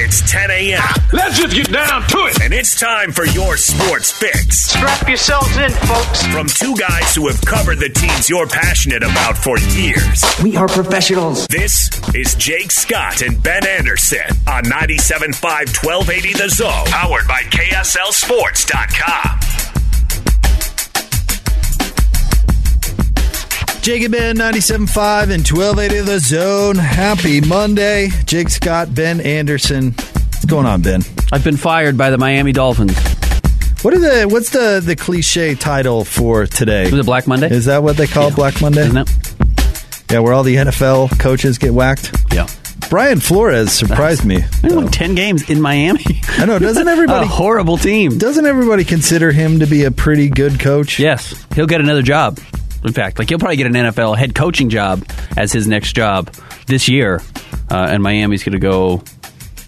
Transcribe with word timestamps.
It's 0.00 0.20
10 0.30 0.50
a.m. 0.50 0.82
Let's 1.12 1.38
just 1.38 1.54
get 1.54 1.70
down 1.72 2.02
to 2.08 2.18
it. 2.26 2.40
and 2.42 2.52
it's 2.54 2.78
time 2.78 3.12
for 3.12 3.26
your 3.26 3.56
sports 3.56 4.10
fix. 4.10 4.58
Strap 4.58 5.06
yourselves 5.08 5.56
in, 5.56 5.70
folks. 5.70 6.26
From 6.28 6.46
two 6.46 6.74
guys 6.76 7.14
who 7.14 7.28
have 7.28 7.40
covered 7.42 7.78
the 7.78 7.88
teams 7.90 8.28
you're 8.30 8.46
passionate 8.46 9.02
about 9.02 9.36
for 9.36 9.58
years. 9.58 10.22
We 10.42 10.56
are 10.56 10.68
professionals. 10.68 11.46
This 11.48 11.90
is 12.14 12.34
Jake 12.36 12.70
Scott 12.72 13.20
and 13.22 13.42
Ben 13.42 13.66
Anderson 13.66 14.30
on 14.46 14.64
97.5 14.64 15.84
1280 15.84 16.32
The 16.34 16.48
Zone, 16.48 16.86
powered 16.86 17.26
by 17.28 17.42
KSLSports.com. 17.42 19.57
Jacob 23.88 24.12
Ben, 24.12 24.36
97.5 24.36 25.22
and 25.32 25.50
1280 25.50 26.00
The 26.02 26.18
Zone. 26.18 26.76
Happy 26.76 27.40
Monday. 27.40 28.10
Jake 28.26 28.50
Scott, 28.50 28.94
Ben 28.94 29.18
Anderson. 29.18 29.92
What's 29.92 30.44
going 30.44 30.66
on, 30.66 30.82
Ben? 30.82 31.00
I've 31.32 31.42
been 31.42 31.56
fired 31.56 31.96
by 31.96 32.10
the 32.10 32.18
Miami 32.18 32.52
Dolphins. 32.52 32.94
What 33.80 33.94
are 33.94 33.98
the 33.98 34.28
what's 34.30 34.50
the 34.50 34.82
the 34.84 34.94
cliche 34.94 35.54
title 35.54 36.04
for 36.04 36.44
today? 36.44 36.90
Was 36.90 37.00
it 37.00 37.06
Black 37.06 37.26
Monday? 37.26 37.50
Is 37.50 37.64
that 37.64 37.82
what 37.82 37.96
they 37.96 38.06
call 38.06 38.28
it, 38.28 38.34
Black 38.36 38.60
Monday? 38.60 38.82
Isn't 38.82 38.98
it? 38.98 39.10
Yeah, 40.10 40.18
where 40.18 40.34
all 40.34 40.42
the 40.42 40.56
NFL 40.56 41.18
coaches 41.18 41.56
get 41.56 41.72
whacked. 41.72 42.14
Yeah. 42.30 42.46
Brian 42.90 43.20
Flores 43.20 43.72
surprised 43.72 44.22
me. 44.22 44.40
They 44.60 44.76
won 44.76 44.88
10 44.88 45.14
games 45.14 45.48
in 45.48 45.62
Miami. 45.62 46.04
I 46.36 46.44
know, 46.44 46.58
doesn't 46.58 46.88
everybody 46.88 47.24
a 47.24 47.26
horrible 47.26 47.78
team. 47.78 48.18
doesn't 48.18 48.44
everybody 48.44 48.84
consider 48.84 49.32
him 49.32 49.60
to 49.60 49.66
be 49.66 49.84
a 49.84 49.90
pretty 49.90 50.28
good 50.28 50.60
coach? 50.60 50.98
Yes, 50.98 51.42
he'll 51.54 51.66
get 51.66 51.80
another 51.80 52.02
job. 52.02 52.38
In 52.84 52.92
fact, 52.92 53.18
like 53.18 53.28
he'll 53.28 53.38
probably 53.38 53.56
get 53.56 53.66
an 53.66 53.72
NFL 53.74 54.16
head 54.16 54.34
coaching 54.34 54.68
job 54.70 55.04
as 55.36 55.52
his 55.52 55.66
next 55.66 55.94
job 55.94 56.28
this 56.66 56.88
year. 56.88 57.20
Uh, 57.70 57.88
and 57.90 58.02
Miami's 58.02 58.44
going 58.44 58.52
to 58.52 58.58
go. 58.58 59.02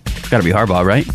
It's 0.07 0.29
got 0.29 0.39
to 0.39 0.45
be 0.45 0.53
Harbaugh, 0.53 0.85
right? 0.85 1.07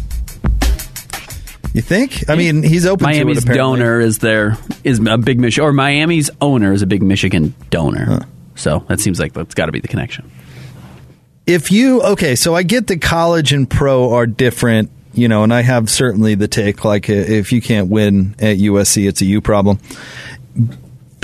You 1.73 1.81
think? 1.81 2.29
I 2.29 2.35
mean, 2.35 2.63
he's 2.63 2.85
open 2.85 3.03
Miami's 3.03 3.43
to 3.43 3.51
it, 3.51 3.55
apparently. 3.55 3.79
donor 3.79 3.99
is 3.99 4.19
there 4.19 4.57
is 4.83 4.99
a 5.05 5.17
big 5.17 5.39
Michigan, 5.39 5.67
or 5.67 5.73
Miami's 5.73 6.29
owner 6.39 6.71
is 6.71 6.81
a 6.81 6.87
big 6.87 7.03
Michigan 7.03 7.53
donor. 7.69 8.25
So 8.55 8.85
that 8.87 9.01
seems 9.01 9.19
like 9.19 9.33
that's 9.33 9.55
got 9.55 9.65
to 9.65 9.71
be 9.73 9.81
the 9.81 9.89
connection. 9.89 10.31
if 11.45 11.71
you 11.71 12.01
okay 12.01 12.35
so 12.35 12.55
i 12.55 12.63
get 12.63 12.87
that 12.87 13.01
college 13.01 13.53
and 13.53 13.69
pro 13.69 14.13
are 14.13 14.25
different 14.25 14.89
you 15.13 15.27
know 15.27 15.43
and 15.43 15.53
i 15.53 15.61
have 15.61 15.89
certainly 15.91 16.33
the 16.33 16.47
take 16.47 16.83
like 16.83 17.07
if 17.07 17.51
you 17.51 17.61
can't 17.61 17.87
win 17.89 18.33
at 18.39 18.57
usc 18.57 19.07
it's 19.07 19.21
a 19.21 19.25
you 19.25 19.41
problem 19.41 19.77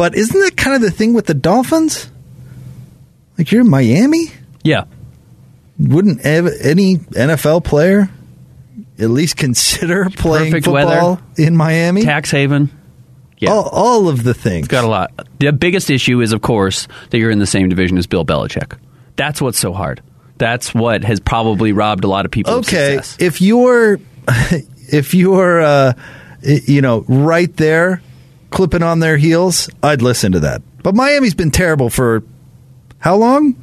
but 0.02 0.16
isn't 0.16 0.40
that 0.40 0.58
kind 0.58 0.76
of 0.76 0.82
the 0.82 0.90
thing 0.90 1.14
with 1.14 1.28
the 1.28 1.34
dolphins 1.36 2.10
like 3.38 3.52
you're 3.52 3.62
in 3.62 3.70
miami 3.70 4.32
Yeah, 4.64 4.86
wouldn't 5.80 6.22
ev- 6.26 6.50
any 6.62 6.98
nfl 6.98 7.64
player 7.64 8.10
at 9.00 9.10
least 9.10 9.38
consider 9.38 10.10
playing 10.10 10.52
Perfect 10.52 10.66
football 10.66 11.10
weather. 11.16 11.22
in 11.38 11.56
miami 11.56 12.04
tax 12.04 12.32
haven. 12.32 12.70
Yeah, 13.38 13.50
all, 13.52 13.70
all 13.70 14.08
of 14.08 14.24
the 14.24 14.34
things 14.36 14.68
got 14.68 14.84
a 14.84 14.88
lot. 14.88 15.12
The 15.40 15.52
biggest 15.52 15.90
issue 15.90 16.22
is, 16.22 16.32
of 16.32 16.42
course, 16.44 16.88
that 17.10 17.18
you're 17.18 17.32
in 17.32 17.40
the 17.40 17.48
same 17.48 17.70
division 17.70 17.98
as 17.98 18.06
Bill 18.06 18.24
Belichick. 18.24 18.78
That's 19.16 19.42
what's 19.42 19.58
so 19.58 19.74
hard. 19.74 20.04
That's 20.38 20.76
what 20.76 21.04
has 21.04 21.20
probably 21.20 21.72
robbed 21.72 22.04
a 22.04 22.08
lot 22.08 22.26
of 22.26 22.32
people. 22.32 22.54
okay 22.56 22.98
of 22.98 23.06
success. 23.06 23.18
if 23.20 23.42
you're 23.42 24.00
if 24.92 25.16
you're 25.16 25.60
uh 25.62 25.94
you 26.44 26.82
know 26.82 27.04
right 27.08 27.56
there 27.58 28.02
clipping 28.52 28.84
on 28.84 29.00
their 29.00 29.18
heels 29.18 29.70
i'd 29.84 30.02
listen 30.02 30.32
to 30.34 30.40
that 30.42 30.62
but 30.84 30.94
miami's 30.96 31.34
been 31.34 31.52
terrible 31.52 31.90
for 31.90 32.24
how 33.00 33.16
long 33.16 33.56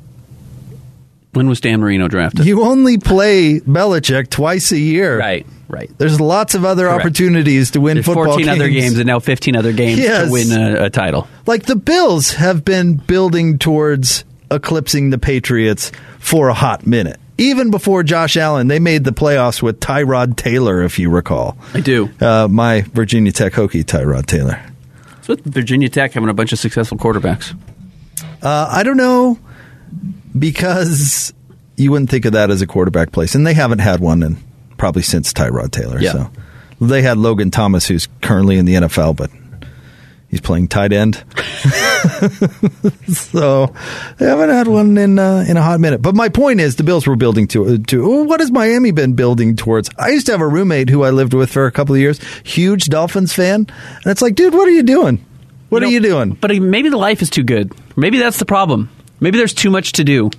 When 1.35 1.49
was 1.49 1.61
Dan 1.61 1.81
Marino 1.81 2.09
drafted? 2.09 2.47
you 2.47 2.63
only 2.65 2.99
play 2.99 3.61
Belichick 3.61 4.31
twice 4.31 4.73
a 4.73 4.79
year 4.79 5.19
right, 5.19 5.47
right. 5.69 5.91
there's 5.99 6.21
lots 6.21 6.55
of 6.55 6.65
other 6.65 6.87
Correct. 6.87 7.01
opportunities 7.01 7.71
to 7.73 7.81
win 7.81 7.97
There's 7.97 8.07
football 8.07 8.25
14 8.33 8.49
other 8.49 8.69
games 8.69 8.99
and 8.99 9.07
now 9.07 9.21
15 9.21 9.55
other 9.57 9.73
games 9.73 9.99
Yes. 10.01 10.27
to 10.27 10.33
win 10.33 10.51
a, 10.53 10.85
a 10.87 10.91
title. 10.91 11.29
like 11.47 11.65
the 11.67 11.77
bills 11.77 12.33
have 12.33 12.65
been 12.65 12.95
building 12.95 13.59
towards 13.59 14.25
eclipsing 14.51 15.11
the 15.11 15.19
patriots 15.19 15.93
for 16.19 16.49
a 16.49 16.55
hot 16.55 16.87
minute 16.87 17.21
even 17.41 17.71
before 17.71 18.03
Josh 18.03 18.37
Allen, 18.37 18.67
they 18.67 18.81
made 18.81 19.05
the 19.05 19.13
playoffs 19.13 19.63
with 19.63 19.79
Tyrod 19.79 20.35
Taylor, 20.35 20.83
if 20.83 20.99
you 20.99 21.09
recall. 21.09 21.57
I 21.73 21.79
do. 21.79 22.11
Uh, 22.21 22.49
my 22.51 22.81
Virginia 22.81 23.31
Tech 23.31 23.53
Hokie, 23.53 23.85
Tyrod 23.85 24.27
Taylor. 24.27 24.61
With 25.29 25.45
Virginia 25.45 25.89
Tech 25.89 26.13
having 26.13 26.29
a 26.29 26.35
bunch 26.35 26.53
of 26.53 26.59
successful 26.59 26.99
quarterbacks. 26.99 27.57
Uh, 28.43 28.69
I 28.71 28.83
don't 28.83 28.97
know 28.97 29.39
because 30.39 31.33
you 31.77 31.91
wouldn't 31.91 32.11
think 32.11 32.25
of 32.25 32.33
that 32.33 32.51
as 32.51 32.63
a 32.63 32.67
quarterback 32.67 33.13
place, 33.13 33.35
and 33.35 33.47
they 33.47 33.55
haven't 33.55 33.81
had 33.81 34.01
one 34.01 34.23
in 34.23 34.37
probably 34.77 35.03
since 35.03 35.33
Tyrod 35.33 35.71
Taylor. 35.71 36.01
Yeah. 36.01 36.13
So 36.13 36.31
they 36.81 37.03
had 37.03 37.19
Logan 37.19 37.51
Thomas, 37.51 37.87
who's 37.87 38.09
currently 38.23 38.57
in 38.57 38.65
the 38.65 38.75
NFL, 38.75 39.17
but 39.17 39.31
he's 40.29 40.41
playing 40.41 40.69
tight 40.69 40.93
end. 40.93 41.17
so 43.09 43.75
they 44.19 44.27
haven't 44.27 44.51
had 44.51 44.69
one 44.69 44.97
in 44.97 45.19
uh, 45.19 45.45
in 45.49 45.57
a 45.57 45.63
hot 45.63 45.81
minute. 45.81 46.01
But 46.03 46.15
my 46.15 46.29
point 46.29 46.61
is, 46.61 46.77
the 46.77 46.85
Bills 46.85 47.07
were 47.07 47.17
building 47.17 47.47
to 47.49 47.79
to 47.79 48.25
what 48.25 48.41
has 48.41 48.51
Miami 48.51 48.91
been 48.93 49.15
building 49.15 49.57
towards? 49.57 49.91
I 49.99 50.11
used 50.11 50.27
to 50.27 50.33
have 50.33 50.41
a 50.41 50.49
roommate 50.49 50.89
who 50.89 51.03
I 51.05 51.11
lived 51.11 51.35
with 51.35 51.51
for 51.51 51.67
a 51.67 51.73
couple 51.73 51.95
of 51.95 52.01
years, 52.01 52.21
huge 52.45 52.87
Dolphins 52.87 53.33
fan, 53.33 53.67
and 53.69 54.07
it's 54.07 54.23
like, 54.23 54.35
dude, 54.35 54.55
what 54.55 54.69
are 54.69 54.73
you 54.73 54.83
doing? 54.83 55.25
What 55.69 55.81
know, 55.83 55.89
are 55.89 55.91
you 55.91 56.01
doing? 56.01 56.31
But 56.33 56.57
maybe 56.57 56.89
the 56.89 56.97
life 56.97 57.21
is 57.23 57.31
too 57.31 57.43
good. 57.45 57.73
Maybe 57.97 58.19
that's 58.19 58.39
the 58.39 58.47
problem. 58.47 58.91
Maybe 59.21 59.39
there's 59.39 59.55
too 59.55 59.71
much 59.71 59.93
to 59.93 60.05
do. 60.05 60.31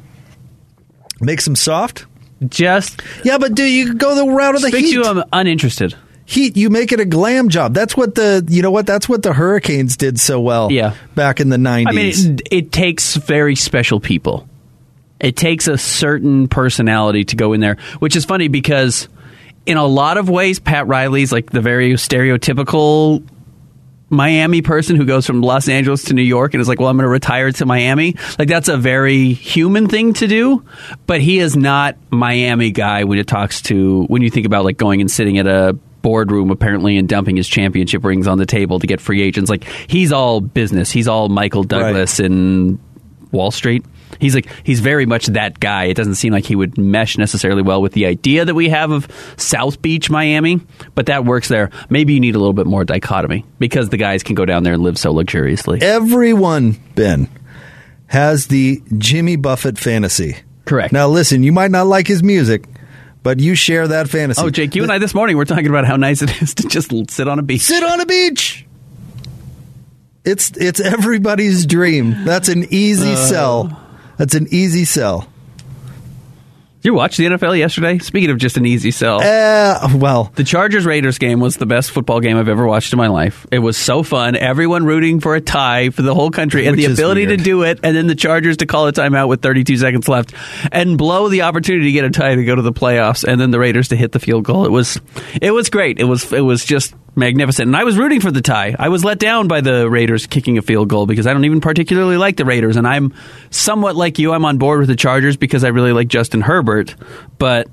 Make 1.22 1.42
some 1.42 1.56
soft. 1.56 2.06
Just 2.48 3.02
Yeah, 3.24 3.38
but 3.38 3.54
do 3.54 3.64
you 3.64 3.94
go 3.96 4.16
the 4.16 4.26
route 4.31 4.56
of 4.56 4.62
the 4.62 4.70
heat? 4.70 4.94
to 4.94 5.04
I'm 5.04 5.24
uninterested. 5.34 5.96
heat 6.26 6.56
you 6.56 6.70
make 6.70 6.92
it 6.94 7.00
a 7.02 7.06
glam 7.06 7.50
job 7.50 7.74
that's 7.74 7.98
what 7.98 8.16
the 8.16 8.46
you 8.48 8.62
know 8.62 8.72
what 8.72 8.86
that's 8.86 9.10
what 9.10 9.24
the 9.24 9.34
hurricanes 9.34 9.98
did 9.98 10.20
so 10.20 10.40
well 10.40 10.72
Yeah. 10.72 10.94
back 11.16 11.40
in 11.42 11.50
the 11.50 11.58
90s 11.58 11.88
I 11.88 11.92
mean, 11.92 12.06
it, 12.36 12.42
it 12.52 12.72
takes 12.72 13.16
very 13.18 13.56
special 13.56 14.00
people. 14.00 14.48
It 15.20 15.36
takes 15.36 15.68
a 15.68 15.78
certain 15.78 16.48
personality 16.48 17.25
to 17.25 17.36
go 17.36 17.52
in 17.52 17.60
there, 17.60 17.75
which 18.00 18.16
is 18.16 18.24
funny 18.24 18.48
because 18.48 19.10
in 19.66 19.75
a 19.75 19.86
lot 19.86 20.18
of 20.18 20.30
ways, 20.30 20.60
Pat 20.60 20.88
Riley's 20.88 21.34
like 21.34 21.50
the 21.50 21.60
very 21.62 21.92
stereotypical 21.96 23.22
Miami 24.10 24.62
person 24.62 24.96
who 24.96 25.06
goes 25.06 25.26
from 25.26 25.42
Los 25.42 25.70
Angeles 25.70 26.06
to 26.06 26.14
New 26.14 26.24
York 26.24 26.54
and 26.54 26.62
is 26.62 26.68
like, 26.68 26.80
well, 26.80 26.90
I'm 26.90 26.98
going 26.98 27.04
to 27.04 27.10
retire 27.10 27.52
to 27.52 27.66
Miami. 27.66 28.16
Like, 28.38 28.48
that's 28.48 28.68
a 28.68 28.78
very 28.78 29.34
human 29.34 29.88
thing 29.88 30.14
to 30.14 30.28
do. 30.28 30.66
But 31.06 31.22
he 31.22 31.40
is 31.40 31.56
not 31.56 31.96
Miami 32.10 32.72
guy 32.72 33.04
when 33.04 33.20
it 33.20 33.28
talks 33.28 33.62
to, 33.64 34.06
when 34.06 34.22
you 34.22 34.30
think 34.30 34.46
about 34.46 34.66
like 34.66 34.78
going 34.78 35.02
and 35.02 35.12
sitting 35.12 35.38
at 35.38 35.48
a 35.48 35.78
boardroom 36.02 36.50
apparently 36.50 36.98
and 36.98 37.10
dumping 37.10 37.36
his 37.36 37.48
championship 37.48 38.04
rings 38.04 38.26
on 38.26 38.38
the 38.38 38.46
table 38.46 38.80
to 38.80 38.88
get 38.88 39.02
free 39.02 39.22
agents. 39.22 39.50
Like, 39.50 39.66
he's 39.88 40.12
all 40.12 40.42
business. 40.42 40.90
He's 40.90 41.08
all 41.08 41.30
Michael 41.30 41.64
Douglas 41.64 42.20
and 42.20 42.80
Wall 43.32 43.52
Street. 43.52 43.86
He's 44.19 44.36
like 44.36 44.48
he's 44.63 44.80
very 44.81 45.06
much 45.06 45.27
that 45.27 45.60
guy. 45.60 45.86
It 45.86 45.95
doesn't 45.95 46.16
seem 46.16 46.33
like 46.33 46.45
he 46.45 46.56
would 46.56 46.77
mesh 46.77 47.18
necessarily 47.18 47.62
well 47.62 47.81
with 47.81 47.94
the 47.94 48.06
idea 48.06 48.45
that 48.45 48.54
we 48.54 48.69
have 48.69 48.92
of 48.92 49.07
South 49.38 49.81
Beach, 49.81 50.10
Miami, 50.10 50.60
but 50.95 51.06
that 51.07 51.25
works 51.25 51.48
there. 51.48 51.69
Maybe 51.89 52.13
you 52.13 52.19
need 52.19 52.36
a 52.36 52.39
little 52.39 52.54
bit 52.54 52.68
more 52.68 52.83
dichotomy 52.83 53.45
because 53.60 53.89
the 53.89 53.98
guys 53.98 54.21
can 54.24 54.36
go 54.36 54.45
down 54.45 54.63
there 54.63 54.74
and 54.74 54.83
live 54.83 54.98
so 54.98 55.12
luxuriously. 55.12 55.81
Everyone, 55.81 56.71
Ben, 56.95 57.30
has 58.07 58.48
the 58.48 58.81
Jimmy 58.98 59.36
Buffett 59.38 59.77
fantasy. 59.80 60.36
Correct. 60.65 60.92
Now, 60.94 61.07
listen, 61.07 61.42
you 61.44 61.51
might 61.51 61.72
not 61.72 61.88
like 61.88 62.06
his 62.07 62.22
music, 62.22 62.65
but 63.24 63.39
you 63.39 63.56
share 63.56 63.88
that 63.88 64.10
fantasy. 64.10 64.42
Oh, 64.42 64.50
Jake, 64.50 64.75
you 64.75 64.83
and 64.83 64.92
I 64.92 64.98
this 65.00 65.13
morning 65.15 65.38
were 65.38 65.45
talking 65.45 65.68
about 65.68 65.86
how 65.86 65.95
nice 65.95 66.22
it 66.22 66.42
is 66.42 66.54
to 66.56 66.68
just 66.68 66.92
sit 67.10 67.27
on 67.27 67.39
a 67.39 67.42
beach. 67.42 67.62
Sit 67.62 67.83
on 67.83 68.00
a 68.01 68.06
beach. 68.06 68.65
It's 70.25 70.51
it's 70.57 70.80
everybody's 70.80 71.65
dream. 71.65 72.25
That's 72.25 72.50
an 72.50 72.68
easy 72.69 73.13
Uh. 73.13 73.15
sell. 73.15 73.80
That's 74.19 74.36
an 74.36 74.48
easy 74.51 74.83
sell. 74.83 75.30
You 76.81 76.94
watched 76.94 77.18
the 77.18 77.25
NFL 77.25 77.57
yesterday? 77.57 78.00
Speaking 78.00 78.30
of 78.31 78.38
just 78.38 78.57
an 78.57 78.66
easy 78.66 78.92
sell. 78.92 79.21
Uh, 79.21 79.89
well, 79.95 80.31
the 80.36 80.44
Chargers 80.44 80.86
Raiders 80.86 81.18
game 81.18 81.39
was 81.39 81.56
the 81.56 81.66
best 81.66 81.92
football 81.92 82.19
game 82.19 82.36
I've 82.36 82.50
ever 82.50 82.66
watched 82.66 82.92
in 82.92 82.98
my 82.98 83.07
life. 83.07 83.48
It 83.50 83.60
was 83.60 83.77
so 83.77 84.04
fun. 84.04 84.36
Everyone 84.36 84.86
rooting 84.86 85.21
for 85.21 85.36
a 85.36 85.42
tie 85.42 85.89
for 85.89 86.01
the 86.01 86.13
whole 86.13 86.31
country 86.31 86.68
and 86.68 86.77
the 86.77 86.86
ability 86.86 87.27
weird. 87.27 87.39
to 87.39 87.44
do 87.45 87.63
it, 87.63 87.80
and 87.81 87.95
then 87.95 88.07
the 88.07 88.16
Chargers 88.16 88.57
to 88.57 88.66
call 88.66 88.88
a 88.88 88.92
timeout 88.92 89.30
with 89.30 89.42
32 89.42 89.77
seconds 89.77 90.10
left 90.10 90.33
and 90.69 90.98
blow 90.98 91.30
the 91.30 91.44
opportunity 91.44 91.86
to 91.86 91.92
get 91.94 92.04
a 92.04 92.10
tie 92.10 92.36
to 92.36 92.44
go 92.44 92.56
to 92.56 92.62
the 92.62 92.74
playoffs, 92.74 93.24
and 93.25 93.39
then 93.39 93.51
the 93.51 93.60
Raiders 93.60 93.88
to 93.89 93.95
hit 93.95 94.12
the 94.12 94.19
field 94.19 94.44
goal. 94.44 94.65
It 94.65 94.72
was 94.72 95.00
it 95.42 95.51
was 95.51 95.69
great. 95.69 95.98
It 95.98 96.06
was 96.06 96.31
it 96.33 96.42
was 96.42 96.65
just 96.65 96.94
magnificent. 97.19 97.68
And 97.68 97.75
I 97.75 97.83
was 97.83 97.98
rooting 97.98 98.21
for 98.21 98.31
the 98.31 98.42
tie. 98.42 98.75
I 98.77 98.89
was 98.89 99.04
let 99.04 99.19
down 99.19 99.48
by 99.48 99.62
the 99.62 99.89
Raiders 99.89 100.25
kicking 100.25 100.57
a 100.57 100.62
field 100.62 100.89
goal 100.89 101.06
because 101.06 101.27
I 101.27 101.33
don't 101.33 101.45
even 101.45 101.62
particularly 101.62 102.18
like 102.18 102.38
the 102.38 102.45
Raiders, 102.45 102.77
and 102.77 102.88
I'm 102.88 103.13
somewhat 103.51 103.95
like 103.95 104.18
you. 104.18 104.33
I'm 104.33 104.45
on 104.45 104.57
board 104.57 104.80
with 104.80 104.89
the 104.89 104.95
Chargers 104.95 105.38
because 105.38 105.63
I 105.63 105.68
really 105.69 105.92
like 105.92 106.07
Justin 106.07 106.42
Herbert, 106.42 106.95
but. 107.38 107.68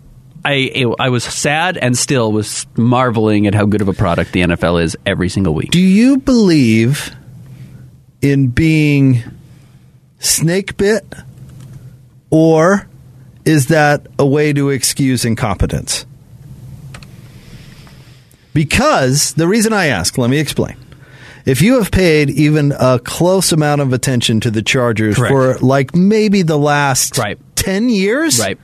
I 0.48 0.84
I 1.00 1.08
was 1.08 1.25
sad 1.25 1.76
and 1.76 1.98
still 1.98 2.31
was 2.31 2.69
marveling 2.76 3.48
at 3.48 3.54
how 3.54 3.64
good 3.64 3.81
of 3.81 3.88
a 3.88 3.93
product 3.93 4.31
the 4.31 4.43
NFL 4.43 4.81
is 4.81 4.96
every 5.04 5.28
single 5.28 5.54
week. 5.54 5.72
Do 5.72 5.81
you 5.81 6.19
believe 6.19 7.16
in 8.22 8.49
being 8.49 9.25
snake 10.20 10.76
bit, 10.76 11.04
or 12.31 12.87
is 13.44 13.66
that 13.69 14.06
a 14.20 14.26
way 14.26 14.52
to 14.52 14.70
excuse 14.70 15.25
incompetence? 15.25 16.06
Because 18.56 19.35
the 19.35 19.47
reason 19.47 19.75
I 19.75 19.88
ask, 19.88 20.17
let 20.17 20.31
me 20.31 20.38
explain. 20.38 20.76
If 21.44 21.61
you 21.61 21.75
have 21.75 21.91
paid 21.91 22.31
even 22.31 22.73
a 22.73 22.99
close 22.99 23.53
amount 23.53 23.82
of 23.82 23.93
attention 23.93 24.41
to 24.41 24.50
the 24.50 24.62
Chargers 24.62 25.17
Correct. 25.17 25.31
for 25.31 25.58
like 25.58 25.94
maybe 25.94 26.41
the 26.41 26.56
last 26.56 27.14
10 27.56 27.91
years, 27.91 28.41
Right. 28.41 28.58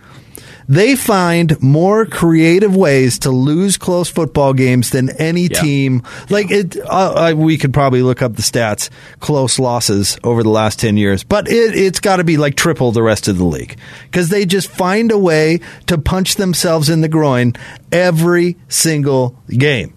They 0.69 0.97
find 0.97 1.61
more 1.62 2.06
creative 2.06 2.75
ways 2.76 3.19
to 3.20 3.31
lose 3.31 3.76
close 3.76 4.09
football 4.09 4.53
games 4.55 4.91
than 4.91 5.11
any 5.19 5.43
Yeah. 5.49 5.61
team. 5.61 6.03
Like 6.31 6.50
it, 6.50 6.76
uh, 6.79 7.31
uh, 7.31 7.35
we 7.37 7.59
could 7.59 7.73
probably 7.73 8.03
look 8.03 8.23
up 8.23 8.37
the 8.37 8.43
stats, 8.43 8.88
close 9.20 9.59
losses 9.59 10.19
over 10.25 10.43
the 10.43 10.49
last 10.50 10.79
ten 10.81 10.97
years, 10.97 11.25
but 11.25 11.49
it, 11.49 11.75
it's 11.76 12.00
got 12.00 12.17
to 12.17 12.25
be 12.25 12.37
like 12.37 12.55
triple 12.56 12.93
the 12.93 13.03
rest 13.03 13.29
of 13.29 13.38
the 13.38 13.44
league 13.44 13.76
because 14.05 14.29
they 14.29 14.44
just 14.47 14.69
find 14.69 15.11
a 15.12 15.19
way 15.19 15.61
to 15.87 15.99
punch 15.99 16.37
themselves 16.37 16.88
in 16.88 17.00
the 17.00 17.09
groin 17.09 17.55
every 17.91 18.56
single 18.69 19.37
game. 19.49 19.94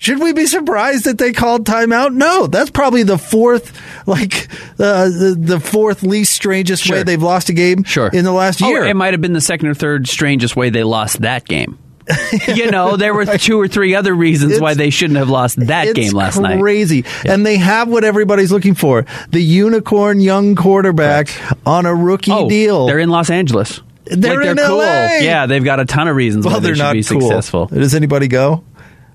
Should 0.00 0.20
we 0.20 0.32
be 0.32 0.46
surprised 0.46 1.04
that 1.06 1.18
they 1.18 1.32
called 1.32 1.66
timeout? 1.66 2.14
No, 2.14 2.46
that's 2.46 2.70
probably 2.70 3.02
the 3.02 3.18
fourth, 3.18 3.76
like 4.06 4.48
uh, 4.78 5.08
the, 5.08 5.36
the 5.38 5.60
fourth 5.60 6.02
least 6.04 6.32
strangest 6.34 6.88
way 6.88 7.02
they've 7.02 7.20
lost 7.22 7.48
a 7.48 7.52
game 7.52 7.82
Sure. 7.82 8.06
in 8.08 8.24
the 8.24 8.30
last 8.32 8.62
Oh, 8.62 8.68
year. 8.68 8.84
it 8.84 8.94
might 8.94 9.12
have 9.12 9.20
been 9.20 9.32
the 9.32 9.40
second 9.40 9.68
or 9.68 9.74
third 9.74 10.06
strangest 10.06 10.54
way 10.54 10.70
they 10.70 10.84
lost 10.84 11.22
that 11.22 11.44
game. 11.46 11.78
you 12.54 12.70
know, 12.70 12.96
there 12.96 13.12
were 13.12 13.26
two 13.26 13.60
or 13.60 13.68
three 13.68 13.94
other 13.94 14.14
reasons 14.14 14.58
why 14.60 14.72
they 14.74 14.88
shouldn't 14.88 15.18
have 15.18 15.28
lost 15.28 15.58
that 15.66 15.88
it's 15.88 15.94
game 15.98 16.12
last 16.12 16.38
night. 16.38 16.58
crazy. 16.60 17.04
And 17.26 17.44
they 17.44 17.58
have 17.58 17.88
what 17.88 18.02
everybody's 18.04 18.50
looking 18.52 18.74
for 18.74 19.04
the 19.30 19.40
unicorn 19.42 20.20
young 20.20 20.54
quarterback 20.54 21.28
on 21.66 21.84
a 21.86 21.94
rookie 21.94 22.30
Oh, 22.32 22.48
deal. 22.48 22.86
they're 22.86 22.98
in 23.00 23.10
Los 23.10 23.28
Angeles. 23.30 23.82
They're 24.06 24.16
like, 24.16 24.22
they're 24.22 24.50
in 24.52 24.56
cool. 24.56 24.78
LA. 24.78 25.18
Yeah, 25.20 25.44
they've 25.46 25.62
got 25.62 25.80
a 25.80 25.84
ton 25.84 26.08
of 26.08 26.16
reasons 26.16 26.46
well, 26.46 26.54
why 26.54 26.60
they 26.60 26.68
they're 26.68 26.76
should 26.76 26.82
not 26.82 26.92
be 26.94 27.02
cool. 27.04 27.20
successful. 27.20 27.66
Does 27.66 27.94
anybody 27.94 28.28
go? 28.28 28.64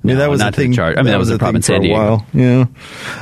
I 0.04 0.08
mean, 0.08 0.16
No, 0.18 0.22
that 0.22 0.30
was 0.30 0.42
not 0.42 0.54
the 0.54 0.62
thing. 0.64 0.74
Chargers. 0.74 1.00
I 1.00 1.04
mean, 1.04 1.12
that 1.12 1.18
was 1.20 1.30
a 1.30 1.38
problem 1.38 1.56
in 1.58 1.62
San 1.62 1.82
Diego. 1.82 1.96
while. 1.96 2.26
Yeah. 2.34 2.66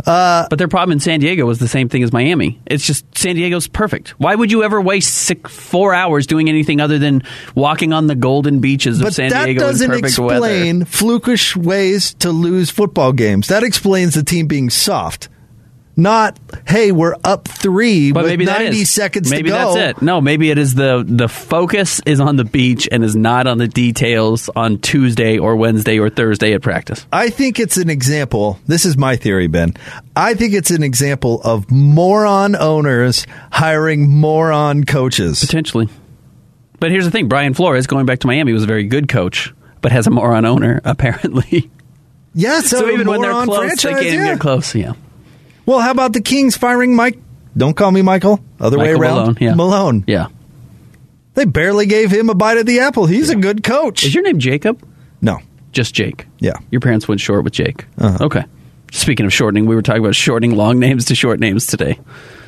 Uh, 0.05 0.47
But 0.49 0.57
their 0.57 0.67
problem 0.67 0.93
in 0.93 0.99
San 0.99 1.19
Diego 1.19 1.45
was 1.45 1.59
the 1.59 1.67
same 1.67 1.89
thing 1.89 2.01
as 2.01 2.11
Miami. 2.11 2.59
It's 2.65 2.85
just 2.85 3.05
San 3.17 3.35
Diego's 3.35 3.67
perfect. 3.67 4.09
Why 4.19 4.33
would 4.33 4.51
you 4.51 4.63
ever 4.63 4.81
waste 4.81 5.13
six, 5.13 5.53
four 5.55 5.93
hours 5.93 6.25
doing 6.25 6.49
anything 6.49 6.81
other 6.81 6.97
than 6.97 7.21
walking 7.53 7.93
on 7.93 8.07
the 8.07 8.15
golden 8.15 8.61
beaches 8.61 8.99
of 8.99 9.13
San 9.13 9.29
Diego? 9.29 9.45
But 9.45 9.53
that 9.53 9.59
doesn't 9.59 9.89
perfect 9.91 10.19
weather? 10.19 10.47
explain 10.47 10.85
flukish 10.85 11.55
ways 11.55 12.15
to 12.15 12.31
lose 12.31 12.71
football 12.71 13.13
games. 13.13 13.47
That 13.49 13.63
explains 13.63 14.15
the 14.15 14.23
team 14.23 14.47
being 14.47 14.69
soft. 14.71 15.29
Not, 15.97 16.39
hey, 16.67 16.91
we're 16.91 17.15
up 17.23 17.47
three 17.47 18.11
But 18.13 18.23
with 18.23 18.31
maybe 18.31 18.45
that 18.45 18.61
90 18.61 18.79
is. 18.81 18.89
seconds 18.89 19.29
maybe 19.29 19.49
to 19.49 19.55
go. 19.55 19.73
that's 19.73 19.97
it. 19.97 20.01
No, 20.01 20.21
maybe 20.21 20.49
it 20.49 20.57
is 20.57 20.73
the 20.73 21.03
the 21.05 21.27
focus 21.27 21.99
is 22.05 22.19
on 22.21 22.37
the 22.37 22.45
beach 22.45 22.87
and 22.91 23.03
is 23.03 23.15
not 23.15 23.45
on 23.45 23.57
the 23.57 23.67
details 23.67 24.49
on 24.55 24.77
Tuesday 24.79 25.37
or 25.37 25.55
Wednesday 25.57 25.99
or 25.99 26.09
Thursday 26.09 26.53
at 26.53 26.61
practice. 26.61 27.05
I 27.11 27.29
think 27.29 27.59
it's 27.59 27.77
an 27.77 27.89
example. 27.89 28.57
This 28.67 28.85
is 28.85 28.97
my 28.97 29.17
theory, 29.17 29.47
Ben. 29.47 29.73
I 30.15 30.33
think 30.33 30.53
it's 30.53 30.71
an 30.71 30.81
example 30.81 31.41
of 31.43 31.69
moron 31.69 32.55
owners 32.55 33.27
hiring 33.51 34.09
moron 34.09 34.85
coaches. 34.85 35.41
Potentially. 35.41 35.89
But 36.79 36.91
here's 36.91 37.05
the 37.05 37.11
thing: 37.11 37.27
Brian 37.27 37.53
Flores, 37.53 37.85
going 37.85 38.05
back 38.05 38.19
to 38.19 38.27
Miami, 38.27 38.53
was 38.53 38.63
a 38.63 38.67
very 38.67 38.85
good 38.85 39.07
coach, 39.09 39.53
but 39.81 39.91
has 39.91 40.07
a 40.07 40.09
moron 40.09 40.45
owner 40.45 40.79
apparently. 40.85 41.69
Yeah, 42.33 42.61
so, 42.61 42.79
So, 42.79 42.89
even 42.89 43.09
when 43.09 43.21
they're 43.21 43.43
close, 43.43 43.57
franchise, 43.57 43.83
they 43.83 43.91
can't 43.91 44.05
yeah. 44.19 44.31
get 44.33 44.39
close. 44.39 44.73
Yeah. 44.73 44.93
Well, 45.65 45.79
how 45.79 45.91
about 45.91 46.13
the 46.13 46.21
Kings 46.21 46.57
firing 46.57 46.95
Mike? 46.95 47.17
Don't 47.55 47.75
call 47.75 47.91
me 47.91 48.01
Michael. 48.01 48.39
Other 48.59 48.77
way 48.77 48.91
around. 48.91 49.15
Malone, 49.15 49.37
yeah. 49.39 49.53
Malone. 49.53 50.03
Yeah. 50.07 50.27
They 51.33 51.45
barely 51.45 51.85
gave 51.85 52.11
him 52.11 52.29
a 52.29 52.35
bite 52.35 52.57
of 52.57 52.65
the 52.65 52.79
apple. 52.79 53.05
He's 53.05 53.29
a 53.29 53.35
good 53.35 53.63
coach. 53.63 54.03
Is 54.03 54.13
your 54.13 54.23
name 54.23 54.39
Jacob? 54.39 54.85
No. 55.21 55.39
Just 55.71 55.93
Jake. 55.93 56.27
Yeah. 56.39 56.57
Your 56.71 56.81
parents 56.81 57.07
went 57.07 57.21
short 57.21 57.43
with 57.43 57.53
Jake. 57.53 57.85
Uh-huh. 57.97 58.25
Okay. 58.25 58.43
Speaking 58.91 59.25
of 59.25 59.33
shortening, 59.33 59.65
we 59.65 59.75
were 59.75 59.81
talking 59.81 60.01
about 60.01 60.15
shortening 60.15 60.55
long 60.55 60.79
names 60.79 61.05
to 61.05 61.15
short 61.15 61.39
names 61.39 61.65
today. 61.65 61.97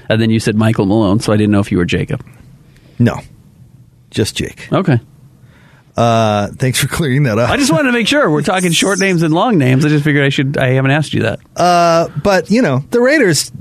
And 0.09 0.21
then 0.21 0.29
you 0.29 0.39
said 0.39 0.55
Michael 0.55 0.85
Malone, 0.85 1.19
so 1.21 1.31
I 1.31 1.37
didn't 1.37 1.51
know 1.51 1.61
if 1.61 1.71
you 1.71 1.77
were 1.77 1.85
Jacob. 1.85 2.25
No. 2.99 3.19
Just 4.11 4.35
Jake. 4.35 4.71
Okay. 4.71 4.99
Uh, 5.95 6.47
thanks 6.55 6.79
for 6.81 6.87
clearing 6.87 7.23
that 7.23 7.37
up. 7.37 7.49
I 7.51 7.57
just 7.57 7.71
wanted 7.71 7.83
to 7.87 7.91
make 7.91 8.07
sure 8.07 8.27
we're 8.29 8.41
talking 8.41 8.71
short 8.71 8.97
names 8.99 9.21
and 9.21 9.31
long 9.33 9.59
names. 9.59 9.85
I 9.85 9.89
just 9.89 10.03
figured 10.03 10.25
I 10.25 10.29
should. 10.29 10.57
I 10.57 10.69
haven't 10.69 10.89
asked 10.91 11.13
you 11.13 11.21
that. 11.23 11.39
Uh, 11.55 12.07
but 12.23 12.49
you 12.49 12.61
know, 12.61 12.79
the 12.89 12.99
Raiders. 12.99 13.51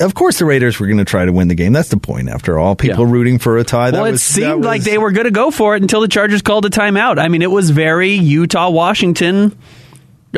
Of 0.00 0.14
course, 0.14 0.38
the 0.38 0.44
Raiders 0.44 0.78
were 0.78 0.86
going 0.86 0.98
to 0.98 1.04
try 1.04 1.24
to 1.24 1.32
win 1.32 1.48
the 1.48 1.54
game. 1.56 1.72
That's 1.72 1.88
the 1.88 1.96
point. 1.98 2.28
After 2.28 2.58
all, 2.58 2.76
people 2.76 3.06
Yeah. 3.06 3.12
rooting 3.12 3.38
for 3.40 3.58
a 3.58 3.64
tie. 3.64 3.90
well, 3.90 4.04
that 4.04 4.08
it 4.08 4.12
was, 4.12 4.22
seemed 4.22 4.64
like 4.64 4.82
they 4.82 4.98
were 4.98 5.10
going 5.10 5.24
to 5.24 5.30
go 5.32 5.50
for 5.50 5.74
it 5.74 5.82
until 5.82 6.00
the 6.00 6.08
Chargers 6.08 6.42
called 6.42 6.64
a 6.64 6.70
timeout. 6.70 7.18
I 7.18 7.26
mean, 7.28 7.42
it 7.42 7.50
was 7.50 7.70
very 7.70 8.12
Utah 8.12 8.70
Washington, 8.70 9.58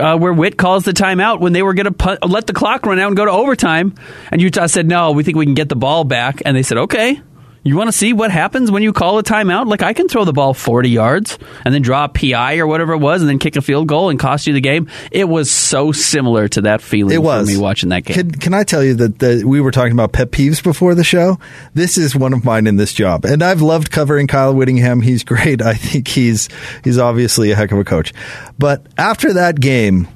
uh, 0.01 0.17
where 0.17 0.33
Whit 0.33 0.57
calls 0.57 0.85
the 0.85 0.93
timeout 0.93 1.41
when 1.41 1.53
they 1.53 1.63
were 1.63 1.75
going 1.75 1.93
to 1.93 2.19
let 2.27 2.47
the 2.47 2.55
clock 2.55 2.87
run 2.87 2.99
out 2.99 3.09
and 3.09 3.17
go 3.17 3.27
to 3.27 3.31
overtime, 3.31 3.95
and 4.31 4.41
Utah 4.41 4.67
said, 4.67 4.89
"No, 4.89 5.13
we 5.13 5.23
think 5.23 5.37
we 5.37 5.45
can 5.45 5.55
get 5.55 5.69
the 5.69 5.77
ball 5.77 6.05
back," 6.05 6.41
and 6.47 6.57
they 6.57 6.63
said, 6.63 6.79
"Okay." 6.79 7.21
You 7.65 7.77
want 7.77 7.89
to 7.89 7.97
see 7.97 8.13
what 8.13 8.33
happens 8.33 8.73
when 8.73 8.83
you 8.83 8.93
call 8.93 9.19
a 9.19 9.23
timeout? 9.23 9.69
Like 9.69 9.83
I 9.83 9.93
can 9.93 10.09
throw 10.09 10.25
the 10.25 10.33
ball 10.33 10.53
40 10.53 10.91
yards 10.91 11.39
and 11.65 11.73
then 11.73 11.81
draw 11.81 12.05
a 12.05 12.09
PI 12.09 12.59
or 12.59 12.67
whatever 12.67 12.93
it 12.93 12.99
was 12.99 13.23
and 13.23 13.29
then 13.29 13.39
kick 13.39 13.55
a 13.55 13.63
field 13.63 13.87
goal 13.87 14.11
and 14.11 14.19
cost 14.19 14.49
you 14.49 14.53
the 14.53 14.61
game. 14.61 14.89
It 15.13 15.29
was 15.29 15.49
so 15.49 15.93
similar 15.93 16.49
to 16.49 16.63
that 16.63 16.83
feeling 16.83 17.15
It 17.15 17.23
was 17.23 17.49
for 17.49 17.57
me 17.57 17.63
watching 17.63 17.91
that 17.91 18.05
game. 18.05 18.17
Can, 18.17 18.31
can 18.33 18.55
I 18.55 18.65
tell 18.65 18.83
you 18.83 18.95
that 18.95 19.21
the, 19.21 19.45
we 19.47 19.61
were 19.61 19.71
talking 19.71 19.93
about 19.93 20.13
pet 20.13 20.33
peeves 20.33 20.61
before 20.61 20.97
the 20.97 21.05
show? 21.05 21.39
This 21.73 21.97
is 21.97 22.17
one 22.17 22.33
of 22.33 22.45
mine 22.45 22.67
in 22.67 22.77
this 22.77 22.93
job, 22.93 23.25
and 23.25 23.45
I've 23.45 23.63
loved 23.63 23.93
covering 23.93 24.27
Kyle 24.27 24.53
Whittingham. 24.53 25.01
He's 25.01 25.23
great. 25.23 25.63
I 25.73 25.75
think 25.75 26.09
he's 26.09 26.49
he's 26.83 26.99
obviously 26.99 27.53
a 27.53 27.55
heck 27.55 27.71
of 27.71 27.79
a 27.79 27.85
coach. 27.85 28.13
But 28.59 28.85
after 28.99 29.35
that 29.35 29.61
game, 29.61 30.09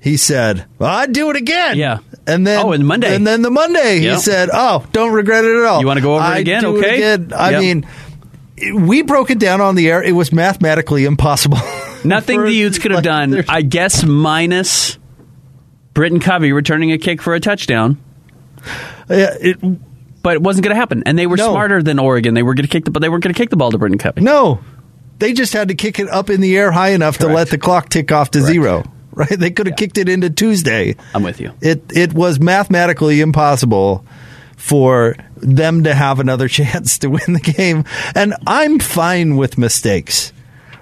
he 0.00 0.16
said, 0.16 0.64
well, 0.78 0.90
"I'd 0.90 1.12
do 1.12 1.30
it 1.30 1.36
again." 1.36 1.76
Yeah. 1.76 1.98
And 2.26 2.46
then 2.46 2.64
Oh, 2.64 2.72
and 2.72 2.86
Monday. 2.86 3.14
and 3.14 3.26
then 3.26 3.42
the 3.42 3.50
Monday, 3.50 4.00
he 4.00 4.16
said, 4.18 4.48
"Oh, 4.52 4.84
don't 4.92 5.12
regret 5.12 5.44
it 5.44 5.56
at 5.56 5.64
all. 5.64 5.80
You 5.80 5.86
wanna 5.86 6.00
go 6.00 6.14
over 6.16 6.24
it 6.24 6.28
I'd 6.28 6.40
again? 6.40 6.62
do 6.62 6.76
it 6.76 6.78
Okay. 6.80 6.96
again." 6.96 7.32
I 7.36 7.50
Yep. 7.50 7.60
mean. 7.60 7.86
We 8.74 9.00
broke 9.00 9.30
it 9.30 9.38
down 9.38 9.62
on 9.62 9.74
the 9.74 9.88
air. 9.90 10.02
It 10.02 10.12
was 10.12 10.34
mathematically 10.34 11.06
impossible. 11.06 11.56
Nothing 12.04 12.42
the 12.42 12.52
Utes 12.52 12.78
could 12.78 12.90
have 12.90 12.98
like, 12.98 13.04
done, 13.04 13.44
I 13.48 13.62
guess, 13.62 14.04
minus 14.04 14.98
Britton 15.94 16.20
Covey 16.20 16.52
returning 16.52 16.92
a 16.92 16.98
kick 16.98 17.22
for 17.22 17.34
a 17.34 17.40
touchdown. 17.40 17.96
Yeah, 19.08 19.34
it, 19.40 19.58
but 20.22 20.34
it 20.34 20.42
wasn't 20.42 20.64
going 20.64 20.74
to 20.74 20.78
happen. 20.78 21.02
And 21.06 21.18
they 21.18 21.26
were 21.26 21.38
No. 21.38 21.50
smarter 21.52 21.82
than 21.82 21.98
Oregon. 21.98 22.34
They 22.34 22.42
were 22.42 22.52
going 22.52 22.64
to 22.66 22.70
kick 22.70 22.84
the, 22.84 22.90
but 22.90 23.00
they 23.00 23.08
weren't 23.08 23.24
going 23.24 23.32
to 23.34 23.38
kick 23.38 23.48
the 23.48 23.56
ball 23.56 23.70
to 23.70 23.78
Britton 23.78 23.96
Covey. 23.96 24.20
No, 24.20 24.60
they 25.18 25.32
just 25.32 25.54
had 25.54 25.68
to 25.68 25.74
kick 25.74 25.98
it 25.98 26.10
up 26.10 26.28
in 26.28 26.42
the 26.42 26.54
air 26.56 26.70
high 26.70 26.90
enough 26.90 27.16
to 27.18 27.28
let 27.28 27.48
the 27.48 27.56
clock 27.56 27.88
tick 27.88 28.12
off 28.12 28.30
to 28.32 28.42
zero. 28.42 28.84
Right? 29.20 29.28
They 29.28 29.50
could 29.50 29.66
have 29.66 29.76
kicked 29.76 29.98
it 29.98 30.08
into 30.08 30.30
Tuesday. 30.30 30.94
I'm 31.14 31.22
with 31.22 31.40
you. 31.40 31.52
It 31.60 31.82
it 31.94 32.12
was 32.12 32.38
mathematically 32.38 33.20
impossible 33.20 34.04
for 34.56 35.16
them 35.36 35.84
to 35.84 35.94
have 35.94 36.20
another 36.20 36.46
chance 36.60 36.98
to 36.98 37.08
win 37.10 37.32
the 37.32 37.40
game, 37.40 37.84
and 38.14 38.34
I'm 38.46 38.78
fine 38.78 39.36
with 39.36 39.58
mistakes. 39.58 40.32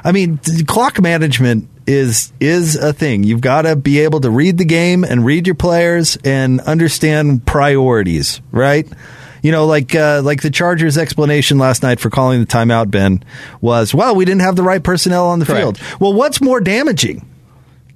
I 0.04 0.12
mean, 0.12 0.38
clock 0.66 1.00
management 1.00 1.68
is 1.86 2.32
is 2.38 2.76
a 2.76 2.92
thing. 2.92 3.24
You've 3.24 3.40
got 3.40 3.62
to 3.62 3.76
be 3.76 4.00
able 4.00 4.20
to 4.20 4.30
read 4.30 4.58
the 4.58 4.64
game 4.64 5.04
and 5.04 5.24
read 5.24 5.46
your 5.46 5.56
players 5.56 6.16
and 6.22 6.60
understand 6.60 7.46
priorities, 7.46 8.40
right? 8.52 8.86
You 9.42 9.52
know, 9.52 9.66
like 9.66 9.94
uh, 9.94 10.20
like 10.22 10.42
the 10.42 10.50
Chargers' 10.50 10.98
explanation 10.98 11.58
last 11.58 11.82
night 11.82 12.00
for 12.00 12.10
calling 12.10 12.40
the 12.40 12.46
timeout, 12.46 12.90
Ben, 12.90 13.24
was, 13.60 13.94
"Well, 13.94 14.14
we 14.14 14.24
didn't 14.24 14.42
have 14.42 14.56
the 14.56 14.62
right 14.62 14.82
personnel 14.82 15.26
on 15.28 15.38
the 15.38 15.46
Correct. 15.46 15.78
field." 15.78 16.00
Well, 16.00 16.12
what's 16.12 16.40
more 16.40 16.60
damaging, 16.60 17.26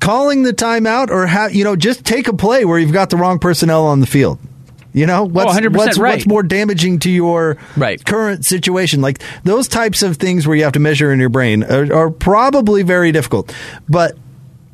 calling 0.03 0.43
the 0.43 0.53
timeout 0.53 1.11
or 1.11 1.27
ha- 1.27 1.49
you 1.51 1.65
know 1.65 1.77
just 1.77 2.05
take 2.05 2.29
a 2.29 2.35
play 2.35 2.65
where 2.65 2.79
you've 2.79 2.93
got 2.93 3.09
the 3.09 3.17
wrong 3.17 3.39
personnel 3.39 3.87
on 3.87 4.01
the 4.01 4.07
field? 4.07 4.39
You 4.95 5.07
know, 5.07 5.25
what's, 5.25 5.59
100% 5.59 5.75
what's, 5.75 5.99
right. 5.99 6.17
what's 6.17 6.27
more 6.27 6.43
damaging 6.43 6.99
to 7.01 7.11
your 7.11 7.57
current 8.05 8.45
situation? 8.45 9.01
Like 9.01 9.23
those 9.43 9.67
types 9.67 10.03
of 10.03 10.19
things 10.19 10.47
where 10.47 10.55
you 10.55 10.65
have 10.65 10.75
to 10.75 10.81
measure 10.81 11.11
in 11.11 11.19
your 11.19 11.31
brain 11.31 11.65
are, 11.65 11.91
are 11.95 12.11
probably 12.11 12.83
very 12.83 13.11
difficult. 13.11 13.55
But 13.89 14.19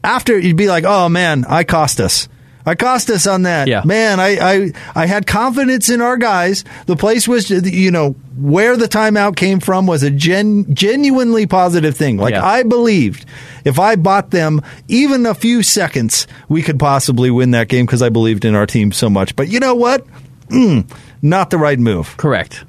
after 0.02 0.37
you'd 0.37 0.56
be 0.56 0.66
like, 0.66 0.82
oh 0.85 1.08
man, 1.08 1.44
I 1.49 1.62
cost 1.62 2.00
us. 2.00 2.28
I 2.68 2.75
cost 2.75 3.10
us 3.10 3.26
on 3.26 3.42
that. 3.42 3.66
Yeah. 3.66 3.82
Man, 3.84 4.20
I, 4.20 4.37
I 4.38 4.72
I 4.94 5.06
had 5.06 5.26
confidence 5.26 5.88
in 5.88 6.00
our 6.00 6.16
guys. 6.16 6.64
The 6.87 6.96
place 6.96 7.26
was, 7.26 7.50
you 7.50 7.90
know, 7.90 8.12
where 8.37 8.76
the 8.76 8.87
timeout 8.87 9.37
came 9.37 9.58
from 9.58 9.87
was 9.87 10.02
a 10.02 10.10
gen, 10.10 10.75
genuinely 10.75 11.46
positive 11.46 11.96
thing. 11.96 12.18
Like 12.18 12.34
Yeah. 12.34 12.44
I 12.44 12.62
believed 12.62 13.25
if 13.64 13.78
I 13.78 13.96
bought 13.96 14.30
them 14.30 14.60
even 14.87 15.26
a 15.26 15.34
few 15.34 15.62
seconds, 15.62 16.26
we 16.48 16.62
could 16.62 16.78
possibly 16.78 17.30
win 17.30 17.50
that 17.52 17.68
game 17.68 17.87
because 17.87 18.02
I 18.02 18.10
believed 18.10 18.44
in 18.44 18.54
our 18.54 18.66
team 18.66 18.92
so 18.92 19.10
much. 19.10 19.34
But 19.34 19.48
you 19.48 19.60
know 19.60 19.75
what? 19.75 20.06
Mm, 20.48 20.90
not 21.22 21.50
the 21.50 21.58
right 21.58 21.78
move. 21.78 22.16
Correct. 22.16 22.64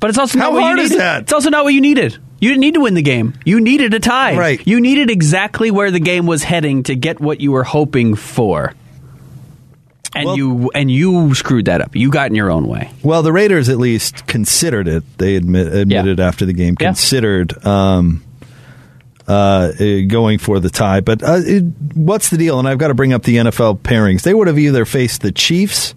But 0.00 0.10
it's 0.10 0.18
also 0.18 0.38
How 0.38 0.46
not 0.46 0.52
what 0.52 0.62
hard 0.62 0.78
you 0.78 0.84
is 0.84 0.96
that? 0.96 1.22
It's 1.22 1.32
also 1.32 1.50
not 1.50 1.64
what 1.64 1.74
you 1.74 1.80
needed. 1.80 2.18
You 2.40 2.50
didn't 2.50 2.60
need 2.60 2.74
to 2.74 2.80
win 2.80 2.94
the 2.94 3.02
game. 3.02 3.34
You 3.44 3.60
needed 3.60 3.94
a 3.94 4.00
tie. 4.00 4.36
Right. 4.36 4.64
You 4.64 4.80
needed 4.80 5.10
exactly 5.10 5.70
where 5.72 5.90
the 5.90 5.98
game 5.98 6.26
was 6.26 6.44
heading 6.44 6.84
to 6.84 6.94
get 6.94 7.18
what 7.18 7.40
you 7.40 7.50
were 7.50 7.64
hoping 7.64 8.14
for. 8.14 8.74
And 10.14 10.36
you 10.36 10.70
and 10.74 10.90
you 10.90 11.34
screwed 11.34 11.66
that 11.66 11.80
up. 11.80 11.94
You 11.94 12.10
got 12.10 12.28
in 12.28 12.34
your 12.34 12.50
own 12.50 12.66
way. 12.66 12.90
Well, 13.02 13.22
the 13.22 13.32
Raiders 13.32 13.68
at 13.68 13.76
least 13.78 14.26
considered 14.26 14.88
it. 14.88 15.04
They 15.18 15.36
admit, 15.36 15.72
admitted 15.72 16.18
after 16.18 16.46
the 16.46 16.52
game, 16.54 16.76
Yeah. 16.80 16.88
considered 16.88 17.64
um, 17.66 18.24
uh, 19.28 19.72
uh, 19.78 20.00
going 20.08 20.38
for 20.38 20.58
the 20.60 20.70
tie. 20.70 21.00
But 21.00 21.22
uh, 21.22 21.40
it, 21.44 21.62
what's 21.94 22.30
the 22.30 22.38
deal? 22.38 22.58
And 22.58 22.66
I've 22.66 22.78
got 22.78 22.88
to 22.88 22.94
bring 22.94 23.12
up 23.12 23.22
the 23.24 23.36
NFL 23.36 23.80
pairings. 23.80 24.22
They 24.22 24.32
would 24.34 24.46
have 24.46 24.58
either 24.58 24.84
faced 24.86 25.20
the 25.20 25.30
Chiefs 25.32 25.94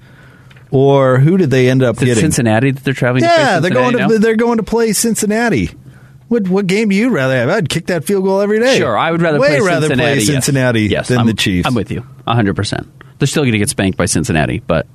or 0.70 1.20
who 1.20 1.38
did 1.38 1.50
they 1.50 1.70
end 1.70 1.82
up 1.84 1.96
Is 1.98 2.01
it 2.01 2.06
getting? 2.06 2.22
Cincinnati 2.24 2.72
that 2.72 2.84
they're 2.84 2.94
traveling 2.94 3.24
to 3.24 3.30
Yeah, 3.30 3.60
they're 3.60 3.72
going 3.72 3.94
to 3.94 4.08
now? 4.08 4.18
they're 4.18 4.36
going 4.36 4.58
to 4.58 4.63
play 4.63 4.91
Cincinnati. 4.94 5.70
What 6.32 6.48
what 6.48 6.66
game 6.66 6.88
do 6.88 6.96
you 6.96 7.10
rather 7.10 7.36
have? 7.36 7.50
I'd 7.50 7.68
kick 7.68 7.88
that 7.88 8.06
field 8.06 8.24
goal 8.24 8.40
every 8.40 8.62
day. 8.62 8.78
Sure, 8.78 8.98
I 8.98 9.12
would 9.12 9.22
rather 9.22 9.38
way 9.38 9.50
play 9.50 9.60
rather 9.60 9.88
Cincinnati. 9.88 10.14
play. 10.14 10.24
Cincinnati 10.24 10.82
yes, 10.84 11.10
than 11.10 11.18
I'm, 11.18 11.26
the 11.26 11.34
Chiefs. 11.34 11.68
I'm 11.68 11.76
with 11.76 11.92
you, 11.92 12.06
hundred 12.26 12.56
percent. 12.56 12.88
They're 13.20 13.28
still 13.28 13.44
going 13.44 13.52
to 13.52 13.58
get 13.58 13.68
spanked 13.68 13.98
by 13.98 14.06
Cincinnati, 14.06 14.60
but 14.60 14.88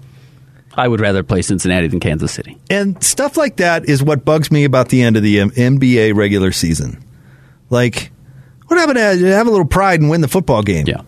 I 0.74 0.88
would 0.88 0.98
rather 0.98 1.22
play 1.22 1.42
Cincinnati 1.42 1.88
than 1.88 2.00
Kansas 2.00 2.32
City. 2.32 2.58
And 2.70 3.04
stuff 3.04 3.36
like 3.36 3.56
that 3.56 3.84
is 3.84 4.02
what 4.02 4.24
bugs 4.24 4.50
me 4.50 4.64
about 4.64 4.88
the 4.88 5.02
end 5.02 5.18
of 5.18 5.22
the 5.22 5.36
NBA 5.40 6.14
regular 6.14 6.52
season. 6.52 7.04
Like, 7.68 8.12
what 8.68 8.80
happened 8.80 8.96
to 8.96 9.26
have 9.26 9.46
a 9.46 9.50
little 9.50 9.66
pride 9.66 10.00
and 10.00 10.08
win 10.08 10.22
the 10.22 10.28
football 10.28 10.62
game? 10.62 10.86
Yeah. 10.86 11.02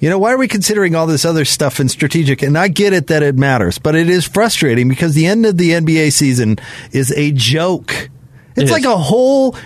You 0.00 0.08
know, 0.08 0.18
why 0.18 0.32
are 0.32 0.38
we 0.38 0.48
considering 0.48 0.94
all 0.94 1.06
this 1.06 1.26
other 1.26 1.44
stuff 1.44 1.78
and 1.78 1.90
strategic? 1.90 2.40
And 2.40 2.56
I 2.56 2.68
get 2.68 2.94
it 2.94 3.08
that 3.08 3.22
it 3.22 3.36
matters, 3.36 3.76
but 3.76 3.94
it 3.94 4.08
is 4.08 4.26
frustrating 4.26 4.88
because 4.88 5.14
the 5.14 5.26
end 5.26 5.44
of 5.44 5.58
the 5.58 5.72
NBA 5.72 6.14
season 6.14 6.58
is 6.90 7.12
a 7.12 7.32
joke. 7.32 8.08
It's 8.56 8.66
is. 8.66 8.70
like 8.70 8.84
a 8.84 8.96
whole 8.96 9.56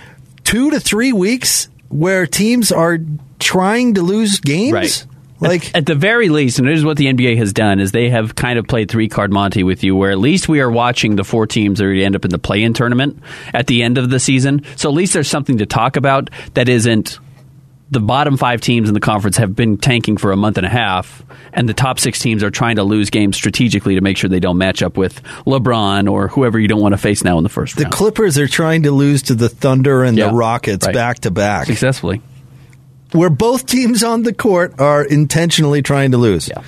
two 0.49 0.71
to 0.71 0.79
three 0.79 1.13
weeks 1.13 1.69
where 1.89 2.25
teams 2.25 2.71
are 2.71 2.97
trying 3.37 3.93
to 3.93 4.01
lose 4.01 4.39
games. 4.39 4.73
Right. 4.73 5.05
Like, 5.39 5.69
at, 5.69 5.75
at 5.75 5.85
the 5.85 5.93
very 5.93 6.29
least, 6.29 6.57
and 6.57 6.67
it 6.67 6.73
is 6.73 6.83
what 6.83 6.97
the 6.97 7.05
NBA 7.05 7.37
has 7.37 7.53
done, 7.53 7.79
is 7.79 7.91
they 7.91 8.09
have 8.09 8.33
kind 8.33 8.57
of 8.57 8.67
played 8.67 8.89
three 8.89 9.07
card 9.07 9.31
Monty 9.31 9.63
with 9.63 9.83
you, 9.83 9.95
where 9.95 10.09
at 10.09 10.17
least 10.17 10.49
we 10.49 10.59
are 10.59 10.69
watching 10.69 11.15
the 11.15 11.23
four 11.23 11.45
teams 11.45 11.77
that 11.77 11.85
are 11.85 11.93
end 11.93 12.15
up 12.15 12.25
in 12.25 12.31
the 12.31 12.39
play 12.39 12.63
in 12.63 12.73
tournament 12.73 13.21
at 13.53 13.67
the 13.67 13.83
end 13.83 13.99
of 13.99 14.09
the 14.09 14.19
season. 14.19 14.63
So 14.75 14.89
at 14.89 14.95
least 14.95 15.13
there's 15.13 15.29
something 15.29 15.59
to 15.59 15.67
talk 15.67 15.97
about 15.97 16.31
that 16.55 16.67
isn't 16.67 17.19
the 17.91 17.99
bottom 17.99 18.37
five 18.37 18.61
teams 18.61 18.87
in 18.87 18.93
the 18.93 18.99
conference 18.99 19.37
have 19.37 19.55
been 19.55 19.77
tanking 19.77 20.17
for 20.17 20.31
a 20.31 20.35
month 20.37 20.57
and 20.57 20.65
a 20.65 20.69
half, 20.69 21.23
and 21.53 21.67
the 21.67 21.73
top 21.73 21.99
six 21.99 22.19
teams 22.19 22.43
are 22.43 22.51
trying 22.51 22.75
to 22.75 22.83
lose 22.83 23.09
games 23.09 23.35
strategically 23.35 23.95
to 23.95 24.01
make 24.01 24.15
sure 24.17 24.29
they 24.29 24.39
don't 24.39 24.57
match 24.59 24.83
up 24.83 24.95
with 24.97 25.23
LeBron 25.47 26.11
or 26.11 26.27
whoever 26.27 26.59
you 26.59 26.67
don't 26.67 26.81
want 26.81 26.93
to 26.93 26.97
face 26.97 27.23
now 27.23 27.37
in 27.37 27.43
the 27.43 27.49
first 27.49 27.75
the 27.77 27.83
round. 27.83 27.93
The 27.93 27.97
Clippers 27.97 28.37
are 28.37 28.47
trying 28.47 28.83
to 28.83 28.91
lose 28.91 29.23
to 29.23 29.35
the 29.35 29.49
Thunder 29.49 30.03
and 30.03 30.17
Yeah. 30.17 30.27
the 30.29 30.33
Rockets 30.35 30.85
Right. 30.85 30.93
back 30.93 31.19
to 31.21 31.31
back. 31.31 31.65
Successfully. 31.65 32.21
where 33.11 33.31
both 33.31 33.65
teams 33.65 34.03
on 34.03 34.21
the 34.21 34.31
court 34.33 34.79
are 34.79 35.03
intentionally 35.03 35.81
trying 35.81 36.11
to 36.11 36.17
lose. 36.17 36.47
Yeah. 36.47 36.61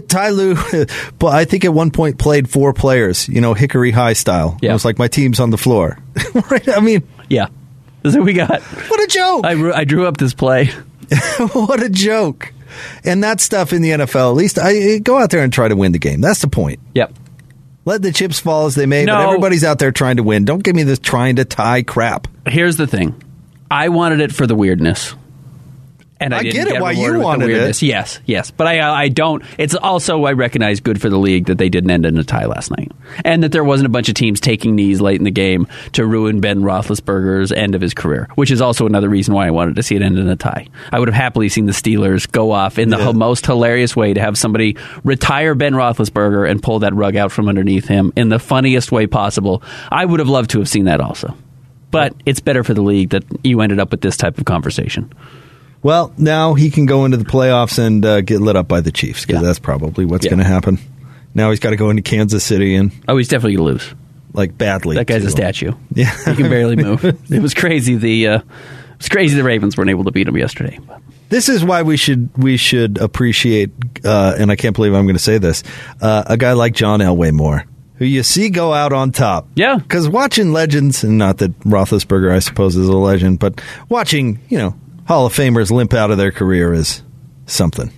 Ty 0.08 0.30
Lue, 0.30 0.56
but 1.20 1.28
I 1.28 1.44
think 1.44 1.64
at 1.64 1.72
one 1.72 1.92
point 1.92 2.18
played 2.18 2.50
four 2.50 2.72
players, 2.72 3.28
you 3.28 3.40
know, 3.40 3.54
Hickory 3.54 3.92
High 3.92 4.14
style. 4.14 4.58
Yeah. 4.60 4.70
It 4.70 4.72
was 4.72 4.84
like 4.84 4.98
my 4.98 5.06
team's 5.06 5.38
on 5.38 5.50
the 5.50 5.58
floor. 5.58 5.96
right? 6.50 6.68
I 6.68 6.80
mean, 6.80 7.06
Yeah. 7.28 7.46
That's 8.02 8.16
what 8.16 8.24
we 8.24 8.32
got. 8.32 8.62
what 8.62 9.02
a 9.02 9.06
joke. 9.08 9.44
I, 9.44 9.54
drew- 9.54 9.72
I 9.74 9.84
drew 9.84 10.06
up 10.06 10.16
this 10.16 10.34
play. 10.34 10.66
what 11.52 11.82
a 11.82 11.88
joke. 11.88 12.52
And 13.04 13.24
that 13.24 13.40
stuff 13.40 13.72
in 13.72 13.82
the 13.82 13.90
NFL, 13.90 14.30
at 14.30 14.36
least 14.36 14.58
I 14.58 14.74
eh, 14.76 14.98
go 14.98 15.16
out 15.18 15.30
there 15.30 15.42
and 15.42 15.52
try 15.52 15.68
to 15.68 15.76
win 15.76 15.92
the 15.92 15.98
game. 15.98 16.20
That's 16.20 16.40
the 16.40 16.48
point. 16.48 16.80
Yep. 16.94 17.14
Let 17.84 18.02
the 18.02 18.12
chips 18.12 18.40
fall 18.40 18.66
as 18.66 18.74
they 18.74 18.86
may, 18.86 19.06
but 19.06 19.20
everybody's 19.28 19.62
out 19.62 19.78
there 19.78 19.92
trying 19.92 20.16
to 20.16 20.24
win. 20.24 20.44
Don't 20.44 20.62
give 20.62 20.74
me 20.74 20.82
this 20.82 20.98
trying 20.98 21.36
to 21.36 21.44
tie 21.44 21.82
crap. 21.82 22.26
Here's 22.46 22.76
the 22.76 22.86
thing. 22.88 23.14
I 23.70 23.88
wanted 23.90 24.20
it 24.20 24.32
for 24.32 24.46
the 24.46 24.56
weirdness. 24.56 25.14
And 26.18 26.34
I, 26.34 26.38
I 26.38 26.42
get 26.44 26.66
it 26.68 26.80
why 26.80 26.92
you 26.92 27.20
wanted 27.20 27.50
it. 27.50 27.82
Yes, 27.82 28.20
yes, 28.24 28.50
but 28.50 28.66
I 28.66 28.80
I 29.04 29.08
don't. 29.08 29.42
It's 29.58 29.74
also 29.74 30.24
I 30.24 30.32
recognize 30.32 30.80
good 30.80 30.98
for 30.98 31.10
the 31.10 31.18
league 31.18 31.46
that 31.46 31.58
they 31.58 31.68
didn't 31.68 31.90
end 31.90 32.06
in 32.06 32.16
a 32.16 32.24
tie 32.24 32.46
last 32.46 32.70
night, 32.70 32.90
and 33.22 33.42
that 33.42 33.52
there 33.52 33.62
wasn't 33.64 33.86
a 33.86 33.90
bunch 33.90 34.08
of 34.08 34.14
teams 34.14 34.40
taking 34.40 34.74
knees 34.74 35.02
late 35.02 35.18
in 35.18 35.24
the 35.24 35.30
game 35.30 35.66
to 35.92 36.06
ruin 36.06 36.40
Ben 36.40 36.60
Roethlisberger's 36.62 37.52
end 37.52 37.74
of 37.74 37.82
his 37.82 37.92
career, 37.92 38.28
which 38.34 38.50
is 38.50 38.62
also 38.62 38.86
another 38.86 39.10
reason 39.10 39.34
why 39.34 39.46
I 39.46 39.50
wanted 39.50 39.76
to 39.76 39.82
see 39.82 39.94
it 39.94 40.00
end 40.00 40.18
in 40.18 40.26
a 40.28 40.36
tie. 40.36 40.68
I 40.90 40.98
would 40.98 41.08
have 41.08 41.14
happily 41.14 41.50
seen 41.50 41.66
the 41.66 41.72
Steelers 41.72 42.30
go 42.30 42.50
off 42.50 42.78
in 42.78 42.88
the 42.88 42.96
Yeah. 42.98 43.12
most 43.12 43.44
hilarious 43.44 43.94
way 43.94 44.14
to 44.14 44.20
have 44.22 44.38
somebody 44.38 44.76
retire 45.04 45.54
Ben 45.54 45.74
Roethlisberger 45.74 46.50
and 46.50 46.62
pull 46.62 46.78
that 46.78 46.94
rug 46.94 47.16
out 47.16 47.30
from 47.30 47.46
underneath 47.46 47.88
him 47.88 48.14
in 48.16 48.30
the 48.30 48.38
funniest 48.38 48.90
way 48.90 49.06
possible. 49.06 49.62
I 49.92 50.06
would 50.06 50.20
have 50.20 50.30
loved 50.30 50.48
to 50.52 50.60
have 50.60 50.68
seen 50.68 50.86
that 50.86 51.02
also. 51.02 51.36
But 51.90 52.14
it's 52.24 52.40
better 52.40 52.64
for 52.64 52.72
the 52.72 52.82
league 52.82 53.10
that 53.10 53.24
you 53.44 53.60
ended 53.60 53.78
up 53.80 53.90
with 53.90 54.00
this 54.00 54.16
type 54.16 54.38
of 54.38 54.44
conversation. 54.46 55.12
Well, 55.86 56.12
now 56.18 56.54
he 56.54 56.70
can 56.70 56.84
go 56.86 57.04
into 57.04 57.16
the 57.16 57.24
playoffs 57.24 57.78
and 57.78 58.04
uh, 58.04 58.20
get 58.20 58.40
lit 58.40 58.56
up 58.56 58.66
by 58.66 58.80
the 58.80 58.90
Chiefs 58.90 59.24
because 59.24 59.40
Yeah. 59.40 59.46
that's 59.46 59.60
probably 59.60 60.04
what's 60.04 60.24
Yeah. 60.24 60.30
going 60.30 60.40
to 60.40 60.44
happen. 60.44 60.78
Now 61.32 61.50
he's 61.50 61.60
got 61.60 61.70
to 61.70 61.76
go 61.76 61.90
into 61.90 62.02
Kansas 62.02 62.42
City 62.42 62.74
and 62.74 62.90
Oh, 63.06 63.16
he's 63.16 63.28
definitely 63.28 63.54
going 63.54 63.78
to 63.78 63.84
lose. 63.84 63.94
like 64.32 64.58
badly. 64.58 64.96
That 64.96 65.06
guy's 65.06 65.22
too. 65.22 65.28
a 65.28 65.30
statue. 65.30 65.72
Yeah. 65.94 66.10
he 66.26 66.34
can 66.34 66.50
barely 66.50 66.74
move. 66.82 67.04
it 67.04 67.40
was 67.40 67.54
crazy. 67.54 67.94
The 67.94 68.26
uh, 68.26 68.38
it 68.38 68.44
was 68.98 69.08
crazy. 69.08 69.36
The 69.36 69.44
Ravens 69.44 69.76
weren't 69.76 69.90
able 69.90 70.02
to 70.04 70.10
beat 70.10 70.26
him 70.26 70.36
yesterday. 70.36 70.78
This 71.28 71.48
is 71.48 71.64
why 71.64 71.82
we 71.82 71.96
should 71.96 72.30
we 72.36 72.56
should 72.56 72.98
appreciate, 72.98 73.70
uh, 74.04 74.34
and 74.38 74.50
I 74.50 74.56
can't 74.56 74.74
believe 74.74 74.92
I'm 74.92 75.04
going 75.06 75.14
to 75.16 75.22
say 75.22 75.38
this, 75.38 75.62
uh, 76.00 76.24
a 76.26 76.36
guy 76.36 76.54
like 76.54 76.72
John 76.74 76.98
Elway 76.98 77.30
more, 77.32 77.64
who 77.96 78.04
you 78.06 78.24
see 78.24 78.48
go 78.50 78.72
out 78.72 78.92
on 78.92 79.12
top. 79.12 79.46
Yeah. 79.54 79.76
because 79.76 80.08
watching 80.08 80.52
legends, 80.52 81.04
and 81.04 81.16
not 81.16 81.38
that 81.38 81.56
Roethlisberger, 81.60 82.32
I 82.32 82.40
suppose, 82.40 82.74
is 82.76 82.88
a 82.88 82.96
legend, 82.96 83.38
but 83.38 83.60
watching 83.88 84.40
you 84.48 84.58
know 84.58 84.74
Hall 85.06 85.26
of 85.26 85.32
Famers 85.32 85.70
limp 85.70 85.94
out 85.94 86.10
of 86.10 86.18
their 86.18 86.30
career 86.32 86.72
is 86.72 87.02
something. 87.46 87.90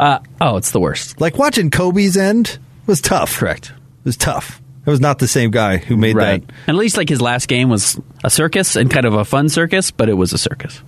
uh, 0.00 0.18
oh, 0.40 0.56
it's 0.56 0.70
the 0.70 0.80
worst. 0.80 1.20
Like 1.20 1.36
watching 1.38 1.70
Kobe's 1.70 2.16
end 2.16 2.58
was 2.86 3.00
tough. 3.00 3.36
Correct. 3.38 3.70
It 3.70 4.04
was 4.04 4.16
tough. 4.16 4.60
It 4.86 4.90
was 4.90 5.00
not 5.00 5.18
the 5.18 5.28
same 5.28 5.50
guy 5.50 5.76
who 5.76 5.96
made 5.98 6.16
Right. 6.16 6.46
that. 6.46 6.54
And 6.66 6.76
at 6.76 6.80
least 6.80 6.96
like 6.96 7.08
his 7.10 7.20
last 7.20 7.46
game 7.48 7.68
was 7.68 8.00
a 8.24 8.30
circus 8.30 8.76
and 8.76 8.90
kind 8.90 9.04
of 9.04 9.12
a 9.12 9.24
fun 9.24 9.50
circus, 9.50 9.90
but 9.90 10.08
it 10.08 10.14
was 10.14 10.32
a 10.32 10.38
circus. 10.38 10.80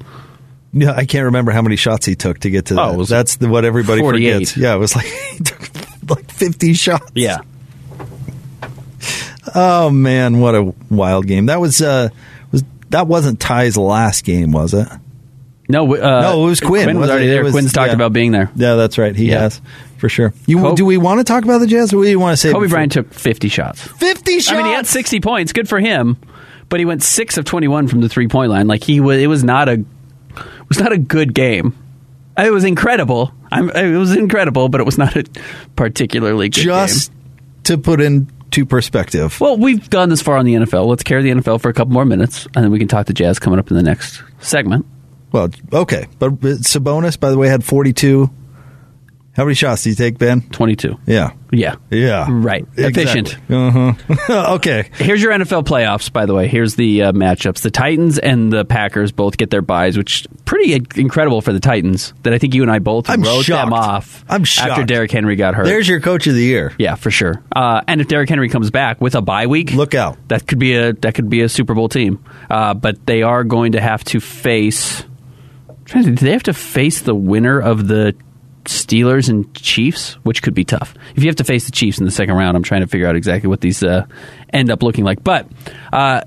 Yeah, 0.73 0.93
I 0.93 1.05
can't 1.05 1.25
remember 1.27 1.51
how 1.53 1.61
many 1.63 1.77
shots 1.77 2.07
he 2.07 2.15
took 2.15 2.39
to 2.41 2.49
get 2.51 2.67
to 2.67 2.81
Oh, 2.81 2.93
that. 2.93 2.97
was 2.99 3.09
That's 3.11 3.37
the, 3.37 3.49
what 3.49 3.65
everybody 3.67 4.01
48. 4.01 4.33
forgets. 4.33 4.57
Yeah, 4.57 4.75
it 4.75 4.79
was 4.79 4.97
like 4.97 5.05
he 5.33 5.39
took 5.45 5.61
like 6.09 6.31
50 6.31 6.73
shots. 6.75 7.11
Yeah. 7.15 7.39
Oh 9.55 9.91
man, 9.91 10.39
what 10.41 10.55
a 10.55 10.73
wild 10.91 11.27
game! 11.27 11.47
That 11.47 11.61
was 11.61 11.81
uh, 11.81 12.11
was 12.53 12.63
that 12.91 13.07
wasn't 13.09 13.41
Ty's 13.41 13.77
last 13.77 14.25
game, 14.25 14.53
was 14.53 14.75
it? 14.75 14.87
No, 15.71 15.95
uh, 15.95 16.21
no, 16.23 16.43
it 16.45 16.47
was 16.47 16.61
Quinn. 16.61 16.85
Quinn 16.85 16.97
was 16.99 17.09
wasn't 17.09 17.13
already 17.17 17.29
there. 17.31 17.43
was- 17.45 17.53
Quinn's 17.53 17.73
talked 17.73 17.89
yeah. 17.89 17.95
about 17.95 18.13
being 18.13 18.33
there. 18.33 18.51
Yeah, 18.57 18.75
that's 18.75 18.99
right. 18.99 19.15
He 19.15 19.29
Yeah. 19.31 19.41
has 19.41 19.61
for 19.99 20.09
sure. 20.09 20.33
You 20.47 20.59
Kobe- 20.59 20.77
do 20.77 20.85
we 20.85 20.97
want 20.97 21.19
to 21.21 21.25
talk 21.25 21.45
about 21.45 21.59
the 21.59 21.67
Jazz, 21.67 21.93
or 21.93 22.03
do 22.05 22.11
you 22.11 22.19
want 22.19 22.33
to 22.33 22.37
say 22.37 22.53
Kobe 22.53 22.69
Bryant 22.69 22.93
took 22.93 23.13
50 23.13 23.49
shots. 23.49 23.83
50 23.83 24.41
shots? 24.41 24.53
I 24.53 24.57
mean, 24.57 24.67
he 24.67 24.73
had 24.73 24.87
60 24.87 25.21
points. 25.21 25.53
Good 25.53 25.69
for 25.69 25.79
him. 25.81 26.17
But 26.69 26.79
he 26.81 26.87
went 26.87 27.03
6 27.03 27.37
of 27.37 27.45
21 27.45 27.89
from 27.89 28.01
the 28.01 28.09
three-point 28.09 28.51
line. 28.51 28.67
Like 28.69 28.85
he 28.85 29.01
was 29.01 29.19
it 29.21 29.27
was 29.27 29.43
not 29.43 29.69
a 29.69 29.73
it 29.73 30.69
was 30.69 30.79
not 30.79 30.93
a 30.93 30.99
good 30.99 31.35
game. 31.35 31.75
It 32.39 32.53
was 32.53 32.63
incredible. 32.65 33.33
I'm, 33.51 33.69
it 33.71 33.97
was 33.99 34.15
incredible, 34.17 34.69
but 34.69 34.81
it 34.81 34.85
was 34.85 34.97
not 34.97 35.17
a 35.17 35.25
particularly 35.77 36.49
good 36.49 36.63
Just 36.63 37.11
game. 37.11 37.21
to 37.65 37.79
put 37.79 38.01
into 38.01 38.65
perspective. 38.65 39.41
Well, 39.41 39.57
we've 39.57 39.91
gone 39.91 40.09
this 40.09 40.23
far 40.23 40.37
on 40.37 40.45
the 40.47 40.55
NFL. 40.55 40.87
Let's 40.87 41.03
carry 41.03 41.23
the 41.23 41.31
NFL 41.31 41.61
for 41.61 41.69
a 41.69 41.73
couple 41.75 41.93
more 41.93 42.05
minutes, 42.05 42.47
and 42.55 42.65
then 42.65 42.71
we 42.71 42.79
can 42.79 42.89
talk 42.89 43.07
to 43.07 43.13
Jazz 43.13 43.39
coming 43.39 43.59
up 43.59 43.71
in 43.71 43.77
the 43.77 43.83
next 43.83 44.23
segment. 44.39 44.87
Well, 45.33 45.51
okay, 45.73 46.07
but 46.19 46.33
Sabonis, 46.41 47.19
by 47.19 47.31
the 47.31 47.39
way, 47.39 47.49
had 47.49 47.65
forty-two. 47.65 48.31
How 49.37 49.45
many 49.45 49.55
shots 49.55 49.85
did 49.85 49.91
you 49.91 49.95
take, 49.97 50.19
Ben? 50.19 50.43
22. 50.51 50.99
Yeah, 51.07 51.31
Yeah. 51.53 51.77
yeah, 51.89 52.27
Right. 52.29 52.67
Efficient. 52.77 53.37
Uh 53.49 53.71
huh. 53.71 54.55
okay. 54.57 54.91
Here's 54.95 55.23
your 55.23 55.33
NFL 55.33 55.65
playoffs, 55.65 56.13
by 56.13 56.27
the 56.27 56.35
way. 56.35 56.49
Here's 56.49 56.75
the 56.75 57.05
uh, 57.05 57.13
matchups. 57.13 57.61
The 57.63 57.71
Titans 57.71 58.19
and 58.19 58.53
the 58.53 58.65
Packers 58.65 59.13
both 59.13 59.37
get 59.39 59.49
their 59.51 59.63
buys, 59.63 59.97
which 59.97 60.27
pretty 60.45 60.75
incredible 60.97 61.41
for 61.43 61.53
the 61.53 61.61
Titans. 61.61 62.13
That 62.25 62.35
I 62.35 62.39
think 62.39 62.55
you 62.55 62.63
and 62.63 62.71
I 62.73 62.81
both 62.81 63.09
I'm 63.09 63.23
wrote 63.23 63.45
shocked. 63.45 63.67
them 63.67 63.73
off. 63.73 64.25
I'm 64.29 64.43
shocked. 64.45 64.71
after. 64.73 64.85
Derrick 64.85 65.13
Henry 65.13 65.37
got 65.37 65.55
hurt. 65.55 65.65
There's 65.65 65.89
your 65.89 66.01
coach 66.01 66.27
of 66.27 66.35
the 66.35 66.43
year. 66.45 66.75
yeah, 66.77 66.97
for 66.97 67.13
sure. 67.13 67.41
Uh, 67.55 67.83
and 67.87 68.01
if 68.01 68.09
Derrick 68.09 68.29
Henry 68.29 68.49
comes 68.49 68.71
back 68.73 69.01
with 69.01 69.15
a 69.15 69.23
bye 69.23 69.47
week, 69.47 69.73
Look 69.73 69.95
out. 69.95 70.19
that 70.29 70.47
could 70.49 70.59
be 70.59 70.75
a 70.75 70.93
that 70.95 71.15
could 71.15 71.31
be 71.31 71.41
a 71.43 71.49
Super 71.49 71.75
Bowl 71.75 71.89
team. 71.89 72.23
Uh, 72.51 72.75
but 72.75 73.07
they 73.07 73.23
are 73.23 73.45
going 73.45 73.73
to 73.73 73.81
have 73.81 74.03
to 74.07 74.19
face. 74.21 75.05
Do 75.93 76.15
they 76.15 76.33
have 76.33 76.45
to 76.45 76.55
face 76.55 77.03
the 77.03 77.15
winner 77.15 77.61
of 77.61 77.89
the 77.89 78.15
Steelers 78.65 79.29
and 79.29 79.53
Chiefs, 79.55 80.15
which 80.23 80.43
could 80.43 80.55
be 80.55 80.65
tough. 80.65 80.95
If 81.17 81.23
you 81.23 81.29
have 81.29 81.37
to 81.37 81.45
face 81.45 81.67
the 81.67 81.73
Chiefs 81.73 81.99
in 81.99 82.05
the 82.05 82.11
second 82.11 82.35
round, 82.35 82.57
I'm 82.57 82.63
trying 82.63 82.83
to 82.83 82.87
figure 82.87 83.07
out 83.07 83.17
exactly 83.17 83.49
what 83.49 83.61
these 83.61 83.83
uh, 83.83 84.07
end 84.53 84.71
up 84.71 84.83
looking 84.83 85.05
like. 85.05 85.25
But 85.25 85.47
uh, 85.93 86.23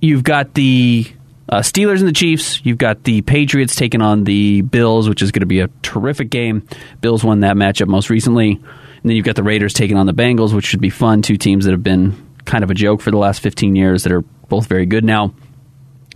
you've 0.00 0.22
got 0.24 0.54
the 0.54 1.06
uh, 1.48 1.58
Steelers 1.58 1.98
and 1.98 2.08
the 2.08 2.12
Chiefs. 2.12 2.64
You've 2.64 2.78
got 2.78 3.04
the 3.04 3.22
Patriots 3.22 3.74
taking 3.74 4.00
on 4.00 4.24
the 4.24 4.62
Bills, 4.62 5.08
which 5.08 5.22
is 5.22 5.32
going 5.32 5.40
to 5.40 5.46
be 5.46 5.60
a 5.60 5.68
terrific 5.82 6.30
game. 6.30 6.66
Bills 7.00 7.24
won 7.24 7.40
that 7.40 7.56
matchup 7.56 7.88
most 7.88 8.10
recently. 8.10 8.52
And 8.52 9.10
then 9.10 9.16
you've 9.16 9.26
got 9.26 9.36
the 9.36 9.42
Raiders 9.42 9.72
taking 9.72 9.96
on 9.96 10.06
the 10.06 10.14
Bengals, 10.14 10.54
which 10.54 10.64
should 10.64 10.80
be 10.80 10.90
fun. 10.90 11.22
Two 11.22 11.36
teams 11.36 11.64
that 11.64 11.72
have 11.72 11.82
been 11.82 12.14
kind 12.44 12.64
of 12.64 12.70
a 12.70 12.74
joke 12.74 13.00
for 13.00 13.10
the 13.10 13.18
last 13.18 13.40
15 13.40 13.74
years 13.76 14.04
that 14.04 14.12
are 14.12 14.22
both 14.22 14.66
very 14.66 14.86
good 14.86 15.04
now. 15.04 15.34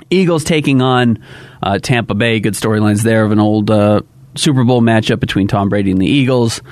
Eagles 0.09 0.45
taking 0.45 0.81
on 0.81 1.23
uh, 1.63 1.79
Tampa 1.79 2.15
Bay. 2.15 2.41
Good 2.41 2.55
storylines 2.55 3.03
there 3.03 3.25
of 3.25 3.33
an 3.33 3.41
old 3.41 3.71
uh, 3.71 4.01
Super 4.37 4.65
Bowl 4.65 4.81
matchup 4.81 5.21
between 5.21 5.49
Tom 5.49 5.69
Brady 5.69 5.91
and 5.91 6.01
the 6.01 6.07
Eagles. 6.07 6.63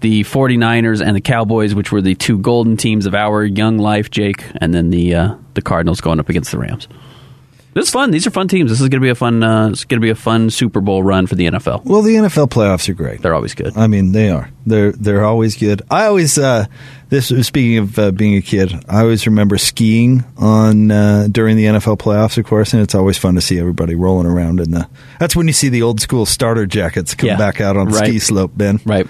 The 0.00 0.22
49ers 0.22 1.04
and 1.04 1.16
the 1.16 1.20
Cowboys, 1.20 1.74
which 1.74 1.90
were 1.90 2.00
the 2.00 2.14
two 2.14 2.38
golden 2.38 2.76
teams 2.76 3.04
of 3.06 3.14
our 3.14 3.44
young 3.44 3.78
life, 3.78 4.10
Jake, 4.10 4.44
and 4.56 4.72
then 4.72 4.90
the 4.90 5.14
uh, 5.14 5.34
the 5.54 5.62
Cardinals 5.62 6.00
going 6.00 6.20
up 6.20 6.28
against 6.28 6.52
the 6.52 6.58
Rams. 6.58 6.86
This 7.78 7.86
is 7.86 7.92
fun. 7.92 8.10
These 8.10 8.26
are 8.26 8.30
fun 8.32 8.48
teams. 8.48 8.72
This 8.72 8.80
is 8.80 8.88
going 8.88 9.00
to 9.00 9.04
be 9.04 9.08
a 9.08 9.14
fun. 9.14 9.40
Uh, 9.40 9.68
it's 9.68 9.84
going 9.84 10.00
to 10.00 10.04
be 10.04 10.10
a 10.10 10.16
fun 10.16 10.50
Super 10.50 10.80
Bowl 10.80 11.00
run 11.00 11.28
for 11.28 11.36
the 11.36 11.46
NFL. 11.46 11.84
Well, 11.84 12.02
the 12.02 12.16
NFL 12.16 12.48
playoffs 12.48 12.88
are 12.88 12.92
great. 12.92 13.22
They're 13.22 13.36
always 13.36 13.54
good. 13.54 13.76
I 13.76 13.86
mean, 13.86 14.10
they 14.10 14.30
are. 14.30 14.50
They're 14.66 14.90
they're 14.90 15.24
always 15.24 15.56
good. 15.56 15.82
I 15.88 16.06
always 16.06 16.36
uh, 16.38 16.66
this 17.08 17.28
speaking 17.46 17.78
of 17.78 17.96
uh, 17.96 18.10
being 18.10 18.34
a 18.34 18.42
kid, 18.42 18.72
I 18.88 19.02
always 19.02 19.28
remember 19.28 19.58
skiing 19.58 20.24
on 20.36 20.90
uh, 20.90 21.28
during 21.30 21.56
the 21.56 21.66
NFL 21.66 21.98
playoffs, 21.98 22.36
of 22.36 22.46
course, 22.46 22.72
and 22.72 22.82
it's 22.82 22.96
always 22.96 23.16
fun 23.16 23.36
to 23.36 23.40
see 23.40 23.60
everybody 23.60 23.94
rolling 23.94 24.26
around 24.26 24.58
in 24.58 24.72
the. 24.72 24.88
That's 25.20 25.36
when 25.36 25.46
you 25.46 25.52
see 25.52 25.68
the 25.68 25.82
old 25.82 26.00
school 26.00 26.26
starter 26.26 26.66
jackets 26.66 27.14
come 27.14 27.28
Yeah, 27.28 27.36
back 27.36 27.60
out 27.60 27.76
on 27.76 27.90
right. 27.90 28.08
ski 28.08 28.18
slope, 28.18 28.50
Ben. 28.56 28.80
Right. 28.84 29.06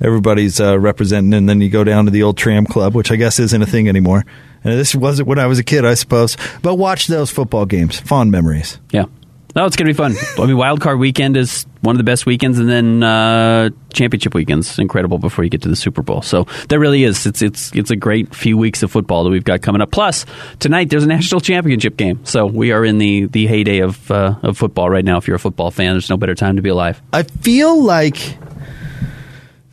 Everybody's 0.00 0.60
uh, 0.60 0.78
representing, 0.78 1.32
and 1.34 1.48
then 1.48 1.60
you 1.60 1.70
go 1.70 1.84
down 1.84 2.04
to 2.04 2.10
the 2.10 2.22
old 2.22 2.36
tram 2.36 2.66
club, 2.66 2.94
which 2.94 3.10
I 3.10 3.16
guess 3.16 3.38
isn't 3.38 3.62
a 3.62 3.66
thing 3.66 3.88
anymore. 3.88 4.24
And 4.62 4.78
this 4.78 4.94
wasn't 4.94 5.28
when 5.28 5.38
I 5.38 5.46
was 5.46 5.58
a 5.58 5.64
kid, 5.64 5.84
I 5.84 5.94
suppose. 5.94 6.36
But 6.62 6.74
watch 6.74 7.06
those 7.06 7.30
football 7.30 7.66
games. 7.66 7.98
Fond 8.00 8.30
memories. 8.30 8.78
Yeah. 8.90 9.06
No, 9.54 9.64
it's 9.64 9.74
going 9.74 9.86
to 9.86 9.94
be 9.94 9.96
fun. 9.96 10.14
I 10.38 10.46
mean, 10.46 10.58
Wild 10.58 10.82
Card 10.82 10.98
Weekend 10.98 11.34
is 11.34 11.64
one 11.80 11.96
of 11.96 11.98
the 11.98 12.04
best 12.04 12.26
weekends, 12.26 12.58
and 12.58 12.68
then 12.68 13.02
uh, 13.02 13.70
Championship 13.94 14.34
Weekend's 14.34 14.78
incredible 14.78 15.16
before 15.16 15.44
you 15.44 15.50
get 15.50 15.62
to 15.62 15.70
the 15.70 15.76
Super 15.76 16.02
Bowl. 16.02 16.20
So 16.20 16.46
there 16.68 16.78
really 16.78 17.04
is. 17.04 17.24
It's 17.24 17.40
it's 17.40 17.74
it's 17.74 17.90
a 17.90 17.96
great 17.96 18.34
few 18.34 18.58
weeks 18.58 18.82
of 18.82 18.90
football 18.90 19.24
that 19.24 19.30
we've 19.30 19.44
got 19.44 19.62
coming 19.62 19.80
up. 19.80 19.90
Plus 19.90 20.26
tonight 20.58 20.90
there's 20.90 21.04
a 21.04 21.08
national 21.08 21.40
championship 21.40 21.96
game, 21.96 22.22
so 22.26 22.44
we 22.44 22.72
are 22.72 22.84
in 22.84 22.98
the 22.98 23.26
the 23.26 23.46
heyday 23.46 23.78
of 23.78 24.10
uh, 24.10 24.34
of 24.42 24.58
football 24.58 24.90
right 24.90 25.04
now. 25.04 25.16
If 25.16 25.26
you're 25.26 25.36
a 25.36 25.40
football 25.40 25.70
fan, 25.70 25.94
there's 25.94 26.10
no 26.10 26.18
better 26.18 26.34
time 26.34 26.56
to 26.56 26.62
be 26.62 26.68
alive. 26.68 27.00
I 27.14 27.22
feel 27.22 27.82
like 27.82 28.36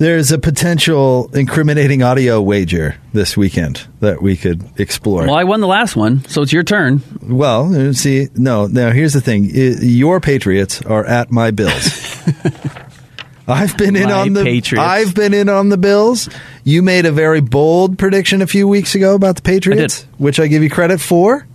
there's 0.03 0.31
a 0.31 0.37
potential 0.37 1.29
incriminating 1.33 2.03
audio 2.03 2.41
wager 2.41 2.95
this 3.13 3.37
weekend 3.37 3.87
that 4.01 4.21
we 4.21 4.35
could 4.35 4.79
explore. 4.79 5.25
Well, 5.25 5.35
I 5.35 5.45
won 5.45 5.61
the 5.61 5.67
last 5.67 5.95
one, 5.95 6.25
so 6.25 6.41
it's 6.41 6.51
your 6.51 6.63
turn. 6.63 7.01
Well, 7.21 7.73
uh, 7.73 7.93
see, 7.93 8.27
no. 8.35 8.67
Now, 8.67 8.91
here's 8.91 9.13
the 9.13 9.21
thing: 9.21 9.49
your 9.49 10.19
Patriots 10.19 10.81
are 10.81 11.05
at 11.05 11.31
my 11.31 11.51
Bills. 11.51 12.21
I've 13.47 13.77
been 13.77 13.95
in 13.95 14.03
My 14.03 14.11
on 14.11 14.33
the 14.33 14.43
Patriots. 14.43 14.85
I've 14.85 15.15
been 15.15 15.33
in 15.33 15.49
on 15.49 15.69
the 15.69 15.77
Bills. 15.77 16.29
You 16.63 16.81
made 16.81 17.05
a 17.05 17.11
very 17.11 17.41
bold 17.41 17.97
prediction 17.97 18.41
a 18.41 18.47
few 18.47 18.67
weeks 18.67 18.95
ago 18.95 19.15
about 19.15 19.37
the 19.37 19.41
Patriots, 19.41 20.05
which 20.17 20.39
I 20.39 20.47
give 20.47 20.63
you 20.63 20.69
credit 20.69 20.99
for. 21.01 21.47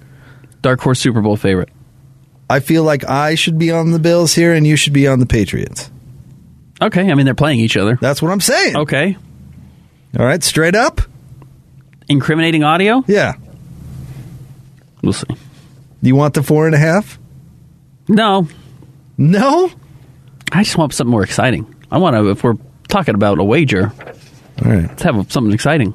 Dark 0.63 0.81
horse 0.81 1.01
Super 1.01 1.21
Bowl 1.21 1.37
favorite. 1.37 1.71
I 2.51 2.61
feel 2.61 2.83
like 2.83 3.05
I 3.05 3.35
should 3.35 3.59
be 3.59 3.71
on 3.71 3.91
the 3.91 3.99
Bills 3.99 4.35
here, 4.35 4.55
and 4.55 4.67
you 4.67 4.77
should 4.77 4.95
be 4.95 5.07
on 5.07 5.19
the 5.19 5.27
Patriots. 5.27 5.91
Okay, 6.81 7.11
I 7.11 7.15
mean 7.15 7.25
they're 7.27 7.35
playing 7.35 7.61
each 7.61 7.77
other. 7.77 7.99
That's 8.01 8.23
what 8.23 8.31
I'm 8.31 8.41
saying. 8.41 8.77
Okay, 8.77 9.17
All 10.19 10.25
right, 10.25 10.43
straight 10.43 10.75
up. 10.75 11.01
incriminating 12.09 12.63
audio. 12.65 13.05
Yeah. 13.07 13.35
We'll 15.03 15.13
see. 15.13 15.27
Do 15.29 15.37
you 16.09 16.17
want 16.17 16.35
the 16.35 16.43
four 16.43 16.67
and 16.67 16.75
a 16.75 16.79
half? 16.79 17.19
No, 18.09 18.49
No. 19.17 19.71
I 20.51 20.63
just 20.63 20.79
want 20.79 20.95
something 20.95 21.11
more 21.11 21.23
exciting. 21.25 21.73
I 21.91 21.99
want 21.99 22.17
to. 22.17 22.31
If 22.31 22.43
we're 22.43 22.55
talking 22.89 23.15
about 23.15 23.39
a 23.39 23.45
wager, 23.45 23.93
All 24.65 24.73
right. 24.73 24.89
let's 24.89 25.03
have 25.03 25.31
something 25.31 25.53
exciting. 25.53 25.93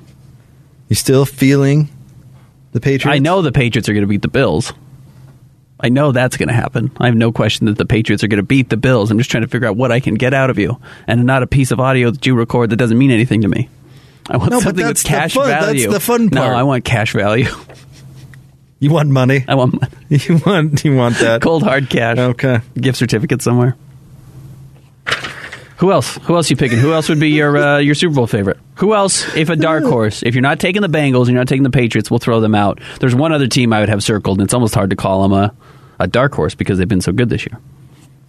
You 0.89 0.95
still 0.95 1.25
feeling 1.25 1.89
the 2.71 2.79
Patriots? 2.79 3.15
I 3.15 3.19
know 3.19 3.41
the 3.41 3.51
Patriots 3.51 3.89
are 3.89 3.93
going 3.93 4.03
to 4.03 4.07
beat 4.07 4.21
the 4.21 4.27
Bills. 4.27 4.71
I 5.83 5.89
know 5.89 6.11
that's 6.13 6.37
going 6.37 6.47
to 6.47 6.55
happen. 6.55 6.91
I 6.97 7.07
have 7.07 7.15
no 7.15 7.31
question 7.33 7.67
that 7.67 7.77
the 7.77 7.85
Patriots 7.85 8.23
are 8.23 8.27
going 8.27 8.37
to 8.37 8.43
beat 8.43 8.69
the 8.69 8.77
Bills. 8.77 9.11
I'm 9.11 9.17
just 9.17 9.29
trying 9.29 9.43
to 9.43 9.49
figure 9.49 9.67
out 9.67 9.75
what 9.75 9.91
I 9.91 9.99
can 9.99 10.15
get 10.15 10.33
out 10.33 10.49
of 10.49 10.57
you, 10.57 10.79
and 11.07 11.25
not 11.25 11.43
a 11.43 11.47
piece 11.47 11.71
of 11.71 11.79
audio 11.79 12.09
that 12.09 12.25
you 12.25 12.35
record 12.35 12.69
that 12.69 12.77
doesn't 12.77 12.97
mean 12.97 13.11
anything 13.11 13.41
to 13.41 13.47
me. 13.49 13.69
I 14.29 14.37
want 14.37 14.51
No, 14.51 14.61
something 14.61 14.85
that's 14.85 15.03
with 15.03 15.09
cash 15.11 15.33
fun- 15.33 15.47
that's 15.49 15.65
value. 15.65 15.89
the 15.91 15.99
fun 15.99 16.29
part. 16.29 16.49
No. 16.51 16.55
I 16.57 16.63
want 16.63 16.85
cash 16.85 17.11
value. 17.13 17.47
You 18.79 18.89
want 18.91 19.09
money? 19.09 19.43
I 19.47 19.55
want 19.55 19.75
You 20.09 20.39
want 20.45 20.83
you 20.85 20.95
want 20.95 21.15
that? 21.19 21.41
cold 21.41 21.63
hard 21.63 21.89
cash. 21.89 22.17
Okay. 22.17 22.59
Gift 22.79 22.97
certificate 22.97 23.41
somewhere. 23.41 23.75
Who 25.77 25.91
else? 25.91 26.15
Who 26.23 26.35
else 26.35 26.49
you 26.49 26.55
picking? 26.55 26.77
Who 26.77 26.93
else 26.93 27.09
would 27.09 27.19
be 27.19 27.29
your 27.31 27.57
uh, 27.57 27.77
your 27.79 27.95
Super 27.95 28.15
Bowl 28.15 28.27
favorite? 28.27 28.57
Who 28.75 28.93
else? 28.93 29.35
If 29.35 29.49
a 29.49 29.55
dark 29.57 29.83
horse, 29.95 30.23
if 30.23 30.33
you're 30.33 30.41
not 30.41 30.59
taking 30.59 30.81
the 30.81 30.87
Bengals, 30.87 31.21
and 31.23 31.29
you're 31.29 31.39
not 31.39 31.47
taking 31.49 31.63
the 31.63 31.69
Patriots, 31.69 32.09
we'll 32.09 32.19
throw 32.19 32.39
them 32.39 32.55
out. 32.55 32.79
There's 33.01 33.13
one 33.15 33.33
other 33.33 33.47
team 33.47 33.73
I 33.73 33.81
would 33.81 33.89
have 33.89 34.01
circled, 34.03 34.39
and 34.39 34.45
it's 34.45 34.53
almost 34.53 34.75
hard 34.75 34.91
to 34.91 34.95
call 34.95 35.23
them 35.23 35.33
a, 35.33 35.53
a 35.99 36.07
dark 36.07 36.33
horse 36.33 36.55
because 36.55 36.77
they've 36.77 36.87
been 36.87 37.01
so 37.01 37.11
good 37.11 37.29
this 37.29 37.45
year. 37.45 37.59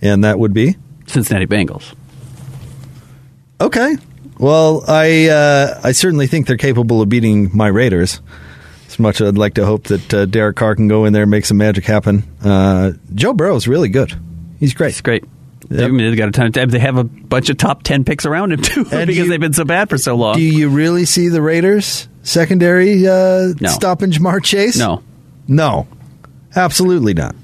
And 0.03 0.25
that 0.25 0.39
would 0.39 0.53
be 0.53 0.77
Cincinnati 1.07 1.47
Bengals. 1.47 1.95
okay. 3.61 3.97
Well, 4.39 4.85
I 4.89 5.29
uh, 5.29 5.81
I 5.85 5.93
certainly 5.93 6.27
think 6.27 6.47
they're 6.47 6.57
capable 6.57 7.01
of 7.01 7.09
beating 7.09 7.57
my 7.57 7.69
Raiders. 7.69 8.21
As 8.89 8.99
much 8.99 9.21
as 9.21 9.29
I'd 9.29 9.39
like 9.39 9.55
to 9.55 9.65
hope 9.67 9.85
that 9.85 10.15
uh, 10.15 10.25
Derek 10.27 10.57
Carr 10.57 10.77
can 10.77 10.87
go 10.89 11.05
in 11.05 11.13
there 11.13 11.23
and 11.23 11.31
make 11.31 11.47
some 11.47 11.57
magic 11.57 11.85
happen. 11.85 12.23
Uh, 12.43 12.93
Joe 13.15 13.33
Burrow's 13.33 13.67
really 13.67 13.89
good. 13.89 14.13
He's 14.61 14.73
great. 14.75 14.93
He's 14.93 15.01
great. 15.01 15.25
Yep. 15.71 15.91
They've 15.93 16.17
got 16.17 16.29
a 16.29 16.33
ton. 16.33 16.53
Of, 16.55 16.71
they 16.71 16.79
have 16.79 16.97
a 16.99 17.05
bunch 17.05 17.49
of 17.49 17.57
top 17.57 17.83
ten 17.85 18.05
picks 18.05 18.27
around 18.27 18.53
him 18.53 18.63
too 18.63 18.81
And 18.93 19.07
because 19.07 19.17
you- 19.25 19.29
they've 19.29 19.41
been 19.41 19.53
so 19.53 19.65
bad 19.65 19.89
for 19.89 19.99
so 19.99 20.15
long. 20.17 20.35
Do 20.37 20.43
you 20.43 20.69
really 20.69 21.07
see 21.07 21.29
the 21.29 21.41
Raiders 21.43 22.09
secondary 22.23 23.07
uh, 23.09 23.55
No. 23.61 23.69
stopping 23.71 24.11
Ja'Marr 24.11 24.43
Chase? 24.45 24.77
no, 24.77 25.03
No, 25.49 25.87
absolutely 26.55 27.15
not. 27.15 27.35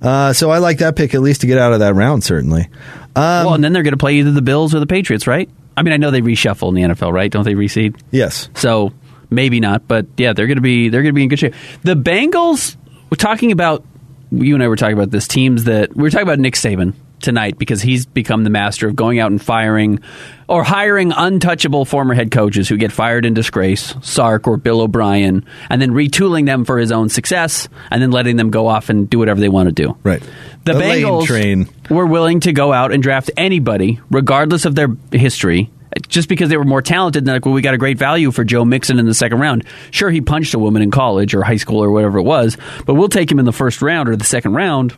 Uh, 0.00 0.32
so 0.32 0.50
I 0.50 0.58
like 0.58 0.78
that 0.78 0.96
pick 0.96 1.14
at 1.14 1.20
least 1.20 1.40
to 1.42 1.46
get 1.46 1.58
out 1.58 1.72
of 1.72 1.80
that 1.80 1.94
round. 1.94 2.22
Certainly. 2.24 2.68
Um, 3.16 3.44
well, 3.46 3.54
and 3.54 3.64
then 3.64 3.72
they're 3.72 3.82
going 3.82 3.92
to 3.92 3.98
play 3.98 4.14
either 4.16 4.30
the 4.30 4.42
Bills 4.42 4.74
or 4.74 4.80
the 4.80 4.86
Patriots, 4.86 5.26
right? 5.26 5.48
I 5.76 5.82
mean, 5.82 5.92
I 5.92 5.96
know 5.96 6.10
they 6.10 6.20
reshuffle 6.20 6.68
in 6.68 6.74
the 6.74 6.82
NFL, 6.82 7.12
right? 7.12 7.30
Don't 7.30 7.44
they 7.44 7.54
reseed? 7.54 8.00
yes. 8.10 8.48
So 8.54 8.92
maybe 9.30 9.60
not, 9.60 9.86
but 9.88 10.06
yeah, 10.16 10.32
they're 10.32 10.46
going 10.46 10.56
to 10.56 10.62
be 10.62 10.88
they're 10.88 11.02
going 11.02 11.14
to 11.14 11.16
be 11.16 11.22
in 11.22 11.28
good 11.28 11.38
shape. 11.38 11.54
The 11.82 11.94
Bengals. 11.94 12.76
We're 13.10 13.16
talking 13.16 13.52
about 13.52 13.84
you 14.30 14.54
and 14.54 14.62
I 14.62 14.68
were 14.68 14.76
talking 14.76 14.96
about 14.96 15.10
this 15.10 15.26
teams 15.26 15.64
that 15.64 15.96
we 15.96 16.02
were 16.02 16.10
talking 16.10 16.26
about 16.26 16.38
Nick 16.38 16.54
Saban 16.54 16.92
tonight 17.20 17.58
because 17.58 17.82
he's 17.82 18.06
become 18.06 18.44
the 18.44 18.50
master 18.50 18.88
of 18.88 18.96
going 18.96 19.18
out 19.18 19.30
and 19.30 19.40
firing 19.40 20.00
or 20.48 20.62
hiring 20.64 21.12
untouchable 21.12 21.84
former 21.84 22.14
head 22.14 22.30
coaches 22.30 22.68
who 22.68 22.76
get 22.76 22.90
fired 22.92 23.24
in 23.24 23.34
disgrace, 23.34 23.94
Sark 24.02 24.46
or 24.48 24.56
Bill 24.56 24.80
O'Brien, 24.80 25.44
and 25.68 25.80
then 25.82 25.90
retooling 25.92 26.46
them 26.46 26.64
for 26.64 26.78
his 26.78 26.90
own 26.92 27.08
success 27.08 27.68
and 27.90 28.00
then 28.00 28.10
letting 28.10 28.36
them 28.36 28.50
go 28.50 28.66
off 28.66 28.88
and 28.88 29.08
do 29.08 29.18
whatever 29.18 29.40
they 29.40 29.48
want 29.48 29.68
to 29.68 29.72
do. 29.72 29.96
Right. 30.02 30.22
The, 30.64 30.74
The 30.74 30.80
Bengals 30.80 31.26
train. 31.26 31.68
were 31.90 32.06
willing 32.06 32.40
to 32.40 32.52
go 32.52 32.72
out 32.72 32.92
and 32.92 33.02
draft 33.02 33.30
anybody, 33.36 34.00
regardless 34.10 34.64
of 34.64 34.74
their 34.74 34.88
history. 35.12 35.70
Just 36.06 36.28
because 36.28 36.50
they 36.50 36.56
were 36.58 36.64
more 36.64 36.82
talented, 36.82 37.26
like, 37.26 37.44
well, 37.46 37.54
we 37.54 37.62
got 37.62 37.72
a 37.72 37.78
great 37.78 37.98
value 37.98 38.30
for 38.30 38.44
Joe 38.44 38.64
Mixon 38.64 38.98
in 38.98 39.06
the 39.06 39.14
second 39.14 39.40
round. 39.40 39.64
Sure, 39.90 40.10
he 40.10 40.20
punched 40.20 40.52
a 40.54 40.58
woman 40.58 40.82
in 40.82 40.90
college 40.90 41.34
or 41.34 41.42
high 41.42 41.56
school 41.56 41.82
or 41.82 41.90
whatever 41.90 42.18
it 42.18 42.24
was, 42.24 42.58
but 42.84 42.94
we'll 42.94 43.08
take 43.08 43.32
him 43.32 43.38
in 43.38 43.46
the 43.46 43.52
first 43.54 43.80
round 43.80 44.08
or 44.08 44.14
the 44.14 44.24
second 44.24 44.52
round 44.52 44.94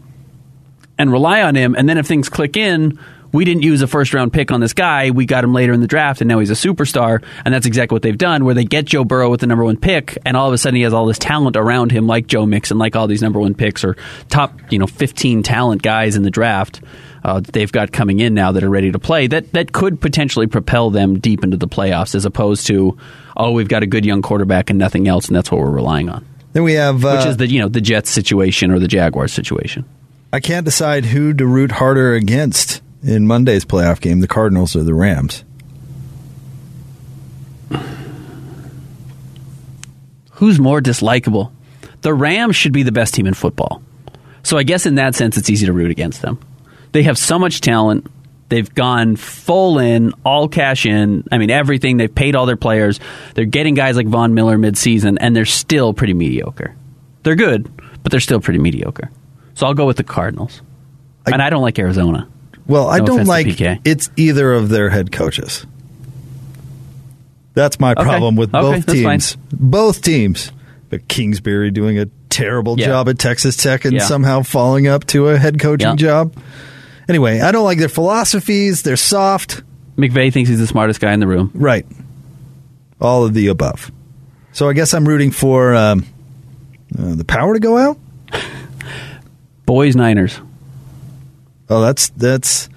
and 1.00 1.10
rely 1.10 1.40
on 1.42 1.54
him. 1.54 1.74
And 1.74 1.88
then 1.88 1.96
if 1.96 2.06
things 2.06 2.28
click 2.28 2.58
in, 2.58 2.98
we 3.32 3.44
didn't 3.44 3.62
use 3.62 3.80
a 3.80 3.86
first 3.86 4.12
round 4.12 4.32
pick 4.32 4.50
on 4.50 4.60
this 4.60 4.74
guy. 4.74 5.10
We 5.10 5.24
got 5.24 5.44
him 5.44 5.54
later 5.54 5.72
in 5.72 5.80
the 5.80 5.86
draft, 5.86 6.20
and 6.20 6.28
now 6.28 6.40
he's 6.40 6.50
a 6.50 6.54
superstar. 6.54 7.24
And 7.44 7.54
that's 7.54 7.64
exactly 7.64 7.94
what 7.94 8.02
they've 8.02 8.18
done, 8.18 8.44
where 8.44 8.54
they 8.54 8.64
get 8.64 8.84
Joe 8.84 9.04
Burrow 9.04 9.30
with 9.30 9.40
the 9.40 9.46
number 9.46 9.64
one 9.64 9.76
pick, 9.76 10.18
and 10.26 10.36
all 10.36 10.48
of 10.48 10.52
a 10.52 10.58
sudden 10.58 10.76
he 10.76 10.82
has 10.82 10.92
all 10.92 11.06
this 11.06 11.18
talent 11.18 11.56
around 11.56 11.90
him, 11.92 12.06
like 12.06 12.26
Joe 12.26 12.44
Mixon, 12.44 12.76
like 12.76 12.96
all 12.96 13.06
these 13.06 13.22
number 13.22 13.40
one 13.40 13.54
picks 13.54 13.82
or 13.84 13.96
top, 14.28 14.58
you 14.70 14.78
know, 14.78 14.86
fifteen 14.86 15.42
talent 15.42 15.80
guys 15.80 16.16
in 16.16 16.22
the 16.22 16.30
draft. 16.30 16.82
Uh, 17.24 17.40
they've 17.40 17.72
got 17.72 17.92
coming 17.92 18.20
in 18.20 18.34
now 18.34 18.52
that 18.52 18.62
are 18.62 18.70
ready 18.70 18.90
to 18.90 18.98
play 18.98 19.26
that 19.26 19.52
that 19.52 19.72
could 19.72 20.00
potentially 20.00 20.46
propel 20.46 20.90
them 20.90 21.18
deep 21.18 21.44
into 21.44 21.56
the 21.56 21.68
playoffs 21.68 22.14
as 22.14 22.24
opposed 22.24 22.66
to 22.66 22.96
oh 23.36 23.50
we've 23.52 23.68
got 23.68 23.82
a 23.82 23.86
good 23.86 24.06
young 24.06 24.22
quarterback 24.22 24.70
and 24.70 24.78
nothing 24.78 25.06
else 25.06 25.28
and 25.28 25.36
that's 25.36 25.50
what 25.52 25.60
we're 25.60 25.70
relying 25.70 26.08
on 26.08 26.24
Then 26.54 26.62
we 26.62 26.72
have. 26.72 27.04
Uh, 27.04 27.16
which 27.18 27.26
is 27.26 27.36
the 27.36 27.46
you 27.46 27.60
know 27.60 27.68
the 27.68 27.82
Jets 27.82 28.08
situation 28.08 28.70
or 28.70 28.78
the 28.78 28.88
Jaguars 28.88 29.34
situation 29.34 29.84
I 30.33 30.40
can't 30.40 30.64
decide 30.64 31.07
who 31.07 31.35
to 31.35 31.47
root 31.47 31.73
harder 31.73 32.14
against 32.14 32.83
in 33.03 33.27
Monday's 33.27 33.64
playoff 33.64 34.01
game: 34.01 34.21
the 34.21 34.29
Cardinals 34.29 34.77
or 34.77 34.85
the 34.85 34.95
Rams. 34.95 35.45
who's 40.40 40.59
more 40.59 40.81
dislikable? 40.81 41.53
The 42.01 42.14
Rams 42.14 42.57
should 42.57 42.73
be 42.73 42.83
the 42.83 42.93
best 42.93 43.12
team 43.12 43.27
in 43.27 43.35
football. 43.35 43.83
So 44.43 44.57
I 44.57 44.62
guess 44.62 44.87
in 44.87 44.95
that 44.95 45.14
sense, 45.14 45.37
it's 45.37 45.51
easy 45.51 45.66
to 45.66 45.73
root 45.73 45.90
against 45.90 46.23
them. 46.23 46.40
They 46.93 47.03
have 47.03 47.19
so 47.19 47.38
much 47.38 47.61
talent. 47.61 48.07
They've 48.49 48.75
gone 48.75 49.16
full 49.16 49.79
in, 49.79 50.14
all 50.25 50.49
cash 50.49 50.87
in. 50.87 51.25
I 51.31 51.37
mean, 51.37 51.51
everything. 51.51 51.99
They've 51.99 52.12
paid 52.12 52.35
all 52.35 52.47
their 52.47 52.57
players. 52.57 53.01
They're 53.35 53.45
getting 53.45 53.75
guys 53.75 53.97
like 53.97 54.07
Von 54.07 54.33
Miller 54.33 54.57
midseason, 54.57 55.19
and 55.21 55.37
they're 55.37 55.45
still 55.45 55.93
pretty 55.93 56.14
mediocre. 56.14 56.75
They're 57.23 57.37
good, 57.37 57.71
but 58.03 58.11
they're 58.11 58.19
still 58.19 58.40
pretty 58.40 58.61
mediocre. 58.61 59.11
So 59.54 59.66
I'll 59.66 59.74
go 59.74 59.86
with 59.86 59.96
the 59.96 60.04
Cardinals. 60.04 60.62
and 61.26 61.40
I 61.42 61.50
don't 61.50 61.62
like 61.62 61.78
Arizona. 61.78 62.28
Well, 62.66 62.88
I 62.88 63.00
don't 63.00 63.26
like 63.26 63.60
it's 63.84 64.10
either 64.16 64.52
of 64.52 64.68
their 64.68 64.88
head 64.90 65.12
coaches. 65.12 65.66
That's 67.54 67.78
my 67.80 67.92
Okay. 67.92 68.02
problem 68.02 68.36
with 68.36 68.54
Okay, 68.54 68.60
both 68.60 68.86
that's 68.86 69.02
fine. 69.02 69.18
teams. 69.18 69.36
Both 69.52 70.02
teams. 70.02 70.52
But 70.88 71.08
Kingsbury 71.08 71.70
doing 71.70 71.98
a 71.98 72.06
terrible 72.30 72.78
Yeah. 72.78 72.86
job 72.86 73.08
at 73.08 73.18
Texas 73.18 73.56
Tech 73.56 73.84
and 73.84 73.94
Yeah. 73.94 74.04
somehow 74.04 74.42
falling 74.42 74.86
up 74.86 75.04
to 75.08 75.28
a 75.28 75.36
head 75.38 75.58
coaching 75.60 75.88
Yeah. 75.90 75.94
job. 75.96 76.32
Anyway, 77.08 77.40
I 77.40 77.50
don't 77.52 77.64
like 77.64 77.78
their 77.78 77.88
philosophies. 77.88 78.82
They're 78.82 78.96
soft. 78.96 79.62
McVay 79.98 80.32
thinks 80.32 80.48
he's 80.48 80.58
the 80.60 80.66
smartest 80.66 81.00
guy 81.00 81.12
in 81.12 81.20
the 81.20 81.26
room. 81.26 81.50
Right. 81.54 81.84
All 83.00 83.24
of 83.24 83.34
the 83.34 83.48
above. 83.48 83.90
So 84.52 84.68
I 84.68 84.72
guess 84.72 84.94
I'm 84.94 85.06
rooting 85.06 85.30
for 85.32 85.74
um, 85.74 86.04
uh, 86.98 87.14
the 87.14 87.24
power 87.24 87.54
to 87.54 87.60
go 87.60 87.76
out. 87.78 87.98
Boys 89.70 89.94
Niners. 89.94 90.37
Oh, 91.68 91.80
that's 91.80 92.09
that's 92.11 92.68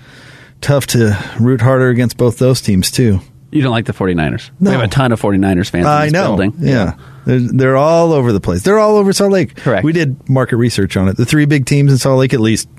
tough 0.62 0.86
to 0.88 1.18
root 1.40 1.60
harder 1.60 1.90
against 1.90 2.18
both 2.18 2.38
those 2.38 2.62
teams 2.62 2.92
too. 2.92 3.20
You 3.50 3.64
don't 3.64 3.72
like 3.72 3.86
the 3.88 3.94
49ers. 3.94 4.52
No. 4.60 4.70
We 4.70 4.76
have 4.76 4.86
a 4.86 4.88
ton 4.88 5.12
of 5.12 5.20
49ers 5.20 5.72
fans 5.72 5.86
in 5.86 5.92
I 5.92 6.10
know. 6.10 6.28
building. 6.36 6.54
Yeah. 6.60 6.94
They're, 7.26 7.40
they're 7.40 7.78
all 7.78 8.12
over 8.14 8.32
the 8.32 8.40
place. 8.40 8.62
They're 8.62 8.78
all 8.78 8.98
over 8.98 9.12
Salt 9.12 9.32
Lake. 9.32 9.56
Correct. 9.56 9.84
We 9.84 9.92
did 9.92 10.30
market 10.30 10.58
research 10.58 10.96
on 10.96 11.08
it. 11.08 11.18
The 11.18 11.26
three 11.26 11.46
big 11.46 11.66
teams 11.66 11.92
in 11.92 11.98
Salt 11.98 12.20
Lake, 12.20 12.36
at 12.36 12.40
least 12.40 12.70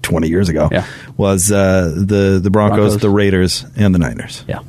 20 0.00 0.28
years 0.28 0.48
ago, 0.48 0.70
Yeah. 0.72 0.86
was 1.18 1.52
uh, 1.52 1.92
the 1.94 2.40
the 2.42 2.50
Broncos, 2.50 2.76
Broncos. 2.78 2.98
the 3.02 3.10
Raiders, 3.10 3.66
and 3.76 3.94
the 3.94 3.98
Niners. 3.98 4.44
Yeah. 4.48 4.60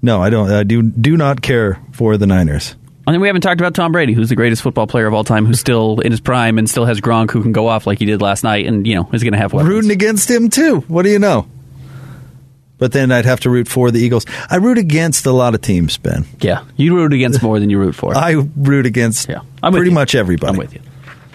No, 0.00 0.22
I 0.22 0.30
don't. 0.30 0.50
I 0.50 0.62
do 0.64 0.82
do 0.82 1.18
not 1.18 1.42
care 1.42 1.78
for 1.92 2.16
the 2.16 2.26
Niners. 2.26 2.74
And 3.10 3.16
then 3.16 3.22
we 3.22 3.26
haven't 3.26 3.42
talked 3.42 3.60
about 3.60 3.74
Tom 3.74 3.90
Brady, 3.90 4.12
who's 4.12 4.28
the 4.28 4.36
greatest 4.36 4.62
football 4.62 4.86
player 4.86 5.08
of 5.08 5.14
all 5.14 5.24
time, 5.24 5.44
who's 5.44 5.58
still 5.58 5.98
in 5.98 6.12
his 6.12 6.20
prime 6.20 6.58
and 6.58 6.70
still 6.70 6.84
has 6.84 7.00
Gronk, 7.00 7.32
who 7.32 7.42
can 7.42 7.50
go 7.50 7.66
off 7.66 7.84
like 7.84 7.98
he 7.98 8.04
did 8.04 8.22
last 8.22 8.44
night, 8.44 8.66
and 8.66 8.86
you 8.86 8.94
know 8.94 9.10
is 9.12 9.24
going 9.24 9.32
to 9.32 9.38
have 9.38 9.52
weapons. 9.52 9.68
Rooting 9.68 9.90
against 9.90 10.30
him 10.30 10.48
too. 10.48 10.82
What 10.82 11.02
do 11.02 11.10
you 11.10 11.18
know? 11.18 11.48
But 12.78 12.92
then 12.92 13.10
I'd 13.10 13.24
have 13.24 13.40
to 13.40 13.50
root 13.50 13.66
for 13.66 13.90
the 13.90 13.98
Eagles. 13.98 14.26
I 14.48 14.58
root 14.58 14.78
against 14.78 15.26
a 15.26 15.32
lot 15.32 15.56
of 15.56 15.60
teams, 15.60 15.98
Ben. 15.98 16.24
Yeah, 16.38 16.64
you 16.76 16.94
root 16.94 17.12
against 17.12 17.42
more 17.42 17.58
than 17.58 17.68
you 17.68 17.80
root 17.80 17.96
for. 17.96 18.16
I 18.16 18.34
root 18.56 18.86
against 18.86 19.28
Yeah, 19.28 19.40
I'm 19.60 19.72
pretty 19.72 19.90
much 19.90 20.14
everybody. 20.14 20.52
I'm 20.52 20.56
with 20.56 20.72
you. 20.72 20.80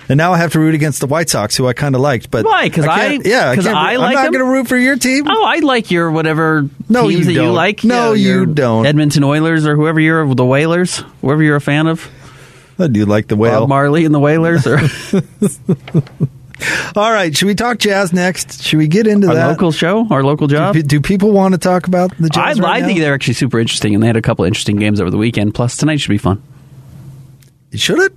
And 0.08 0.18
now 0.18 0.34
I 0.34 0.38
have 0.38 0.52
to 0.54 0.60
root 0.60 0.76
against 0.76 1.00
the 1.02 1.08
White 1.08 1.30
Sox, 1.30 1.56
who 1.58 1.68
I 1.68 1.74
kind 1.74 1.96
of 1.96 2.02
liked. 2.02 2.30
But 2.30 2.46
Why? 2.46 2.70
'Cause 2.70 2.86
I- 2.86 3.08
can't- 3.10 3.26
yeah, 3.26 3.56
'cause 3.56 3.64
can't- 3.66 3.76
I 3.76 3.96
like 3.96 4.16
I'm 4.18 4.24
not 4.26 4.34
going 4.34 4.46
to 4.46 4.52
root 4.52 4.68
for 4.68 4.78
your 4.78 4.98
team. 4.98 5.26
Oh, 5.28 5.44
I 5.44 5.60
like 5.60 5.90
your 5.90 6.12
whatever 6.12 6.70
No, 6.90 7.04
teams 7.10 7.20
you 7.20 7.26
that 7.26 7.32
you 7.34 7.42
don't. 7.42 7.56
like. 7.56 7.84
No, 7.84 8.14
your 8.14 8.40
you 8.42 8.46
don't. 8.46 8.86
Edmonton 8.86 9.24
Oilers 9.24 9.66
or 9.66 9.76
whoever 9.76 10.00
you're 10.00 10.22
of 10.22 10.38
the 10.38 10.46
Whalers, 10.46 11.04
whoever 11.22 11.42
you're 11.42 11.56
a 11.56 11.62
fan 11.62 11.88
of. 11.88 12.08
I 12.78 12.88
do 12.88 13.06
like 13.06 13.28
the 13.30 13.36
whale. 13.36 13.62
Bob 13.62 13.70
Marley 13.70 14.06
and 14.06 14.14
the 14.14 14.20
Whalers, 14.20 14.68
or 14.68 14.80
All 16.96 17.12
right, 17.12 17.36
should 17.36 17.48
we 17.48 17.56
talk 17.56 17.80
jazz 17.80 18.14
next? 18.14 18.64
Should 18.64 18.78
we 18.78 18.88
get 18.88 19.08
into 19.08 19.28
our 19.28 19.36
that? 19.36 19.48
local 19.48 19.72
show, 19.74 20.08
our 20.10 20.24
local 20.24 20.48
job. 20.48 20.74
do, 20.74 20.82
do 20.84 21.02
people 21.02 21.32
want 21.32 21.54
to 21.54 21.58
talk 21.58 21.88
about 21.88 22.12
the 22.18 22.30
I, 22.34 22.50
jazz? 22.54 22.60
right 22.62 22.82
I 22.84 22.86
think 22.86 23.00
they're 23.00 23.14
actually 23.14 23.34
super 23.34 23.60
interesting, 23.60 23.94
and 23.94 24.02
they 24.02 24.08
had 24.08 24.16
a 24.18 24.22
couple 24.22 24.46
interesting 24.46 24.78
games 24.78 25.02
over 25.02 25.10
the 25.12 25.18
weekend. 25.18 25.54
Plus, 25.54 25.76
tonight 25.78 26.00
should 26.00 26.10
be 26.12 26.18
fun. 26.18 26.42
Should 27.74 28.00
it? 28.00 28.14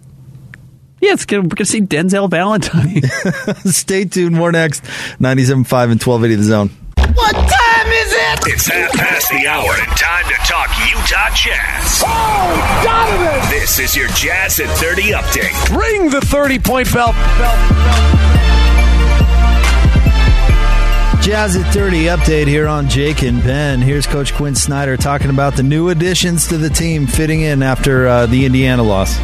Yeah, 1.00 1.12
it's 1.12 1.26
good. 1.26 1.38
We're 1.38 1.48
going 1.48 1.56
to 1.56 1.64
see 1.64 1.80
Denzel 1.80 2.28
Valentine. 2.28 3.02
Stay 3.70 4.04
tuned. 4.04 4.34
More 4.34 4.50
next. 4.52 4.82
97.5 5.20 5.52
and 5.92 6.02
1280 6.02 6.34
The 6.34 6.42
Zone. 6.42 6.70
What 7.14 7.32
time 7.32 7.86
is 7.86 8.12
it? 8.12 8.46
It's 8.48 8.66
half 8.66 8.92
past 8.92 9.28
the 9.30 9.46
hour 9.46 9.70
and 9.72 9.90
time 9.96 10.24
to 10.26 10.34
talk 10.46 10.68
Utah 10.88 11.34
Jazz. 11.34 12.02
Oh, 12.04 12.80
Donovan! 12.84 13.50
This 13.50 13.78
is 13.78 13.96
your 13.96 14.08
Jazz 14.08 14.60
at 14.60 14.68
30 14.78 15.12
update. 15.12 15.76
Ring 15.76 16.10
the 16.10 16.20
30 16.20 16.58
point 16.58 16.92
bell. 16.92 17.12
bell, 17.12 17.38
bell. 17.38 18.18
Jazz 21.22 21.56
at 21.56 21.72
30 21.74 22.04
update 22.06 22.46
here 22.46 22.66
on 22.68 22.88
Jake 22.88 23.22
and 23.22 23.42
Ben. 23.42 23.80
Here's 23.82 24.06
Coach 24.06 24.32
Quinn 24.34 24.54
Snyder 24.54 24.96
talking 24.96 25.30
about 25.30 25.56
the 25.56 25.62
new 25.62 25.88
additions 25.90 26.48
to 26.48 26.56
the 26.58 26.70
team 26.70 27.06
fitting 27.06 27.40
in 27.40 27.62
after 27.62 28.06
uh, 28.06 28.26
the 28.26 28.46
Indiana 28.46 28.82
loss. 28.82 29.18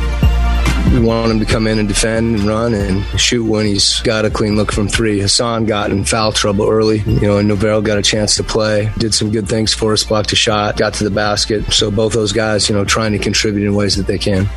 We 0.94 1.00
want 1.00 1.32
him 1.32 1.40
to 1.40 1.44
come 1.44 1.66
in 1.66 1.80
and 1.80 1.88
defend 1.88 2.36
and 2.36 2.44
run 2.44 2.72
and 2.72 3.04
shoot 3.20 3.44
when 3.44 3.66
he's 3.66 3.98
got 4.02 4.24
a 4.24 4.30
clean 4.30 4.54
look 4.54 4.70
from 4.70 4.86
three. 4.86 5.18
Hassan 5.20 5.66
got 5.66 5.90
in 5.90 6.04
foul 6.04 6.30
trouble 6.30 6.68
early, 6.70 7.00
you 7.00 7.22
know, 7.22 7.38
and 7.38 7.50
Norvel 7.50 7.82
got 7.82 7.98
a 7.98 8.02
chance 8.02 8.36
to 8.36 8.44
play. 8.44 8.92
Did 8.96 9.12
some 9.12 9.32
good 9.32 9.48
things 9.48 9.74
for 9.74 9.92
us, 9.92 10.04
blocked 10.04 10.32
a 10.32 10.36
shot, 10.36 10.76
got 10.76 10.94
to 10.94 11.04
the 11.04 11.10
basket. 11.10 11.72
So 11.72 11.90
both 11.90 12.12
those 12.12 12.32
guys, 12.32 12.68
you 12.68 12.76
know, 12.76 12.84
trying 12.84 13.10
to 13.10 13.18
contribute 13.18 13.66
in 13.66 13.74
ways 13.74 13.96
that 13.96 14.06
they 14.06 14.18
can. 14.18 14.48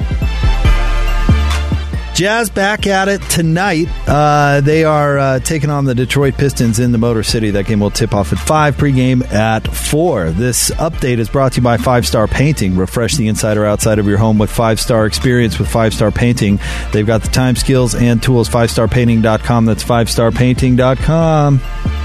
Jazz 2.18 2.50
back 2.50 2.88
at 2.88 3.08
it 3.10 3.22
tonight. 3.30 3.88
Uh, 4.08 4.60
they 4.62 4.84
are 4.84 5.20
uh, 5.20 5.40
taking 5.40 5.70
on 5.70 5.86
the 5.86 5.94
Detroit 5.94 6.36
Pistons 6.36 6.80
in 6.80 6.92
the 6.92 6.98
Motor 6.98 7.22
City. 7.22 7.52
That 7.52 7.68
game 7.68 7.80
will 7.80 7.92
tip 7.92 8.16
off 8.16 8.34
at 8.34 8.40
5, 8.40 8.76
pregame 8.76 9.24
at 9.32 9.68
4. 9.68 10.32
This 10.32 10.72
update 10.72 11.20
is 11.20 11.30
brought 11.30 11.52
to 11.52 11.58
you 11.58 11.64
by 11.64 11.78
Five 11.78 12.08
Star 12.08 12.28
Painting. 12.28 12.76
Refresh 12.76 13.18
the 13.18 13.28
inside 13.28 13.56
or 13.56 13.68
outside 13.68 14.00
of 14.00 14.08
your 14.08 14.18
home 14.18 14.40
with 14.40 14.50
five 14.50 14.80
star 14.80 15.06
experience 15.06 15.60
with 15.60 15.70
Five 15.70 15.94
Star 15.94 16.10
Painting. 16.10 16.60
They've 16.92 17.06
got 17.06 17.22
the 17.22 17.30
time, 17.30 17.56
skills, 17.56 17.94
and 17.94 18.24
tools. 18.24 18.50
5starpainting.com. 18.50 19.66
That's 19.66 19.84
5starpainting.com. 19.84 21.97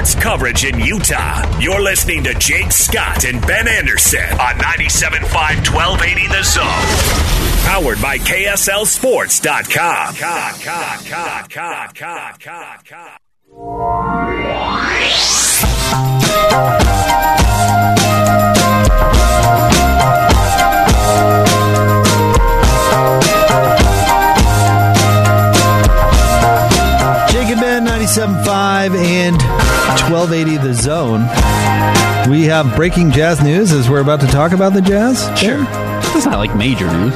sports 0.00 0.14
coverage 0.14 0.64
in 0.64 0.78
Utah. 0.80 1.58
You're 1.58 1.82
listening 1.82 2.24
to 2.24 2.32
Jake 2.34 2.72
Scott 2.72 3.24
and 3.24 3.46
Ben 3.46 3.68
Anderson 3.68 4.24
on 4.40 4.54
97.5 4.54 5.30
1280 5.74 6.26
The 6.28 6.42
Zone. 6.42 6.64
Powered 7.66 8.00
by 8.00 8.16
KSLSports.com. 8.18 10.14
And 27.52 27.60
Ben, 27.60 27.84
97.5 27.84 28.94
and 28.96 29.59
1280 30.10 30.56
The 30.66 30.74
Zone. 30.74 31.20
We 32.30 32.42
have 32.46 32.74
breaking 32.74 33.12
jazz 33.12 33.40
news 33.42 33.70
as 33.70 33.88
we're 33.88 34.00
about 34.00 34.20
to 34.20 34.26
talk 34.26 34.50
about 34.50 34.72
the 34.72 34.80
jazz. 34.80 35.20
Sure. 35.38 35.64
It's 36.16 36.26
not 36.26 36.38
like 36.38 36.54
major 36.56 36.90
news. 36.92 37.14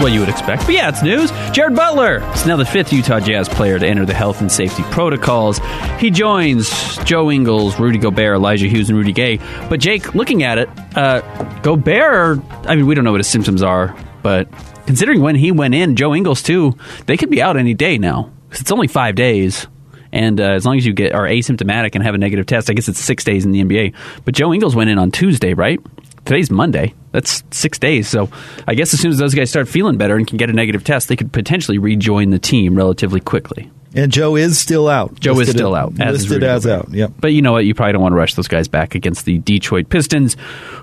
What 0.00 0.10
you 0.12 0.18
would 0.18 0.28
expect. 0.28 0.66
But 0.66 0.74
yeah, 0.74 0.88
it's 0.88 1.02
news. 1.02 1.30
Jared 1.52 1.76
Butler 1.76 2.16
is 2.34 2.44
now 2.44 2.56
the 2.56 2.64
fifth 2.64 2.92
Utah 2.92 3.20
Jazz 3.20 3.48
player 3.48 3.78
to 3.78 3.86
enter 3.86 4.04
the 4.04 4.12
health 4.14 4.40
and 4.40 4.50
safety 4.50 4.82
protocols. 4.90 5.60
He 6.00 6.10
joins 6.10 6.96
Joe 7.04 7.30
Ingles, 7.30 7.78
Rudy 7.78 7.98
Gobert, 7.98 8.34
Elijah 8.34 8.66
Hughes, 8.66 8.88
and 8.88 8.98
Rudy 8.98 9.12
Gay. 9.12 9.38
But 9.68 9.78
Jake, 9.78 10.16
looking 10.16 10.42
at 10.42 10.58
it, 10.58 10.68
uh, 10.96 11.20
Gobert, 11.62 12.40
I 12.66 12.74
mean, 12.74 12.86
we 12.86 12.96
don't 12.96 13.04
know 13.04 13.12
what 13.12 13.20
his 13.20 13.28
symptoms 13.28 13.62
are, 13.62 13.96
but 14.24 14.48
considering 14.86 15.20
when 15.20 15.36
he 15.36 15.52
went 15.52 15.74
in, 15.74 15.94
Joe 15.94 16.12
Ingles 16.12 16.42
too, 16.42 16.76
they 17.06 17.16
could 17.16 17.30
be 17.30 17.40
out 17.40 17.56
any 17.56 17.74
day 17.74 17.96
now. 17.96 18.32
It's 18.50 18.72
only 18.72 18.88
five 18.88 19.14
days. 19.14 19.68
And 20.14 20.40
uh, 20.40 20.44
as 20.52 20.64
long 20.64 20.78
as 20.78 20.86
you 20.86 20.92
get 20.92 21.12
are 21.12 21.24
asymptomatic 21.24 21.96
and 21.96 22.04
have 22.04 22.14
a 22.14 22.18
negative 22.18 22.46
test, 22.46 22.70
I 22.70 22.74
guess 22.74 22.88
it's 22.88 23.00
six 23.00 23.24
days 23.24 23.44
in 23.44 23.50
the 23.50 23.62
NBA. 23.62 23.94
But 24.24 24.34
Joe 24.34 24.54
Ingles 24.54 24.76
went 24.76 24.88
in 24.88 24.96
on 24.96 25.10
Tuesday, 25.10 25.54
right? 25.54 25.80
Today's 26.24 26.52
Monday. 26.52 26.94
That's 27.10 27.42
six 27.50 27.80
days. 27.80 28.08
So 28.08 28.30
I 28.68 28.74
guess 28.74 28.94
as 28.94 29.00
soon 29.00 29.10
as 29.10 29.18
those 29.18 29.34
guys 29.34 29.50
start 29.50 29.68
feeling 29.68 29.98
better 29.98 30.14
and 30.14 30.24
can 30.24 30.36
get 30.36 30.50
a 30.50 30.52
negative 30.52 30.84
test, 30.84 31.08
they 31.08 31.16
could 31.16 31.32
potentially 31.32 31.78
rejoin 31.78 32.30
the 32.30 32.38
team 32.38 32.76
relatively 32.76 33.20
quickly. 33.20 33.72
And 33.92 34.12
Joe 34.12 34.36
is 34.36 34.56
still 34.56 34.88
out. 34.88 35.18
Joe 35.18 35.32
listed 35.32 35.56
is 35.56 35.58
still 35.58 35.74
out. 35.74 36.00
As 36.00 36.22
listed 36.22 36.44
as 36.44 36.64
out. 36.64 36.90
Yep. 36.90 37.14
But 37.18 37.32
you 37.32 37.42
know 37.42 37.52
what? 37.52 37.64
You 37.64 37.74
probably 37.74 37.94
don't 37.94 38.02
want 38.02 38.12
to 38.12 38.16
rush 38.16 38.34
those 38.34 38.48
guys 38.48 38.68
back 38.68 38.94
against 38.94 39.24
the 39.24 39.38
Detroit 39.38 39.88
Pistons, 39.88 40.36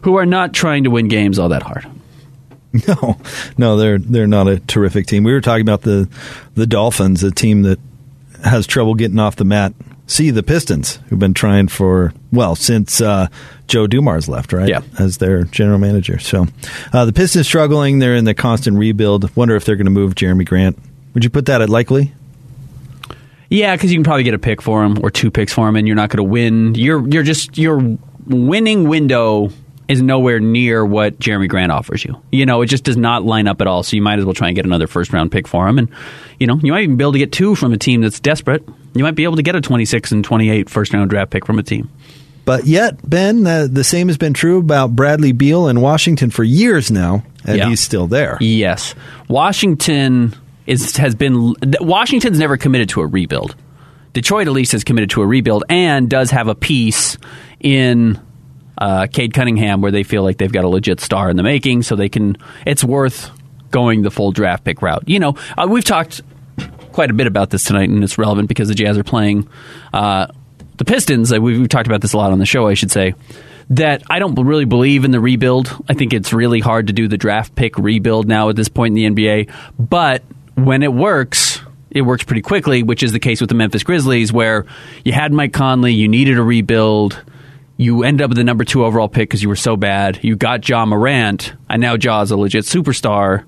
who 0.04 0.18
are 0.18 0.26
not 0.26 0.54
trying 0.54 0.84
to 0.84 0.90
win 0.90 1.08
games 1.08 1.40
all 1.40 1.50
that 1.50 1.64
hard. 1.64 1.88
No, 2.88 3.18
no, 3.58 3.76
they're 3.76 4.00
they're 4.00 4.28
not 4.28 4.48
a 4.48 4.58
terrific 4.60 5.06
team. 5.06 5.26
We 5.26 5.34
were 5.34 5.42
talking 5.42 5.64
about 5.64 5.82
the 5.82 6.08
the 6.56 6.66
Dolphins, 6.66 7.22
a 7.22 7.30
team 7.30 7.64
that 7.64 7.80
has 8.44 8.68
trouble 8.68 8.96
getting 8.96 9.20
off 9.20 9.36
the 9.36 9.46
mat. 9.46 9.74
See 10.08 10.30
the 10.30 10.44
Pistons, 10.44 11.00
who've 11.08 11.20
been 11.20 11.34
trying 11.34 11.70
for 11.70 12.14
well 12.34 12.56
since 12.56 13.00
uh, 13.00 13.28
Joe 13.68 13.88
Dumars 13.88 14.28
left, 14.28 14.52
right? 14.52 14.68
Yeah, 14.68 14.82
as 15.00 15.20
their 15.20 15.44
general 15.46 15.78
manager. 15.78 16.20
So 16.20 16.48
uh, 16.92 17.06
the 17.06 17.14
Pistons 17.14 17.48
struggling. 17.48 18.00
They're 18.00 18.16
in 18.16 18.26
the 18.26 18.34
constant 18.34 18.78
rebuild. 18.78 19.34
Wonder 19.36 19.56
if 19.56 19.64
they're 19.64 19.78
going 19.78 19.86
to 19.86 19.92
move 19.92 20.16
Jerami 20.16 20.46
Grant. 20.46 20.78
Would 21.14 21.24
you 21.24 21.30
put 21.30 21.46
that 21.46 21.62
at 21.62 21.70
likely? 21.70 22.14
Yeah, 23.50 23.76
because 23.76 23.92
you 23.92 23.98
can 23.98 24.04
probably 24.04 24.24
get 24.24 24.34
a 24.34 24.40
pick 24.40 24.62
for 24.62 24.84
him 24.84 24.98
or 25.04 25.12
two 25.12 25.30
picks 25.30 25.54
for 25.54 25.68
him, 25.68 25.76
and 25.76 25.86
you're 25.88 25.96
not 25.96 26.10
going 26.10 26.18
to 26.18 26.24
win. 26.24 26.76
You're 26.76 27.08
you're 27.08 27.24
just 27.24 27.58
your 27.58 27.98
winning 28.28 28.88
window 28.88 29.50
is 29.88 30.02
nowhere 30.02 30.40
near 30.40 30.86
what 30.86 31.20
Jerami 31.20 31.50
Grant 31.50 31.72
offers 31.72 32.04
you. 32.06 32.22
You 32.32 32.46
know, 32.46 32.62
it 32.62 32.68
just 32.68 32.84
does 32.84 32.98
not 32.98 33.24
line 33.26 33.48
up 33.48 33.60
at 33.62 33.68
all. 33.68 33.84
So 33.84 33.96
you 33.96 34.02
might 34.02 34.20
as 34.20 34.26
well 34.26 34.34
try 34.34 34.48
and 34.48 34.56
get 34.56 34.66
another 34.66 34.88
first 34.88 35.12
round 35.14 35.32
pick 35.32 35.48
for 35.48 35.68
him. 35.68 35.78
And, 35.78 35.90
you 36.40 36.48
know, 36.48 36.60
you 36.64 36.72
might 36.72 36.84
even 36.84 36.98
be 36.98 37.04
able 37.04 37.12
to 37.14 37.20
get 37.20 37.32
two 37.32 37.56
from 37.56 37.74
a 37.74 37.78
team 37.78 38.02
that's 38.02 38.20
desperate. 38.20 38.64
You 38.94 39.04
might 39.04 39.16
be 39.16 39.24
able 39.26 39.36
to 39.38 39.44
get 39.44 39.56
a 39.56 39.62
26 39.62 40.12
and 40.12 40.24
28 40.24 40.70
first 40.70 40.94
round 40.94 41.10
draft 41.10 41.32
pick 41.32 41.46
from 41.46 41.60
a 41.60 41.64
team. 41.64 41.90
But 42.44 42.66
yet, 42.66 42.98
Ben, 43.08 43.46
uh, 43.46 43.68
the 43.70 43.84
same 43.84 44.08
has 44.08 44.18
been 44.18 44.34
true 44.34 44.58
about 44.60 44.96
Bradley 44.96 45.32
Beal 45.32 45.68
in 45.68 45.80
Washington 45.80 46.32
for 46.32 46.44
years 46.44 46.90
now, 46.90 47.24
and 47.46 47.58
Yeah. 47.58 47.70
he's 47.70 47.80
still 47.82 48.08
there. 48.08 48.38
Yes. 48.42 48.96
Washington 49.28 50.34
is 50.68 50.96
has 50.98 51.16
been 51.16 51.54
Washington's 51.82 52.40
never 52.40 52.56
committed 52.58 52.90
to 52.90 53.02
a 53.02 53.08
rebuild. 53.08 53.56
Detroit 54.14 54.48
at 54.48 54.54
least 54.54 54.72
has 54.74 54.84
committed 54.84 55.10
to 55.12 55.22
a 55.22 55.26
rebuild 55.26 55.64
and 55.70 56.10
does 56.10 56.32
have 56.32 56.48
a 56.48 56.56
piece 56.56 57.18
in 57.60 58.20
uh, 58.78 59.08
Cade 59.12 59.34
Cunningham 59.34 59.82
where 59.82 59.92
they 59.92 60.04
feel 60.04 60.24
like 60.24 60.38
they've 60.38 60.52
got 60.52 60.64
a 60.64 60.70
legit 60.70 61.00
star 61.00 61.30
in 61.30 61.38
the 61.38 61.44
making, 61.44 61.84
so 61.84 61.96
they 61.96 62.10
can. 62.10 62.38
It's 62.66 62.84
worth 62.84 63.30
going 63.72 64.02
the 64.02 64.12
full 64.12 64.32
draft 64.32 64.64
pick 64.64 64.82
route. 64.82 65.04
You 65.08 65.20
know, 65.20 65.36
uh, 65.58 65.68
we've 65.70 65.84
talked 65.84 66.22
quite 66.92 67.10
a 67.10 67.14
bit 67.14 67.28
about 67.28 67.50
this 67.50 67.64
tonight, 67.64 67.90
and 67.90 68.04
it's 68.04 68.18
relevant 68.18 68.48
because 68.48 68.68
the 68.68 68.76
Jazz 68.76 68.98
are 68.98 69.04
playing 69.04 69.48
uh, 69.94 70.28
the 70.78 70.86
Pistons. 70.86 71.32
We've, 71.32 71.60
we've 71.60 71.70
talked 71.70 71.88
about 71.88 72.02
this 72.02 72.14
a 72.14 72.18
lot 72.18 72.32
on 72.32 72.40
the 72.40 72.46
show, 72.46 72.68
I 72.68 72.74
should 72.74 72.92
say. 72.92 73.16
That 73.70 74.04
I 74.10 74.20
don't 74.20 74.36
really 74.36 74.66
believe 74.66 75.06
in 75.06 75.12
the 75.12 75.22
rebuild. 75.22 75.74
I 75.88 75.94
think 75.94 76.14
it's 76.14 76.34
really 76.34 76.60
hard 76.60 76.88
to 76.88 76.94
do 76.94 77.08
the 77.08 77.18
draft 77.18 77.56
pick 77.56 77.78
rebuild 77.78 78.28
now 78.28 78.50
at 78.50 78.58
this 78.58 78.68
point 78.68 78.98
in 78.98 79.16
the 79.16 79.24
NBA. 79.24 79.52
But 79.80 80.24
when 80.56 80.84
it 80.84 80.92
works, 80.92 81.62
it 81.90 82.02
works 82.02 82.24
pretty 82.24 82.42
quickly, 82.42 82.84
which 82.84 83.02
is 83.04 83.14
the 83.14 83.20
case 83.20 83.40
with 83.40 83.50
the 83.50 83.56
Memphis 83.56 83.84
Grizzlies, 83.84 84.34
where 84.34 84.66
you 85.06 85.14
had 85.14 85.32
Mike 85.32 85.54
Conley, 85.54 85.94
you 85.94 86.10
needed 86.10 86.38
a 86.38 86.44
rebuild. 86.44 87.22
You 87.82 88.04
end 88.04 88.22
up 88.22 88.30
with 88.30 88.38
the 88.38 88.44
number 88.44 88.64
two 88.64 88.86
overall 88.86 89.10
pick 89.10 89.28
because 89.28 89.42
you 89.42 89.50
were 89.50 89.56
so 89.56 89.76
bad. 89.76 90.24
You 90.24 90.36
got 90.36 90.70
Ja 90.70 90.86
Morant, 90.86 91.54
and 91.68 91.82
now 91.82 91.98
Ja's 91.98 92.30
a 92.30 92.38
legit 92.38 92.64
superstar 92.64 93.44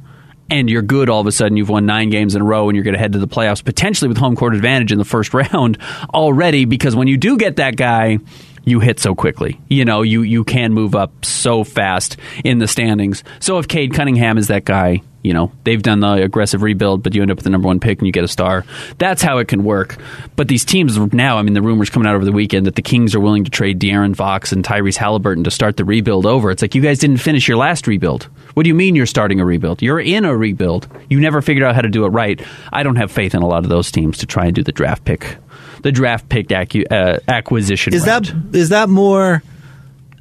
and 0.49 0.67
you're 0.67 0.81
good 0.81 1.07
all 1.07 1.21
of 1.21 1.27
a 1.27 1.31
sudden. 1.31 1.55
You've 1.55 1.69
won 1.69 1.85
nine 1.85 2.09
games 2.09 2.33
in 2.33 2.41
a 2.41 2.43
row 2.43 2.67
and 2.67 2.75
you're 2.75 2.83
going 2.83 2.95
to 2.95 2.99
head 2.99 3.13
to 3.13 3.19
the 3.19 3.27
playoffs, 3.27 3.63
potentially 3.63 4.07
with 4.07 4.17
home 4.17 4.35
court 4.35 4.55
advantage 4.55 4.91
in 4.91 4.97
the 4.97 5.05
first 5.05 5.33
round 5.53 5.77
already, 6.15 6.65
because 6.65 6.95
when 6.95 7.07
you 7.07 7.15
do 7.15 7.37
get 7.37 7.57
that 7.57 7.75
guy, 7.75 8.17
you 8.65 8.79
hit 8.79 8.99
so 8.99 9.13
quickly. 9.13 9.61
You 9.67 9.85
know, 9.85 10.01
you, 10.01 10.23
you 10.23 10.43
can 10.43 10.73
move 10.73 10.95
up 10.95 11.23
so 11.23 11.63
fast 11.63 12.17
in 12.43 12.57
the 12.57 12.67
standings. 12.67 13.23
So 13.39 13.59
if 13.59 13.67
Cade 13.67 13.93
Cunningham 13.93 14.39
is 14.39 14.47
that 14.47 14.65
guy, 14.65 15.03
you 15.23 15.33
know, 15.33 15.51
they've 15.63 15.81
done 15.81 16.01
the 16.01 16.13
aggressive 16.13 16.61
rebuild, 16.61 17.01
but 17.01 17.15
you 17.15 17.21
end 17.21 17.31
up 17.31 17.37
with 17.37 17.45
the 17.45 17.49
number 17.49 17.67
one 17.67 17.79
pick 17.79 17.99
and 17.99 18.05
you 18.05 18.11
get 18.11 18.25
a 18.25 18.27
star. 18.27 18.65
That's 18.97 19.21
how 19.21 19.37
it 19.37 19.47
can 19.47 19.63
work. 19.63 19.97
But 20.35 20.49
these 20.49 20.65
teams 20.65 20.97
now, 21.13 21.37
I 21.37 21.41
mean, 21.41 21.53
the 21.53 21.61
rumors 21.61 21.89
coming 21.89 22.07
out 22.07 22.15
over 22.15 22.25
the 22.25 22.33
weekend 22.33 22.67
that 22.67 22.75
the 22.75 22.81
Kings 22.81 23.15
are 23.15 23.21
willing 23.21 23.45
to 23.45 23.49
trade 23.49 23.79
De'Aaron 23.79 24.15
Fox 24.15 24.51
and 24.51 24.63
Tyrese 24.63 24.97
Halliburton 24.97 25.45
to 25.45 25.51
start 25.51 25.77
the 25.77 25.85
rebuild 25.85 26.25
over. 26.25 26.51
It's 26.51 26.61
like 26.61 26.75
you 26.75 26.81
guys 26.81 26.99
didn't 26.99 27.17
finish 27.17 27.47
your 27.47 27.57
last 27.57 27.87
rebuild. 27.87 28.23
What 28.53 28.63
do 28.63 28.67
you 28.67 28.75
mean 28.75 28.95
you're 28.95 29.05
starting 29.05 29.39
a 29.39 29.45
rebuild? 29.45 29.81
You're 29.81 29.99
in 29.99 30.25
a 30.25 30.35
rebuild. 30.35 30.87
You 31.09 31.19
never 31.21 31.41
figured 31.41 31.65
out 31.65 31.73
how 31.73 31.81
to 31.81 31.89
do 31.89 32.05
it 32.05 32.09
right. 32.09 32.41
I 32.71 32.83
don't 32.83 32.97
have 32.97 33.11
faith 33.11 33.33
in 33.33 33.41
a 33.41 33.47
lot 33.47 33.63
of 33.63 33.69
those 33.69 33.91
teams 33.91 34.17
to 34.19 34.25
try 34.25 34.45
and 34.45 34.53
do 34.53 34.61
the 34.63 34.73
draft 34.73 35.05
pick, 35.05 35.37
the 35.81 35.91
draft 35.91 36.27
pick 36.27 36.49
acu- 36.49 36.91
uh, 36.91 37.19
acquisition. 37.29 37.93
Is 37.93 38.05
route. 38.05 38.25
that 38.25 38.55
is 38.55 38.69
that 38.69 38.89
more 38.89 39.41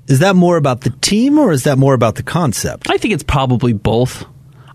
is 0.06 0.18
that 0.18 0.36
more 0.36 0.56
about 0.56 0.82
the 0.82 0.90
team 0.90 1.38
or 1.38 1.52
is 1.52 1.64
that 1.64 1.78
more 1.78 1.94
about 1.94 2.16
the 2.16 2.22
concept? 2.22 2.90
I 2.90 2.98
think 2.98 3.14
it's 3.14 3.22
probably 3.22 3.72
both. 3.72 4.26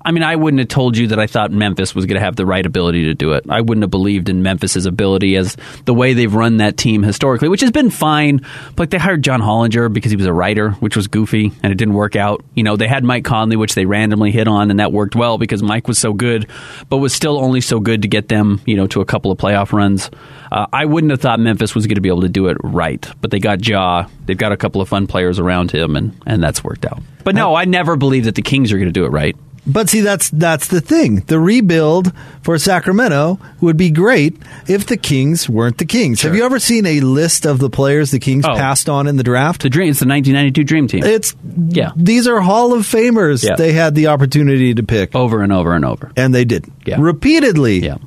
I 0.08 0.12
mean, 0.12 0.24
I 0.24 0.38
wouldn't 0.38 0.60
have 0.60 0.70
told 0.70 0.96
you 0.96 1.08
that 1.08 1.20
I 1.20 1.28
thought 1.28 1.52
Memphis 1.52 1.94
was 1.94 2.06
going 2.06 2.18
to 2.18 2.24
have 2.24 2.38
the 2.38 2.46
right 2.46 2.66
ability 2.66 3.04
to 3.06 3.14
do 3.14 3.34
it. 3.34 3.44
I 3.50 3.60
wouldn't 3.60 3.84
have 3.84 3.92
believed 3.92 4.30
in 4.30 4.42
Memphis's 4.42 4.86
ability 4.86 5.36
as 5.36 5.58
the 5.84 5.94
way 5.94 6.14
they've 6.14 6.34
run 6.34 6.58
that 6.58 6.78
team 6.78 7.04
historically, 7.04 7.50
which 7.50 7.60
has 7.60 7.72
been 7.72 7.90
fine. 7.90 8.38
But 8.78 8.80
like, 8.80 8.90
they 8.92 9.00
hired 9.00 9.22
John 9.22 9.42
Hollinger 9.42 9.92
because 9.92 10.10
he 10.10 10.16
was 10.16 10.26
a 10.26 10.32
writer, 10.32 10.72
which 10.72 10.96
was 10.96 11.10
goofy, 11.10 11.52
and 11.62 11.74
it 11.74 11.76
didn't 11.76 11.94
work 11.94 12.16
out. 12.16 12.42
You 12.56 12.64
know, 12.64 12.78
they 12.78 12.88
had 12.88 13.04
Mike 13.04 13.26
Conley, 13.26 13.58
which 13.58 13.76
they 13.76 13.86
randomly 13.86 14.32
hit 14.32 14.48
on, 14.48 14.72
and 14.72 14.80
that 14.80 14.94
worked 14.94 15.14
well 15.14 15.38
because 15.38 15.62
Mike 15.62 15.90
was 15.90 16.00
so 16.00 16.14
good, 16.14 16.48
but 16.88 17.00
was 17.00 17.14
still 17.14 17.38
only 17.38 17.60
so 17.60 17.82
good 17.82 18.04
to 18.04 18.08
get 18.08 18.30
them, 18.30 18.62
you 18.66 18.78
know, 18.78 18.88
to 18.88 19.02
a 19.02 19.06
couple 19.06 19.30
of 19.30 19.38
playoff 19.38 19.74
runs. 19.74 20.10
Uh, 20.54 20.68
I 20.72 20.86
wouldn't 20.86 21.12
have 21.12 21.20
thought 21.20 21.42
Memphis 21.42 21.76
was 21.76 21.86
going 21.86 21.96
to 21.96 22.02
be 22.02 22.08
able 22.08 22.22
to 22.22 22.30
do 22.30 22.48
it 22.48 22.56
right, 22.64 23.06
but 23.20 23.30
they 23.30 23.40
got 23.40 23.68
Ja. 23.68 24.08
They've 24.26 24.38
got 24.38 24.54
a 24.54 24.58
couple 24.58 24.80
of 24.80 24.88
fun 24.88 25.06
players 25.06 25.38
around 25.38 25.72
him, 25.72 25.98
and, 25.98 26.18
and 26.26 26.42
that's 26.42 26.64
worked 26.64 26.86
out. 26.86 27.02
But 27.26 27.36
no, 27.36 27.56
I 27.56 27.66
never 27.66 27.98
believed 27.98 28.28
that 28.28 28.36
the 28.36 28.42
Kings 28.42 28.72
are 28.72 28.78
going 28.78 28.88
to 28.88 28.94
do 28.94 29.04
it 29.04 29.10
right. 29.10 29.36
But 29.70 29.90
see, 29.90 30.00
that's 30.00 30.30
that's 30.30 30.70
the 30.70 30.80
thing. 30.80 31.18
The 31.28 31.40
rebuild 31.40 32.14
for 32.42 32.58
Sacramento 32.58 33.38
would 33.60 33.76
be 33.76 33.90
great 33.92 34.38
if 34.68 34.86
the 34.86 34.96
Kings 34.96 35.50
weren't 35.50 35.78
the 35.78 35.86
Kings. 35.86 36.22
Have 36.22 36.36
you 36.36 36.46
ever 36.46 36.58
seen 36.58 36.86
a 36.86 37.02
list 37.02 37.46
of 37.46 37.60
the 37.60 37.70
players 37.70 38.12
the 38.12 38.20
Kings 38.20 38.46
Oh. 38.46 38.56
passed 38.56 38.88
on 38.88 39.08
in 39.08 39.18
the 39.18 39.24
draft? 39.24 39.64
The 39.64 39.70
dream, 39.70 39.90
it's 39.90 40.00
the 40.00 40.06
1992 40.08 40.64
Dream 40.64 40.88
Team. 40.88 41.04
It's 41.04 41.36
yeah. 41.68 41.92
These 41.98 42.28
are 42.28 42.40
Hall 42.40 42.74
of 42.74 42.84
Famers. 42.84 43.44
Yeah. 43.44 43.56
They 43.58 43.74
had 43.74 43.94
the 43.94 44.08
opportunity 44.08 44.74
to 44.74 44.84
pick 44.84 45.14
over 45.14 45.42
and 45.42 45.52
over 45.52 45.74
and 45.74 45.84
over, 45.84 46.12
and 46.16 46.34
they 46.34 46.46
didn't. 46.46 46.72
Yeah. 46.86 46.96
repeatedly. 47.00 47.80
Yeah. 47.84 47.98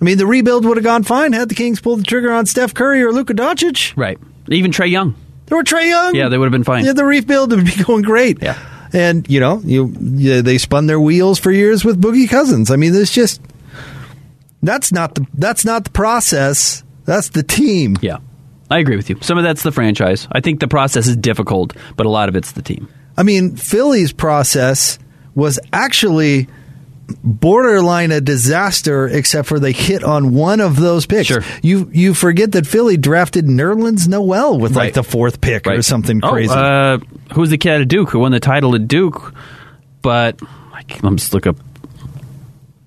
I 0.00 0.04
mean, 0.04 0.16
the 0.16 0.26
rebuild 0.26 0.64
would 0.64 0.76
have 0.76 0.84
gone 0.84 1.02
fine 1.02 1.32
had 1.32 1.48
the 1.48 1.56
Kings 1.56 1.80
pulled 1.80 1.98
the 1.98 2.04
trigger 2.04 2.30
on 2.32 2.46
Steph 2.46 2.72
Curry 2.72 3.02
or 3.02 3.10
Luka 3.10 3.34
Doncic. 3.34 3.94
Right. 3.96 4.16
Even 4.48 4.70
Trae 4.70 4.88
Young. 4.88 5.16
There 5.46 5.58
were 5.58 5.64
Trae 5.64 5.88
Young. 5.88 6.14
Yeah, 6.14 6.28
they 6.28 6.38
would 6.38 6.44
have 6.44 6.52
been 6.52 6.62
fine. 6.62 6.84
Yeah, 6.84 6.92
the 6.92 7.04
rebuild 7.04 7.50
would 7.50 7.64
be 7.64 7.82
going 7.84 8.02
great. 8.02 8.40
Yeah. 8.40 8.56
And 8.92 9.28
you 9.28 9.40
know, 9.40 9.60
you 9.64 9.94
yeah, 10.00 10.40
they 10.40 10.58
spun 10.58 10.86
their 10.86 11.00
wheels 11.00 11.38
for 11.38 11.50
years 11.50 11.84
with 11.84 12.00
Boogie 12.00 12.28
Cousins. 12.28 12.70
I 12.70 12.76
mean, 12.76 12.92
there's 12.92 13.10
just 13.10 13.40
that's 14.62 14.92
not 14.92 15.14
the 15.14 15.26
that's 15.34 15.64
not 15.64 15.84
the 15.84 15.90
process. 15.90 16.82
That's 17.04 17.28
the 17.30 17.42
team. 17.42 17.96
Yeah. 18.00 18.18
I 18.70 18.78
agree 18.80 18.96
with 18.96 19.08
you. 19.08 19.16
Some 19.22 19.38
of 19.38 19.44
that's 19.44 19.62
the 19.62 19.72
franchise. 19.72 20.28
I 20.30 20.40
think 20.40 20.60
the 20.60 20.68
process 20.68 21.06
is 21.06 21.16
difficult, 21.16 21.72
but 21.96 22.04
a 22.04 22.10
lot 22.10 22.28
of 22.28 22.36
it's 22.36 22.52
the 22.52 22.60
team. 22.62 22.88
I 23.16 23.22
mean, 23.22 23.56
Philly's 23.56 24.12
process 24.12 24.98
was 25.34 25.58
actually 25.72 26.48
borderline 27.24 28.10
a 28.12 28.20
disaster, 28.20 29.06
except 29.08 29.48
for 29.48 29.58
they 29.58 29.72
hit 29.72 30.04
on 30.04 30.34
one 30.34 30.60
of 30.60 30.76
those 30.76 31.06
picks. 31.06 31.28
Sure. 31.28 31.42
You 31.62 31.88
you 31.92 32.12
forget 32.14 32.52
that 32.52 32.66
Philly 32.66 32.96
drafted 32.98 33.46
Nerlens 33.46 34.06
Noel 34.06 34.58
with 34.58 34.76
like 34.76 34.92
the 34.94 35.02
fourth 35.02 35.40
pick 35.40 35.66
or 35.66 35.70
Right. 35.70 35.84
something 35.84 36.20
Oh, 36.22 36.30
crazy. 36.30 36.52
uh, 36.54 36.98
who's 37.34 37.50
the 37.50 37.58
kid 37.58 37.80
at 37.80 37.88
Duke 37.88 38.10
who 38.10 38.18
won 38.20 38.32
the 38.32 38.40
title 38.40 38.74
at 38.74 38.88
Duke? 38.88 39.34
But 40.02 40.38
can't- 40.88 41.02
let 41.04 41.10
me 41.10 41.16
just 41.16 41.34
look 41.34 41.46
up. 41.46 41.56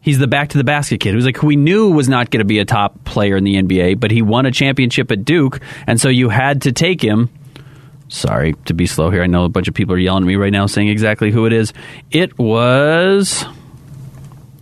He's 0.01 0.17
the 0.17 0.27
back 0.27 0.49
to 0.49 0.57
the 0.57 0.63
basket 0.63 0.99
kid 0.99 1.13
who's 1.13 1.25
like 1.25 1.37
who 1.37 1.45
we 1.47 1.55
knew 1.55 1.91
was 1.91 2.09
not 2.09 2.31
going 2.31 2.39
to 2.39 2.45
be 2.45 2.57
a 2.57 2.65
top 2.65 3.03
player 3.03 3.37
in 3.37 3.43
the 3.43 3.55
NBA, 3.61 3.99
but 3.99 4.09
he 4.09 4.23
won 4.23 4.47
a 4.47 4.51
championship 4.51 5.11
at 5.11 5.23
Duke, 5.25 5.59
and 5.85 6.01
so 6.01 6.09
you 6.09 6.29
had 6.29 6.63
to 6.63 6.71
take 6.71 7.01
him. 7.03 7.29
Sorry 8.09 8.55
to 8.65 8.73
be 8.73 8.87
slow 8.87 9.09
here. 9.11 9.21
I 9.23 9.27
know 9.27 9.45
a 9.45 9.49
bunch 9.49 9.67
of 9.67 9.73
people 9.75 9.93
are 9.93 9.99
yelling 9.99 10.23
at 10.23 10.27
me 10.27 10.35
right 10.37 10.51
now, 10.51 10.65
saying 10.65 10.87
exactly 10.89 11.29
who 11.31 11.45
it 11.45 11.53
is. 11.53 11.71
It 12.09 12.37
was. 12.39 13.45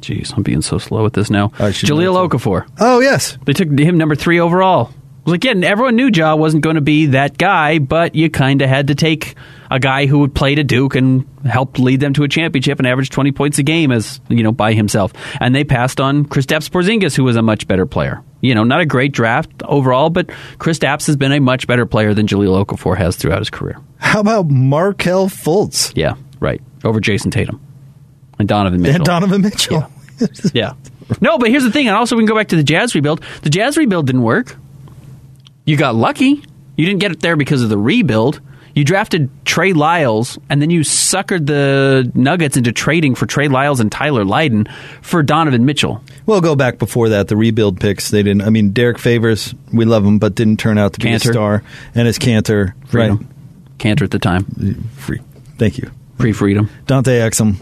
Jeez, 0.02 0.36
I'm 0.36 0.44
being 0.44 0.62
so 0.62 0.78
slow 0.78 1.06
at 1.06 1.14
this 1.14 1.30
now. 1.30 1.50
Jahlil 1.88 2.30
Okafor. 2.30 2.68
oh 2.80 3.00
yes, 3.00 3.38
They 3.46 3.54
took 3.54 3.70
him 3.70 3.98
number 3.98 4.16
three 4.16 4.40
overall. 4.40 4.92
Like, 5.26 5.44
yeah, 5.46 5.54
everyone 5.64 5.96
knew 5.96 6.10
Ja 6.14 6.36
wasn't 6.36 6.64
going 6.64 6.76
to 6.76 6.82
be 6.82 7.08
that 7.08 7.38
guy, 7.38 7.80
but 7.80 8.16
you 8.16 8.30
kind 8.30 8.62
of 8.62 8.70
had 8.70 8.88
to 8.88 8.96
take 8.96 9.36
a 9.70 9.80
guy 9.80 10.06
who 10.06 10.20
would 10.20 10.34
play 10.34 10.56
to 10.56 10.64
Duke 10.64 10.96
and 10.96 11.26
helped 11.46 11.80
lead 11.80 12.00
them 12.00 12.14
to 12.14 12.24
a 12.24 12.28
championship 12.28 12.80
and 12.80 12.88
averaged 12.88 13.12
20 13.12 13.32
points 13.32 13.60
a 13.60 13.64
game 13.64 13.92
as, 13.92 14.20
you 14.30 14.44
know, 14.44 14.52
by 14.52 14.74
himself. 14.74 15.14
And 15.40 15.54
they 15.54 15.64
passed 15.64 16.02
on 16.02 16.26
Kristaps 16.26 16.70
Porzingis, 16.70 17.16
who 17.16 17.24
was 17.24 17.36
a 17.36 17.42
much 17.42 17.68
better 17.68 17.86
player. 17.86 18.24
You 18.42 18.56
know, 18.56 18.64
not 18.64 18.82
a 18.82 18.86
great 18.86 19.12
draft 19.12 19.52
overall, 19.66 20.10
but 20.10 20.28
Kristaps 20.58 21.08
has 21.08 21.18
been 21.18 21.32
a 21.32 21.40
much 21.40 21.68
better 21.68 21.86
player 21.86 22.14
than 22.14 22.26
Jahlil 22.26 22.66
Okafor 22.66 22.98
has 22.98 23.16
throughout 23.16 23.40
his 23.40 23.50
career. 23.50 23.80
How 23.98 24.22
about 24.22 24.50
Markelle 24.50 25.28
Fultz? 25.28 25.94
Yeah, 25.96 26.16
right. 26.40 26.62
Over 26.84 27.00
Jayson 27.02 27.32
Tatum 27.32 27.62
and 28.40 28.48
Donovan 28.48 28.82
Mitchell. 28.82 28.96
And 28.96 29.06
Donovan 29.06 29.42
Mitchell. 29.42 29.92
Yeah. 30.20 30.28
yeah. 30.54 30.74
No, 31.22 31.38
but 31.38 31.50
here's 31.50 31.64
the 31.64 31.72
thing. 31.72 31.88
And 31.88 31.96
also, 31.96 32.16
we 32.16 32.22
can 32.22 32.28
go 32.28 32.36
back 32.36 32.50
to 32.50 32.56
the 32.56 32.64
Jazz 32.64 32.96
rebuild. 32.96 33.22
The 33.42 33.50
Jazz 33.50 33.78
rebuild 33.78 34.08
didn't 34.08 34.24
work. 34.24 34.56
You 35.66 35.76
got 35.76 35.96
lucky. 35.96 36.44
You 36.78 36.86
didn't 36.86 37.00
get 37.00 37.12
it 37.12 37.20
there 37.20 37.36
because 37.36 37.62
of 37.62 37.70
the 37.70 37.78
rebuild. 37.78 38.42
You 38.76 38.84
drafted 38.84 39.30
Trey 39.46 39.74
Lyles, 39.74 40.38
and 40.50 40.62
then 40.62 40.70
you 40.70 40.82
suckered 40.82 41.46
the 41.48 42.10
Nuggets 42.14 42.56
into 42.58 42.72
trading 42.72 43.16
for 43.16 43.26
Trey 43.26 43.48
Lyles 43.48 43.80
and 43.80 43.92
Tyler 43.92 44.24
Lydon 44.24 44.68
for 45.02 45.24
Donovan 45.24 45.66
Mitchell. 45.66 46.04
We'll 46.26 46.42
go 46.42 46.56
back 46.56 46.78
before 46.78 47.10
that. 47.10 47.28
The 47.28 47.36
rebuild 47.36 47.80
picks, 47.80 48.10
they 48.10 48.22
didn't. 48.24 48.42
I 48.44 48.50
mean, 48.50 48.72
Derrick 48.72 48.98
Favors, 49.00 49.54
we 49.74 49.86
love 49.86 50.06
him, 50.06 50.20
but 50.20 50.36
didn't 50.36 50.58
turn 50.58 50.78
out 50.78 50.94
to 50.94 51.00
Kanter. 51.00 51.04
be 51.04 51.14
a 51.14 51.20
star. 51.20 51.64
And 51.96 52.06
his 52.08 52.20
Kanter, 52.20 52.74
Freedom. 52.88 53.18
right? 53.18 53.78
Kanter 53.80 54.04
at 54.04 54.12
the 54.12 54.20
time. 54.20 54.46
Free. 54.98 55.20
Thank 55.58 55.78
you. 55.78 55.90
Pre 56.18 56.32
freedom. 56.34 56.70
Dante 56.86 57.20
Exum. 57.20 57.56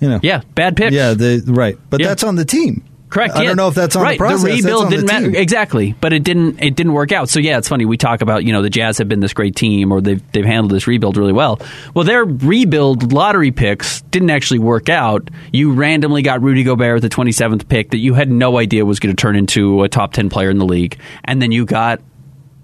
You 0.00 0.08
know. 0.08 0.20
Yeah, 0.22 0.40
bad 0.54 0.76
picks. 0.76 0.92
Yeah, 0.94 1.14
the, 1.14 1.42
right. 1.46 1.78
But 1.88 2.00
Yeah. 2.00 2.08
that's 2.08 2.24
on 2.24 2.34
the 2.36 2.44
team. 2.44 2.82
Correct. 3.12 3.36
I 3.36 3.42
yeah. 3.42 3.48
don't 3.48 3.56
know 3.58 3.68
if 3.68 3.74
that's 3.74 3.94
on 3.94 4.02
right. 4.02 4.14
the 4.18 4.24
process. 4.24 4.42
That's 4.42 4.56
rebuild 4.62 4.88
didn't 4.90 5.06
matter 5.06 5.26
team. 5.26 5.34
exactly, 5.36 5.94
but 6.00 6.14
it 6.14 6.24
didn't. 6.24 6.62
It 6.62 6.74
didn't 6.76 6.94
work 6.94 7.12
out. 7.12 7.28
So 7.28 7.40
yeah, 7.40 7.58
it's 7.58 7.68
funny. 7.68 7.84
We 7.84 7.98
talk 7.98 8.22
about 8.22 8.42
you 8.44 8.52
know 8.52 8.62
the 8.62 8.70
Jazz 8.70 8.96
have 8.98 9.08
been 9.08 9.20
this 9.20 9.34
great 9.34 9.54
team, 9.54 9.92
or 9.92 10.00
they've 10.00 10.32
they've 10.32 10.44
handled 10.46 10.72
this 10.72 10.86
rebuild 10.86 11.18
really 11.18 11.34
well. 11.34 11.60
Well, 11.94 12.06
their 12.06 12.24
rebuild 12.24 13.12
lottery 13.12 13.50
picks 13.50 14.00
didn't 14.02 14.30
actually 14.30 14.60
work 14.60 14.88
out. 14.88 15.28
You 15.52 15.72
randomly 15.74 16.22
got 16.22 16.40
Rudy 16.42 16.62
Gobert 16.64 16.94
with 16.94 17.02
the 17.02 17.08
twenty 17.10 17.32
seventh 17.32 17.68
pick 17.68 17.90
that 17.90 17.98
you 17.98 18.14
had 18.14 18.30
no 18.30 18.56
idea 18.58 18.84
was 18.86 18.98
going 18.98 19.14
to 19.14 19.20
turn 19.20 19.36
into 19.36 19.82
a 19.82 19.88
top 19.90 20.14
ten 20.14 20.30
player 20.30 20.48
in 20.48 20.56
the 20.58 20.64
league, 20.66 20.98
and 21.24 21.42
then 21.42 21.52
you 21.52 21.66
got 21.66 22.00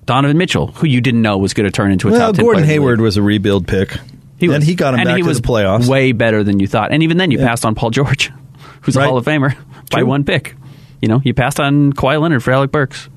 Donovan 0.07 0.39
Mitchell, 0.39 0.69
who 0.69 0.87
you 0.87 1.01
didn't 1.03 1.21
know 1.21 1.37
was 1.37 1.53
going 1.53 1.67
to 1.67 1.71
turn 1.71 1.93
into 1.93 2.09
a 2.09 2.13
Well, 2.13 2.21
top 2.21 2.37
ten. 2.37 2.45
Gordon 2.45 2.63
the 2.63 2.69
Hayward 2.69 3.01
was 3.03 3.19
a 3.19 3.23
rebuild 3.23 3.67
pick. 3.69 3.91
He 4.39 4.47
and 4.47 4.55
was. 4.59 4.67
he 4.67 4.75
got 4.77 4.95
him 4.95 5.01
and 5.01 5.07
back 5.09 5.17
he 5.17 5.23
to 5.23 5.29
was 5.29 5.41
the 5.43 5.47
playoffs. 5.49 5.89
way 5.89 6.13
better 6.13 6.43
than 6.45 6.61
you 6.61 6.67
thought. 6.69 6.93
And 6.93 7.03
even 7.03 7.17
then, 7.19 7.31
you 7.31 7.39
Yeah. 7.39 7.49
passed 7.49 7.67
on 7.67 7.75
Paul 7.75 7.91
George, 7.91 8.31
who's 8.83 8.97
Right. 8.97 9.05
a 9.05 9.09
Hall 9.09 9.19
of 9.19 9.25
Famer, 9.27 9.55
by 9.88 10.03
one 10.03 10.24
pick. 10.24 10.55
You 11.01 11.09
know, 11.09 11.20
you 11.24 11.35
passed 11.35 11.61
on 11.61 11.92
Kawhi 11.92 12.20
Leonard 12.20 12.42
for 12.42 12.51
Alec 12.53 12.70
Burks. 12.72 13.09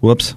Whoops. 0.00 0.34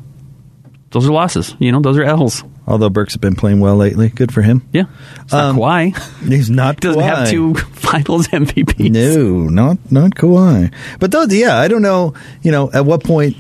Those 0.92 1.08
are 1.08 1.12
losses. 1.12 1.56
You 1.60 1.72
know, 1.72 1.82
those 1.82 1.98
are 1.98 2.04
L's. 2.04 2.44
Although 2.66 2.90
Burks 2.90 3.14
has 3.14 3.20
been 3.20 3.36
playing 3.36 3.60
well 3.60 3.76
lately. 3.76 4.10
Good 4.10 4.34
for 4.34 4.42
him. 4.42 4.68
Yeah. 4.74 4.84
It's 5.22 5.34
not 5.34 5.44
Um, 5.46 5.58
Kawhi. 5.58 6.28
He's 6.30 6.50
not 6.50 6.80
Doesn't 6.82 7.02
have 7.02 7.30
two 7.30 7.54
finals 7.74 8.28
MVPs. 8.28 8.90
No, 8.92 9.44
not 9.50 9.78
not 9.92 10.12
Kawhi. 10.12 10.74
But 11.00 11.12
those, 11.12 11.34
yeah, 11.34 11.58
I 11.58 11.68
don't 11.68 11.82
know. 11.82 12.14
You 12.42 12.52
know, 12.52 12.72
at 12.72 12.86
what 12.86 13.04
point? 13.04 13.36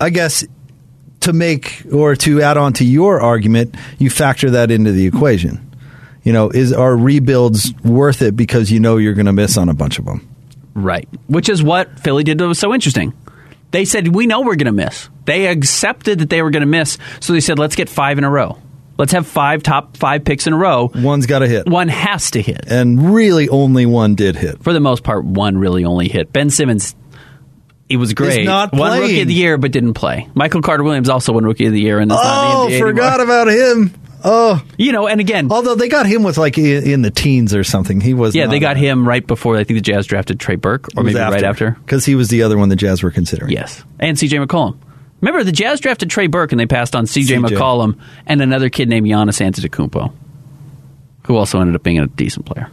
I 0.00 0.10
guess 0.10 0.44
to 1.20 1.32
make 1.32 1.84
or 1.92 2.16
to 2.16 2.42
add 2.42 2.56
on 2.56 2.72
to 2.74 2.84
your 2.84 3.20
argument, 3.20 3.74
you 3.98 4.10
factor 4.10 4.50
that 4.50 4.70
into 4.70 4.92
the 4.92 5.06
equation. 5.06 5.70
You 6.24 6.32
know, 6.32 6.50
is 6.50 6.72
are 6.72 6.96
rebuilds 6.96 7.72
worth 7.82 8.22
it 8.22 8.36
because 8.36 8.70
you 8.70 8.80
know 8.80 8.96
you're 8.96 9.14
going 9.14 9.26
to 9.26 9.32
miss 9.32 9.56
on 9.56 9.68
a 9.68 9.74
bunch 9.74 9.98
of 9.98 10.04
them? 10.04 10.28
Right. 10.74 11.08
Which 11.26 11.48
is 11.48 11.62
what 11.62 12.00
Philly 12.00 12.24
did 12.24 12.38
that 12.38 12.46
was 12.48 12.58
so 12.58 12.72
interesting. 12.74 13.12
They 13.70 13.84
said, 13.84 14.08
we 14.14 14.26
know 14.26 14.40
we're 14.42 14.56
going 14.56 14.66
to 14.66 14.72
miss. 14.72 15.08
They 15.24 15.46
accepted 15.46 16.18
that 16.20 16.28
they 16.30 16.42
were 16.42 16.50
going 16.50 16.60
to 16.62 16.66
miss. 16.66 16.98
So 17.20 17.32
they 17.32 17.40
said, 17.40 17.58
let's 17.58 17.74
get 17.76 17.88
five 17.88 18.18
in 18.18 18.24
a 18.24 18.30
row. 18.30 18.58
Let's 18.98 19.12
have 19.12 19.26
five 19.26 19.62
top 19.62 19.96
five 19.96 20.24
picks 20.24 20.46
in 20.46 20.52
a 20.52 20.56
row. 20.56 20.90
One's 20.94 21.24
got 21.26 21.38
to 21.40 21.48
hit, 21.48 21.66
One 21.66 21.88
has 21.88 22.32
to 22.32 22.42
hit. 22.42 22.66
and 22.68 23.14
really 23.14 23.48
only 23.48 23.86
one 23.86 24.14
did 24.14 24.36
hit. 24.36 24.62
For 24.62 24.72
the 24.74 24.80
most 24.80 25.02
part, 25.02 25.24
one 25.24 25.56
really 25.56 25.84
only 25.86 26.08
hit. 26.08 26.30
Ben 26.32 26.50
Simmons, 26.50 26.94
he 27.88 27.96
was 27.96 28.12
great. 28.12 28.44
not 28.44 28.72
One 28.72 28.90
playing. 28.90 29.02
rookie 29.02 29.20
of 29.22 29.28
the 29.28 29.34
year, 29.34 29.56
but 29.56 29.72
didn't 29.72 29.94
play. 29.94 30.28
Michael 30.34 30.60
Carter 30.60 30.82
Williams 30.84 31.08
also 31.08 31.32
won 31.32 31.44
rookie 31.44 31.66
of 31.66 31.72
the 31.72 31.80
year, 31.80 31.98
and 31.98 32.12
Oh, 32.12 32.16
in 32.16 32.20
the 32.22 32.28
oh, 32.28 32.68
NBA 32.68 32.78
forgot 32.80 33.20
anymore. 33.20 33.42
about 33.42 33.48
him. 33.48 33.94
Oh, 34.24 34.62
You 34.78 34.92
know, 34.92 35.06
and 35.08 35.20
again, 35.20 35.48
although 35.50 35.74
they 35.74 35.88
got 35.88 36.06
him 36.06 36.22
with 36.22 36.38
like 36.38 36.56
in 36.58 37.02
the 37.02 37.10
teens 37.10 37.54
or 37.54 37.64
something. 37.64 38.00
He 38.00 38.14
was 38.14 38.34
yeah, 38.34 38.46
they 38.46 38.58
got 38.60 38.76
a- 38.76 38.80
him 38.80 39.06
right 39.06 39.26
before 39.26 39.56
I 39.56 39.64
think 39.64 39.78
the 39.78 39.92
Jazz 39.92 40.06
drafted 40.06 40.38
Trey 40.38 40.56
Burke, 40.56 40.88
or 40.96 41.02
maybe 41.02 41.18
right 41.18 41.42
after. 41.42 41.72
because 41.72 42.04
he 42.04 42.14
was 42.14 42.28
the 42.28 42.42
other 42.42 42.56
one 42.56 42.68
the 42.68 42.76
Jazz 42.76 43.02
were 43.02 43.10
considering. 43.10 43.50
Yes, 43.52 43.82
and 43.98 44.18
C.J. 44.18 44.36
McCollum. 44.38 44.76
Remember, 45.20 45.44
the 45.44 45.52
Jazz 45.52 45.78
drafted 45.80 46.10
Trey 46.10 46.26
Burke, 46.26 46.52
and 46.52 46.58
they 46.60 46.66
passed 46.66 46.96
on 46.96 47.06
C.J. 47.06 47.36
CJ. 47.36 47.48
McCollum 47.48 47.98
and 48.26 48.40
another 48.42 48.68
kid 48.70 48.88
named 48.88 49.06
Giannis 49.06 49.40
Antetokounmpo, 49.40 50.12
who 51.26 51.36
also 51.36 51.60
ended 51.60 51.76
up 51.76 51.82
being 51.82 51.98
a 52.00 52.06
decent 52.08 52.44
player. 52.46 52.70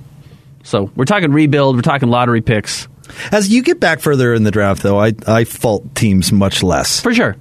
So 0.63 0.91
we're 0.95 1.05
talking 1.05 1.31
rebuild, 1.31 1.75
we're 1.75 1.81
talking 1.83 2.09
lottery 2.09 2.41
picks 2.41 2.87
As 3.31 3.49
you 3.49 3.61
get 3.63 3.79
back 3.79 4.01
further 4.01 4.33
in 4.33 4.43
the 4.43 4.51
draft, 4.51 4.81
though, 4.83 4.99
I 4.99 5.13
I 5.27 5.43
fault 5.45 5.95
teams 5.95 6.31
much 6.31 6.61
less. 6.63 6.99
for 7.01 7.13
sure. 7.13 7.35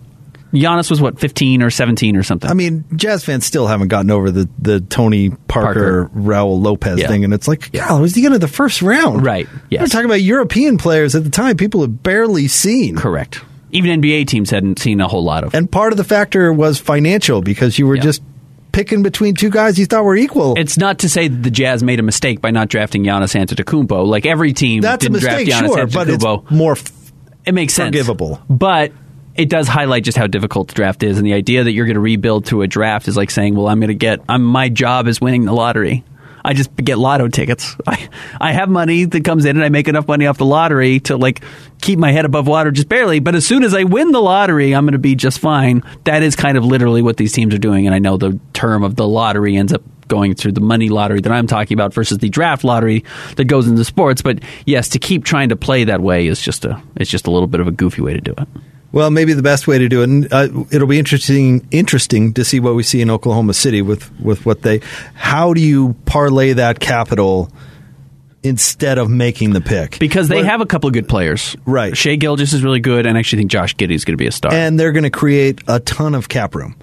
Giannis 0.52 0.90
was 0.90 1.00
what 1.00 1.18
fifteen 1.20 1.62
or 1.62 1.70
seventeen 1.70 2.16
or 2.16 2.22
something. 2.22 2.50
I 2.50 2.54
mean, 2.54 2.84
Jazz 2.96 3.24
fans 3.24 3.44
still 3.44 3.66
haven't 3.66 3.88
gotten 3.88 4.10
over 4.10 4.30
the, 4.30 4.48
the 4.58 4.80
Tony 4.80 5.30
Parker, 5.30 6.06
Parker. 6.06 6.10
Raul 6.14 6.62
Lopez 6.62 6.98
Yeah. 7.00 7.08
thing, 7.08 7.24
and 7.24 7.34
it's 7.34 7.46
like, 7.48 7.70
God, 7.72 7.98
it 7.98 8.00
was 8.00 8.14
the 8.14 8.24
end 8.24 8.34
of 8.34 8.40
the 8.40 8.48
first 8.48 8.80
round. 8.82 9.24
Right, 9.24 9.48
yes. 9.70 9.80
We're 9.82 9.86
talking 9.88 10.06
about 10.06 10.22
European 10.22 10.78
players 10.78 11.14
at 11.14 11.24
the 11.24 11.30
time 11.30 11.56
people 11.56 11.82
had 11.82 12.02
barely 12.02 12.48
seen. 12.48 12.96
Correct. 12.96 13.42
Even 13.70 14.00
NBA 14.00 14.26
teams 14.28 14.48
hadn't 14.50 14.78
seen 14.78 15.00
a 15.02 15.08
whole 15.08 15.22
lot 15.22 15.44
of. 15.44 15.54
And 15.54 15.70
part 15.70 15.92
of 15.92 15.98
the 15.98 16.04
factor 16.04 16.50
was 16.52 16.78
financial 16.78 17.42
because 17.42 17.78
you 17.78 17.86
were 17.86 17.96
Yeah. 17.96 18.02
just 18.02 18.22
picking 18.72 19.02
between 19.02 19.34
two 19.34 19.50
guys 19.50 19.78
you 19.78 19.84
thought 19.84 20.04
were 20.04 20.16
equal. 20.16 20.54
It's 20.56 20.78
not 20.78 21.00
to 21.00 21.08
say 21.10 21.28
that 21.28 21.42
the 21.42 21.50
Jazz 21.50 21.82
made 21.82 22.00
a 22.00 22.02
mistake 22.02 22.40
by 22.40 22.50
not 22.50 22.68
drafting 22.68 23.02
Giannis 23.04 23.34
Antetokounmpo. 23.38 24.06
Like 24.06 24.24
every 24.24 24.52
team 24.54 24.80
That's 24.80 25.04
a 25.04 25.08
didn't 25.10 25.22
mistake, 25.22 25.48
draft 25.48 25.64
Giannis 25.64 25.74
sure, 25.74 25.86
but 25.88 26.08
it's 26.08 26.24
Antetokounmpo. 26.24 26.50
more 26.50 26.72
f- 26.72 26.84
It 27.44 27.52
makes 27.52 27.74
sense. 27.74 27.88
forgivable. 27.88 28.40
But 28.48 28.92
it 29.38 29.48
does 29.48 29.68
highlight 29.68 30.02
just 30.02 30.18
how 30.18 30.26
difficult 30.26 30.68
the 30.68 30.74
draft 30.74 31.04
is. 31.04 31.16
And 31.16 31.24
the 31.24 31.32
idea 31.32 31.62
that 31.62 31.70
you're 31.70 31.86
going 31.86 31.94
to 31.94 32.00
rebuild 32.00 32.44
through 32.44 32.62
a 32.62 32.66
draft 32.66 33.06
is 33.06 33.16
like 33.16 33.30
saying, 33.30 33.54
well, 33.54 33.68
I'm 33.68 33.78
going 33.78 33.88
to 33.88 33.94
get, 33.94 34.20
I'm, 34.28 34.44
my 34.44 34.68
job 34.68 35.06
is 35.06 35.20
winning 35.20 35.44
the 35.44 35.52
lottery. 35.52 36.04
I 36.44 36.54
just 36.54 36.74
get 36.74 36.98
lotto 36.98 37.28
tickets. 37.28 37.76
I, 37.86 38.08
I 38.40 38.52
have 38.52 38.68
money 38.68 39.04
that 39.04 39.24
comes 39.24 39.44
in 39.44 39.56
and 39.56 39.64
I 39.64 39.68
make 39.68 39.86
enough 39.86 40.08
money 40.08 40.26
off 40.26 40.38
the 40.38 40.44
lottery 40.44 40.98
to 41.00 41.16
like 41.16 41.44
keep 41.80 42.00
my 42.00 42.10
head 42.10 42.24
above 42.24 42.48
water 42.48 42.72
just 42.72 42.88
barely. 42.88 43.20
But 43.20 43.36
as 43.36 43.46
soon 43.46 43.62
as 43.62 43.74
I 43.74 43.84
win 43.84 44.10
the 44.10 44.20
lottery, 44.20 44.74
I'm 44.74 44.84
going 44.84 44.92
to 44.92 44.98
be 44.98 45.14
just 45.14 45.38
fine. 45.38 45.84
That 46.02 46.24
is 46.24 46.34
kind 46.34 46.58
of 46.58 46.64
literally 46.64 47.02
what 47.02 47.16
these 47.16 47.32
teams 47.32 47.54
are 47.54 47.58
doing. 47.58 47.86
And 47.86 47.94
I 47.94 48.00
know 48.00 48.16
the 48.16 48.40
term 48.54 48.82
of 48.82 48.96
the 48.96 49.06
lottery 49.06 49.56
ends 49.56 49.72
up 49.72 49.82
going 50.08 50.34
through 50.34 50.52
the 50.52 50.60
money 50.60 50.88
lottery 50.88 51.20
that 51.20 51.30
I'm 51.30 51.46
talking 51.46 51.76
about 51.76 51.94
versus 51.94 52.18
the 52.18 52.28
draft 52.28 52.64
lottery 52.64 53.04
that 53.36 53.44
goes 53.44 53.68
into 53.68 53.84
sports. 53.84 54.20
But 54.20 54.40
yes, 54.66 54.88
to 54.90 54.98
keep 54.98 55.24
trying 55.24 55.50
to 55.50 55.56
play 55.56 55.84
that 55.84 56.00
way 56.00 56.26
is 56.26 56.42
just 56.42 56.64
a, 56.64 56.82
it's 56.96 57.10
just 57.10 57.28
a 57.28 57.30
little 57.30 57.46
bit 57.46 57.60
of 57.60 57.68
a 57.68 57.72
goofy 57.72 58.02
way 58.02 58.14
to 58.14 58.20
do 58.20 58.34
it. 58.36 58.48
Well, 58.90 59.10
maybe 59.10 59.34
the 59.34 59.42
best 59.42 59.66
way 59.66 59.78
to 59.78 59.88
do 59.88 60.00
it, 60.00 60.08
and 60.08 60.32
uh, 60.32 60.48
it'll 60.70 60.88
be 60.88 60.98
interesting 60.98 61.66
interesting 61.70 62.32
to 62.34 62.44
see 62.44 62.58
what 62.58 62.74
we 62.74 62.82
see 62.82 63.00
in 63.02 63.10
Oklahoma 63.10 63.52
City 63.54 63.82
with 63.82 64.10
with 64.20 64.46
what 64.46 64.62
they. 64.62 64.80
How 65.14 65.52
do 65.52 65.60
you 65.60 65.94
parlay 66.06 66.54
that 66.54 66.80
capital 66.80 67.52
instead 68.42 68.98
of 68.98 69.10
making 69.10 69.50
the 69.52 69.60
pick? 69.60 69.98
because 69.98 70.28
they 70.28 70.42
have 70.44 70.60
a 70.60 70.66
couple 70.66 70.88
of 70.88 70.94
good 70.94 71.08
players. 71.08 71.54
Right. 71.66 71.96
Shai 71.96 72.16
Gilgeous 72.16 72.52
is 72.52 72.62
really 72.62 72.80
good, 72.80 73.04
and 73.04 73.16
I 73.16 73.20
actually 73.20 73.40
think 73.40 73.50
Josh 73.50 73.74
Giddey 73.76 73.94
is 73.94 74.04
going 74.04 74.14
to 74.14 74.22
be 74.22 74.26
a 74.26 74.32
star. 74.32 74.52
and 74.52 74.78
they're 74.80 74.92
going 74.92 75.02
to 75.04 75.10
create 75.10 75.60
a 75.68 75.80
ton 75.80 76.14
of 76.14 76.28
cap 76.30 76.54
room. 76.54 76.74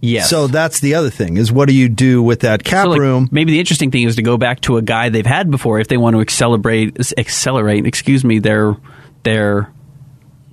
yes. 0.00 0.28
So 0.28 0.48
that's 0.48 0.80
the 0.80 0.94
other 0.96 1.10
thing 1.10 1.36
is 1.36 1.52
what 1.52 1.68
do 1.68 1.74
you 1.76 1.88
do 1.88 2.22
with 2.22 2.40
that 2.40 2.64
cap 2.64 2.84
So, 2.86 2.90
like, 2.90 3.00
room? 3.00 3.28
Maybe 3.30 3.52
the 3.52 3.60
interesting 3.60 3.90
thing 3.92 4.02
is 4.02 4.16
to 4.16 4.22
go 4.22 4.36
back 4.36 4.62
to 4.62 4.78
a 4.78 4.82
guy 4.82 5.10
they've 5.10 5.24
had 5.24 5.48
before 5.50 5.78
if 5.78 5.86
they 5.86 5.96
want 5.96 6.14
to 6.16 6.20
accelerate, 6.20 6.96
accelerate, 7.16 7.86
excuse 7.86 8.24
me, 8.24 8.40
their 8.40 8.76
their 9.22 9.70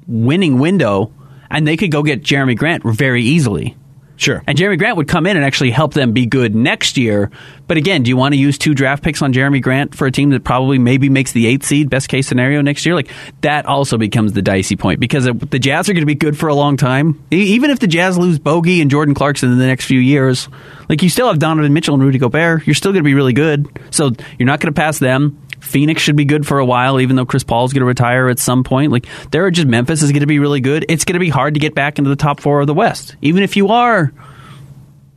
winning 0.10 0.60
window, 0.60 1.14
and 1.50 1.66
they 1.66 1.78
could 1.78 1.92
go 1.92 2.04
get 2.04 2.24
Jerami 2.24 2.58
Grant 2.58 2.84
very 2.84 3.24
easily. 3.24 3.78
Sure. 4.20 4.44
And 4.46 4.58
Jerami 4.58 4.78
Grant 4.78 4.98
would 4.98 5.08
come 5.08 5.26
in 5.28 5.38
and 5.38 5.46
actually 5.46 5.72
help 5.72 5.94
them 5.94 6.12
be 6.12 6.26
good 6.26 6.54
next 6.54 6.98
year. 6.98 7.32
But 7.68 7.78
again, 7.78 8.04
do 8.04 8.10
you 8.10 8.18
want 8.18 8.34
to 8.34 8.38
use 8.38 8.58
two 8.58 8.74
draft 8.74 9.02
picks 9.02 9.22
on 9.22 9.32
Jerami 9.32 9.62
Grant 9.62 9.96
for 9.96 10.08
a 10.08 10.12
team 10.12 10.32
that 10.32 10.44
probably 10.44 10.78
maybe 10.78 11.08
makes 11.08 11.32
the 11.32 11.48
eighth 11.48 11.66
seed, 11.66 11.90
best 11.90 12.10
case 12.10 12.28
scenario 12.28 12.60
next 12.62 12.86
year? 12.86 12.96
Like 12.96 13.10
that 13.42 13.66
also 13.66 13.98
becomes 13.98 14.34
the 14.34 14.42
dicey 14.42 14.76
point 14.76 15.00
because 15.00 15.24
the 15.24 15.58
Jazz 15.58 15.88
are 15.88 15.94
going 15.94 16.02
to 16.02 16.06
be 16.06 16.16
good 16.16 16.38
for 16.38 16.50
a 16.50 16.54
long 16.54 16.76
time. 16.76 17.24
Even 17.32 17.70
if 17.70 17.80
the 17.80 17.88
Jazz 17.88 18.18
lose 18.18 18.40
Bogey 18.40 18.82
and 18.82 18.92
Jordan 18.92 19.16
Clarkson 19.16 19.54
in 19.54 19.58
the 19.58 19.68
next 19.68 19.86
few 19.86 20.02
years, 20.02 20.50
like 20.90 21.02
you 21.02 21.08
still 21.08 21.30
have 21.30 21.40
Donovan 21.40 21.72
Mitchell 21.72 21.94
and 21.94 22.04
Rudy 22.04 22.18
Gobert, 22.20 22.68
you're 22.68 22.74
still 22.74 22.92
going 22.92 23.04
to 23.04 23.08
be 23.08 23.14
really 23.14 23.32
good. 23.34 23.70
So 23.90 24.12
you're 24.38 24.48
not 24.48 24.60
going 24.60 24.74
to 24.74 24.78
pass 24.78 25.00
them. 25.00 25.42
Phoenix 25.60 26.02
should 26.02 26.16
be 26.16 26.26
good 26.26 26.48
for 26.48 26.60
a 26.60 26.66
while, 26.66 27.00
even 27.00 27.16
though 27.16 27.26
Chris 27.26 27.44
Paul's 27.44 27.74
going 27.74 27.82
to 27.82 27.86
retire 27.86 28.30
at 28.30 28.40
some 28.40 28.64
point. 28.64 28.92
Like 28.92 29.06
there 29.32 29.46
are 29.46 29.52
just 29.52 29.68
Memphis 29.68 30.02
is 30.02 30.12
going 30.12 30.22
to 30.22 30.28
be 30.28 30.40
really 30.40 30.62
good. 30.62 30.86
It's 30.90 31.06
going 31.06 31.14
to 31.14 31.20
be 31.20 31.30
hard 31.30 31.54
to 31.56 31.60
get 31.60 31.76
back 31.76 31.98
into 31.98 32.10
the 32.10 32.16
top 32.16 32.40
four 32.40 32.62
of 32.62 32.68
the 32.68 32.74
West, 32.74 33.16
even 33.22 33.44
if 33.44 33.58
you 33.58 33.70
are 33.70 34.12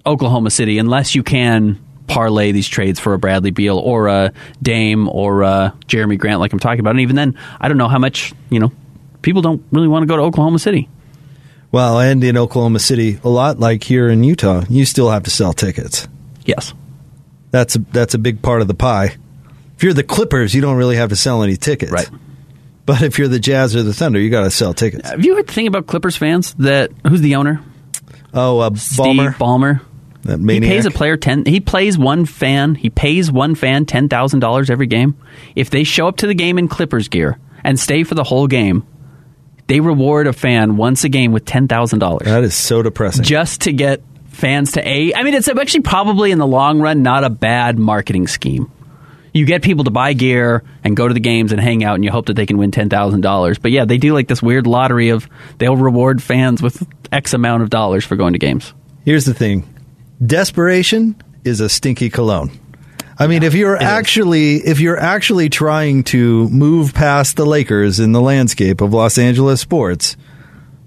Oklahoma 0.04 0.50
City, 0.50 0.78
unless 0.78 1.14
you 1.14 1.22
can 1.22 1.78
parlay 2.08 2.52
these 2.52 2.68
trades 2.68 3.00
for 3.00 3.14
a 3.14 3.18
Bradley 3.18 3.52
Beal 3.52 3.78
or 3.78 4.08
a 4.08 4.32
Dame 4.60 5.08
or 5.08 5.42
a 5.42 5.74
Jerami 5.86 6.18
Grant, 6.18 6.40
like 6.40 6.52
I'm 6.52 6.58
talking 6.58 6.80
about. 6.80 6.90
And 6.90 7.00
even 7.00 7.16
then, 7.16 7.38
I 7.60 7.68
don't 7.68 7.78
know 7.78 7.88
how 7.88 7.98
much 7.98 8.32
you 8.50 8.60
know. 8.60 8.72
People 9.22 9.40
don't 9.40 9.62
really 9.70 9.86
want 9.86 10.02
to 10.02 10.06
go 10.08 10.16
to 10.16 10.22
Oklahoma 10.22 10.58
City. 10.58 10.88
Well, 11.70 12.00
and 12.00 12.22
in 12.22 12.36
Oklahoma 12.36 12.80
City, 12.80 13.18
a 13.24 13.28
lot 13.28 13.58
like 13.58 13.84
here 13.84 14.08
in 14.08 14.24
Utah, 14.24 14.64
you 14.68 14.84
still 14.84 15.10
have 15.10 15.22
to 15.22 15.30
sell 15.30 15.52
tickets. 15.52 16.08
Yes. 16.44 16.74
That's 17.52 17.76
a, 17.76 17.78
that's 17.78 18.14
a 18.14 18.18
big 18.18 18.42
part 18.42 18.62
of 18.62 18.68
the 18.68 18.74
pie. 18.74 19.16
If 19.82 19.86
you're 19.86 19.94
the 19.94 20.04
Clippers, 20.04 20.54
you 20.54 20.60
don't 20.62 20.76
really 20.76 20.94
have 20.94 21.08
to 21.08 21.16
sell 21.16 21.42
any 21.42 21.56
tickets. 21.56 21.90
Right. 21.90 22.08
But 22.86 23.02
if 23.02 23.18
you're 23.18 23.26
the 23.26 23.40
Jazz 23.40 23.74
or 23.74 23.82
the 23.82 23.92
Thunder, 23.92 24.20
you 24.20 24.30
got 24.30 24.42
to 24.42 24.50
sell 24.52 24.72
tickets. 24.72 25.10
Have 25.10 25.24
you 25.24 25.34
heard 25.34 25.48
the 25.48 25.52
thing 25.52 25.66
about 25.66 25.88
Clippers 25.88 26.16
fans 26.16 26.54
that 26.60 26.92
who's 27.04 27.20
the 27.20 27.34
owner? 27.34 27.60
Oh, 28.32 28.60
uh, 28.60 28.72
Steve 28.76 29.16
Ballmer. 29.40 29.80
That 30.22 30.38
He 30.38 30.44
maniac. 30.44 30.70
pays 30.70 30.86
a 30.86 30.92
player 30.92 31.16
ten. 31.16 31.44
He 31.46 31.58
plays 31.58 31.98
one 31.98 32.26
fan. 32.26 32.76
He 32.76 32.90
pays 32.90 33.32
one 33.32 33.56
fan 33.56 33.84
ten 33.84 34.08
thousand 34.08 34.38
dollars 34.38 34.70
every 34.70 34.86
game. 34.86 35.16
If 35.56 35.70
they 35.70 35.82
show 35.82 36.06
up 36.06 36.18
to 36.18 36.28
the 36.28 36.34
game 36.34 36.58
in 36.58 36.68
Clippers 36.68 37.08
gear 37.08 37.40
and 37.64 37.76
stay 37.76 38.04
for 38.04 38.14
the 38.14 38.22
whole 38.22 38.46
game, 38.46 38.86
they 39.66 39.80
reward 39.80 40.28
a 40.28 40.32
fan 40.32 40.76
once 40.76 41.02
a 41.02 41.08
game 41.08 41.32
with 41.32 41.44
ten 41.44 41.66
thousand 41.66 41.98
dollars 41.98 42.26
That 42.28 42.44
is 42.44 42.54
so 42.54 42.82
depressing. 42.82 43.24
just 43.24 43.62
to 43.62 43.72
get 43.72 44.00
fans 44.28 44.70
to 44.72 44.88
a. 44.88 45.12
I 45.12 45.24
mean, 45.24 45.34
it's 45.34 45.48
actually 45.48 45.80
probably 45.82 46.30
in 46.30 46.38
the 46.38 46.46
long 46.46 46.80
run 46.80 47.02
not 47.02 47.24
a 47.24 47.30
bad 47.30 47.80
marketing 47.80 48.28
scheme. 48.28 48.70
You 49.32 49.46
get 49.46 49.62
people 49.62 49.84
to 49.84 49.90
buy 49.90 50.12
gear 50.12 50.62
and 50.84 50.96
go 50.96 51.08
to 51.08 51.14
the 51.14 51.20
games 51.20 51.52
and 51.52 51.60
hang 51.60 51.84
out, 51.84 51.94
and 51.94 52.04
you 52.04 52.10
hope 52.10 52.26
that 52.26 52.34
they 52.34 52.46
can 52.46 52.58
win 52.58 52.70
ten 52.70 52.88
thousand 52.90 53.22
dollars. 53.22 53.58
But 53.58 53.70
yeah, 53.70 53.84
they 53.84 53.98
do 53.98 54.12
like 54.12 54.28
this 54.28 54.42
weird 54.42 54.66
lottery 54.66 55.08
of 55.08 55.28
they'll 55.58 55.76
reward 55.76 56.22
fans 56.22 56.60
with 56.60 56.86
X 57.10 57.32
amount 57.32 57.62
of 57.62 57.70
dollars 57.70 58.04
for 58.04 58.16
going 58.16 58.34
to 58.34 58.38
games. 58.38 58.74
Here's 59.04 59.24
the 59.24 59.34
thing 59.34 59.68
desperation 60.24 61.16
is 61.44 61.60
a 61.60 61.68
stinky 61.68 62.10
cologne. 62.10 62.50
I 63.18 63.26
mean, 63.26 63.42
if 63.42 63.54
you're 63.54 63.76
actually 63.76 64.56
if 64.56 64.80
you're 64.80 64.98
actually 64.98 65.48
trying 65.48 66.04
to 66.04 66.48
move 66.48 66.94
past 66.94 67.36
the 67.36 67.46
Lakers 67.46 68.00
in 68.00 68.12
the 68.12 68.20
landscape 68.20 68.80
of 68.80 68.92
Los 68.92 69.18
Angeles 69.18 69.60
sports, 69.60 70.16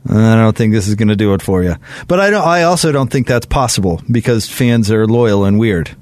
I 0.07 0.35
don't 0.35 0.55
think 0.55 0.73
this 0.73 0.87
is 0.87 0.95
going 0.95 1.07
to 1.07 1.15
do 1.15 1.33
it 1.33 1.41
for 1.41 1.63
you. 1.63 1.75
But 2.07 2.19
I 2.19 2.29
don't. 2.29 2.45
I 2.45 2.63
also 2.63 2.91
don't 2.91 3.11
think 3.11 3.27
that's 3.27 3.45
possible 3.45 4.01
because 4.09 4.49
fans 4.49 4.91
are 4.91 5.07
loyal 5.07 5.45
and 5.45 5.59
weird. 5.59 5.95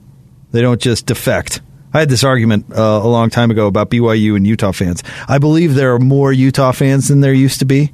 They 0.52 0.62
don't 0.62 0.82
just 0.82 1.06
defect. 1.06 1.62
I 1.94 2.00
had 2.00 2.10
this 2.10 2.24
argument 2.24 2.66
uh, 2.72 3.02
a 3.04 3.08
long 3.08 3.30
time 3.30 3.52
ago 3.52 3.68
about 3.68 3.90
BYU 3.90 4.36
and 4.36 4.48
Utah 4.48 4.72
fans. 4.72 5.04
I 5.28 5.38
believe 5.38 5.76
there 5.76 5.94
are 5.94 6.00
more 6.00 6.34
Utah 6.34 6.72
fans 6.72 7.08
than 7.08 7.22
there 7.22 7.34
used 7.34 7.60
to 7.60 7.66
be, 7.66 7.94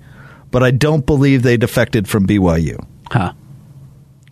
but 0.52 0.64
I 0.64 0.72
don't 0.72 1.06
believe 1.06 1.44
they 1.44 1.58
defected 1.58 2.08
from 2.08 2.26
BYU. 2.26 2.84
Huh. 3.12 3.34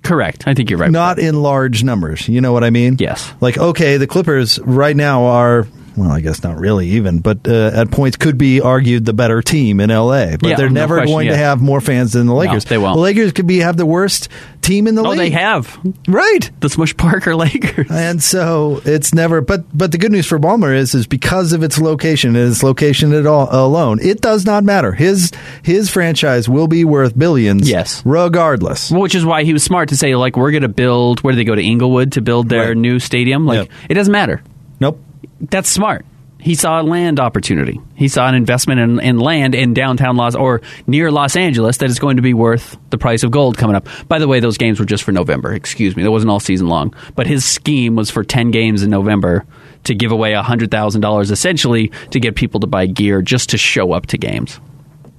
Correct. 0.03 0.47
I 0.47 0.53
think 0.53 0.69
you're 0.69 0.79
right. 0.79 0.89
Not 0.89 1.19
in 1.19 1.41
large 1.41 1.83
numbers. 1.83 2.29
You 2.29 2.39
know 2.39 2.53
what 2.53 2.63
I 2.63 2.69
mean? 2.69 2.95
Yes. 2.97 3.33
Like, 3.41 3.57
okay, 3.57 3.97
the 3.97 4.07
Clippers 4.07 4.57
right 4.59 4.95
now 4.95 5.25
are, 5.25 5.67
well, 5.97 6.11
I 6.11 6.21
guess 6.21 6.43
not 6.43 6.57
really 6.59 6.89
even, 6.91 7.19
but 7.19 7.47
uh, 7.47 7.71
at 7.73 7.91
points 7.91 8.15
could 8.17 8.37
be 8.37 8.61
argued 8.61 9.03
the 9.05 9.13
better 9.13 9.41
team 9.41 9.79
in 9.79 9.89
LA. 9.89 10.37
But 10.37 10.43
Yeah, 10.49 10.55
they're 10.55 10.69
no 10.69 10.81
never 10.81 10.95
question, 10.97 11.13
going 11.13 11.27
to 11.29 11.35
have 11.37 11.59
more 11.61 11.81
fans 11.81 12.13
than 12.13 12.27
the 12.27 12.35
Lakers. 12.35 12.65
they 12.65 12.77
won't. 12.77 12.95
The 12.95 13.01
Lakers 13.01 13.31
could 13.33 13.47
be 13.47 13.57
have 13.59 13.77
the 13.77 13.85
worst 13.85 14.29
team 14.61 14.85
in 14.87 14.95
the 14.95 15.01
Oh, 15.03 15.09
league. 15.09 15.17
they 15.19 15.29
have 15.31 15.77
Right. 16.07 16.51
the 16.59 16.69
Smush 16.69 16.95
Parker 16.97 17.35
Lakers. 17.35 17.87
And 17.89 18.21
so 18.21 18.81
it's 18.85 19.13
never. 19.13 19.41
But 19.41 19.65
but 19.75 19.91
the 19.91 19.97
good 19.97 20.11
news 20.11 20.25
for 20.27 20.37
Ballmer 20.39 20.75
is 20.75 20.93
is 20.93 21.07
because 21.07 21.51
of 21.53 21.63
its 21.63 21.79
location 21.79 22.35
and 22.35 22.51
its 22.51 22.61
location 22.63 23.11
at 23.13 23.25
all 23.25 23.47
alone, 23.49 23.99
it 24.01 24.21
does 24.21 24.45
not 24.45 24.63
matter. 24.63 24.91
His 24.91 25.31
his 25.63 25.89
franchise 25.89 26.47
will 26.47 26.67
be 26.67 26.85
worth 26.85 27.17
billions. 27.17 27.69
Yes. 27.69 28.03
regardless. 28.05 28.91
Which 28.91 29.15
is 29.15 29.25
why 29.25 29.43
he 29.43 29.53
was 29.53 29.63
smart 29.63 29.89
to 29.89 29.97
say, 29.97 30.15
like, 30.15 30.37
we're 30.37 30.51
going 30.51 30.61
to 30.63 30.67
build. 30.69 31.21
Where 31.21 31.31
do 31.31 31.37
they 31.37 31.43
go 31.43 31.55
to 31.55 31.61
Inglewood 31.63 32.11
to 32.13 32.21
build 32.21 32.49
their 32.49 32.67
Right. 32.69 32.77
new 32.77 32.99
stadium? 32.99 33.45
Like, 33.45 33.57
Yep. 33.59 33.69
it 33.89 33.93
doesn't 33.95 34.11
matter. 34.11 34.41
Nope. 34.79 35.01
That's 35.41 35.69
smart. 35.69 36.05
He 36.39 36.53
saw 36.53 36.79
a 36.79 36.83
land 36.83 37.19
opportunity. 37.19 37.81
He 37.95 38.07
saw 38.07 38.27
an 38.27 38.35
investment 38.35 38.79
in, 38.79 38.99
in 38.99 39.17
land 39.17 39.55
in 39.55 39.73
downtown 39.73 40.15
Los 40.15 40.35
or 40.35 40.61
near 40.85 41.11
Los 41.11 41.35
Angeles 41.35 41.77
that 41.77 41.89
is 41.89 41.97
going 41.97 42.17
to 42.17 42.21
be 42.21 42.33
worth 42.33 42.77
the 42.91 42.97
price 42.97 43.23
of 43.23 43.31
gold 43.31 43.57
coming 43.57 43.75
up. 43.75 43.87
By 44.07 44.19
the 44.19 44.27
way, 44.27 44.39
those 44.39 44.57
games 44.57 44.79
were 44.79 44.85
just 44.85 45.03
for 45.03 45.11
November. 45.11 45.51
Excuse 45.51 45.95
me, 45.95 46.03
that 46.03 46.11
wasn't 46.11 46.29
all 46.29 46.39
season 46.39 46.67
long. 46.67 46.93
But 47.15 47.25
his 47.27 47.43
scheme 47.43 47.95
was 47.95 48.11
for 48.11 48.23
ten 48.23 48.51
games 48.51 48.83
in 48.83 48.91
November 48.91 49.45
to 49.85 49.95
give 49.95 50.11
away 50.11 50.33
hundred 50.33 50.69
thousand 50.69 51.01
dollars, 51.01 51.31
essentially 51.31 51.91
to 52.11 52.19
get 52.19 52.35
people 52.35 52.59
to 52.59 52.67
buy 52.67 52.85
gear 52.85 53.21
just 53.21 53.49
to 53.49 53.57
show 53.57 53.91
up 53.93 54.05
to 54.07 54.17
games. 54.17 54.59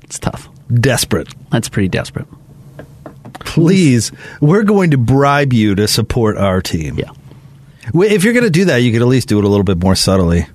It's 0.04 0.18
tough. 0.18 0.48
Desperate. 0.72 1.28
That's 1.50 1.68
pretty 1.68 1.88
desperate. 1.88 2.26
Please, 3.40 4.12
we're 4.40 4.62
going 4.62 4.92
to 4.92 4.98
bribe 4.98 5.52
you 5.52 5.74
to 5.74 5.88
support 5.88 6.36
our 6.36 6.62
team. 6.62 6.96
Yeah. 6.96 7.10
If 7.94 8.24
you're 8.24 8.34
going 8.34 8.44
to 8.44 8.50
do 8.50 8.66
that, 8.66 8.78
you 8.78 8.92
could 8.92 9.02
at 9.02 9.08
least 9.08 9.28
do 9.28 9.38
it 9.38 9.44
a 9.44 9.48
little 9.48 9.64
bit 9.64 9.78
more 9.78 9.94
subtly. 9.94 10.46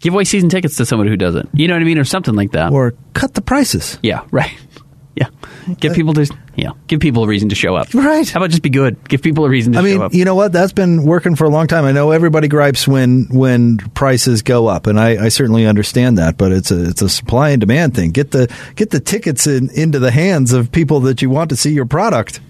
Give 0.00 0.12
away 0.12 0.24
season 0.24 0.50
tickets 0.50 0.76
to 0.76 0.86
somebody 0.86 1.10
who 1.10 1.16
doesn't. 1.16 1.48
You 1.54 1.66
know 1.66 1.74
what 1.74 1.82
I 1.82 1.86
mean, 1.86 1.98
or 1.98 2.04
something 2.04 2.34
like 2.34 2.52
that. 2.52 2.72
Or 2.72 2.94
cut 3.14 3.34
the 3.34 3.40
prices. 3.40 3.98
Yeah, 4.02 4.24
right. 4.30 4.54
Yeah, 5.16 5.28
give 5.78 5.94
people 5.94 6.12
to 6.14 6.28
yeah, 6.56 6.70
give 6.88 6.98
people 6.98 7.22
a 7.22 7.28
reason 7.28 7.48
to 7.50 7.54
show 7.54 7.76
up. 7.76 7.94
Right. 7.94 8.28
How 8.28 8.40
about 8.40 8.50
just 8.50 8.62
be 8.62 8.68
good? 8.68 9.08
Give 9.08 9.22
people 9.22 9.44
a 9.44 9.48
reason 9.48 9.72
to 9.72 9.78
I 9.78 9.82
mean, 9.82 10.08
you 10.10 10.24
know 10.24 10.34
what? 10.34 10.52
That's 10.52 10.72
been 10.72 11.04
working 11.04 11.36
for 11.36 11.44
a 11.44 11.48
long 11.48 11.68
time. 11.68 11.84
I 11.84 11.92
know 11.92 12.10
everybody 12.10 12.48
gripes 12.48 12.88
when 12.88 13.28
when 13.30 13.78
prices 13.78 14.42
go 14.42 14.66
up, 14.66 14.88
and 14.88 14.98
I, 14.98 15.26
I 15.26 15.28
certainly 15.28 15.66
understand 15.66 16.18
that. 16.18 16.36
But 16.36 16.50
it's 16.50 16.72
a 16.72 16.88
it's 16.88 17.00
a 17.00 17.08
supply 17.08 17.50
and 17.50 17.60
demand 17.60 17.94
thing. 17.94 18.10
Get 18.10 18.32
the 18.32 18.52
get 18.74 18.90
the 18.90 18.98
tickets 18.98 19.46
in, 19.46 19.70
into 19.70 20.00
the 20.00 20.10
hands 20.10 20.52
of 20.52 20.72
people 20.72 20.98
that 21.00 21.22
you 21.22 21.30
want 21.30 21.50
to 21.50 21.56
see 21.56 21.72
your 21.72 21.86
product. 21.86 22.40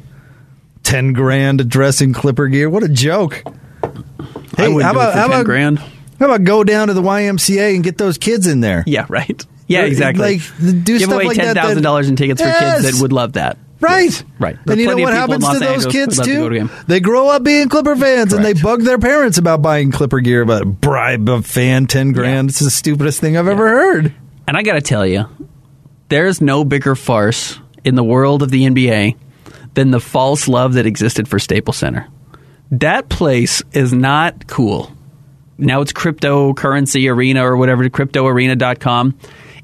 Ten 0.84 1.12
grand 1.12 1.68
dressing 1.68 2.12
Clipper 2.12 2.46
gear. 2.46 2.70
What 2.70 2.84
a 2.84 2.88
joke! 2.88 3.42
Wouldn't 3.82 4.56
do 4.58 4.78
it 4.80 4.82
for 5.12 5.28
10 5.28 5.44
grand. 5.44 5.78
How 6.20 6.26
about 6.26 6.44
go 6.44 6.62
down 6.62 6.86
to 6.88 6.94
the 6.94 7.02
YMCA 7.02 7.74
and 7.74 7.82
get 7.82 7.98
those 7.98 8.18
kids 8.18 8.46
in 8.46 8.60
there? 8.60 8.84
Yeah, 8.86 9.06
right. 9.08 9.44
Yeah, 9.66 9.80
Like, 9.80 9.88
exactly. 9.88 10.38
do 10.38 10.82
give 10.82 11.00
stuff 11.02 11.14
away 11.14 11.24
like 11.24 11.36
ten 11.36 11.54
thousand 11.54 11.82
dollars 11.82 12.08
in 12.08 12.16
tickets 12.16 12.40
for 12.40 12.46
kids 12.48 12.84
that 12.84 13.00
would 13.02 13.12
love 13.12 13.32
that. 13.32 13.58
Right. 13.80 14.24
Right. 14.38 14.56
There 14.64 14.72
And 14.74 14.80
you 14.80 14.86
know 14.86 14.96
what 15.02 15.12
happens 15.12 15.46
to 15.46 15.58
those 15.58 15.62
Angeles 15.86 15.92
kids 15.92 16.16
who'd 16.18 16.24
to 16.26 16.48
too? 16.60 16.68
to. 16.68 16.84
They 16.86 17.00
grow 17.00 17.28
up 17.28 17.42
being 17.42 17.68
Clipper 17.68 17.96
fans 17.96 18.32
and 18.32 18.44
they 18.44 18.52
bug 18.54 18.82
their 18.82 18.98
parents 18.98 19.36
about 19.36 19.60
buying 19.62 19.90
Clipper 19.90 20.20
gear, 20.20 20.44
but 20.44 20.64
bribe 20.64 21.28
a 21.28 21.42
fan 21.42 21.86
ten 21.86 22.12
grand. 22.12 22.50
It's 22.50 22.60
the 22.60 22.70
stupidest 22.70 23.20
thing 23.20 23.36
I've 23.36 23.48
ever 23.48 23.66
heard. 23.68 24.14
And 24.46 24.56
I 24.56 24.62
got 24.62 24.74
to 24.74 24.80
tell 24.80 25.06
you, 25.06 25.24
there's 26.08 26.40
no 26.40 26.64
bigger 26.64 26.94
farce 26.94 27.58
in 27.84 27.94
the 27.94 28.04
world 28.04 28.42
of 28.42 28.50
the 28.50 28.64
NBA 28.64 29.16
than 29.74 29.90
the 29.90 30.00
false 30.00 30.48
love 30.48 30.74
that 30.74 30.86
existed 30.86 31.28
for 31.28 31.38
Staples 31.38 31.76
Center. 31.76 32.08
That 32.70 33.08
place 33.08 33.62
is 33.72 33.92
not 33.92 34.46
cool. 34.46 34.90
Now 35.58 35.80
it's 35.80 35.92
cryptocurrency 35.92 37.10
arena 37.10 37.46
or 37.46 37.56
whatever, 37.56 37.88
cryptoarena.com. 37.88 39.18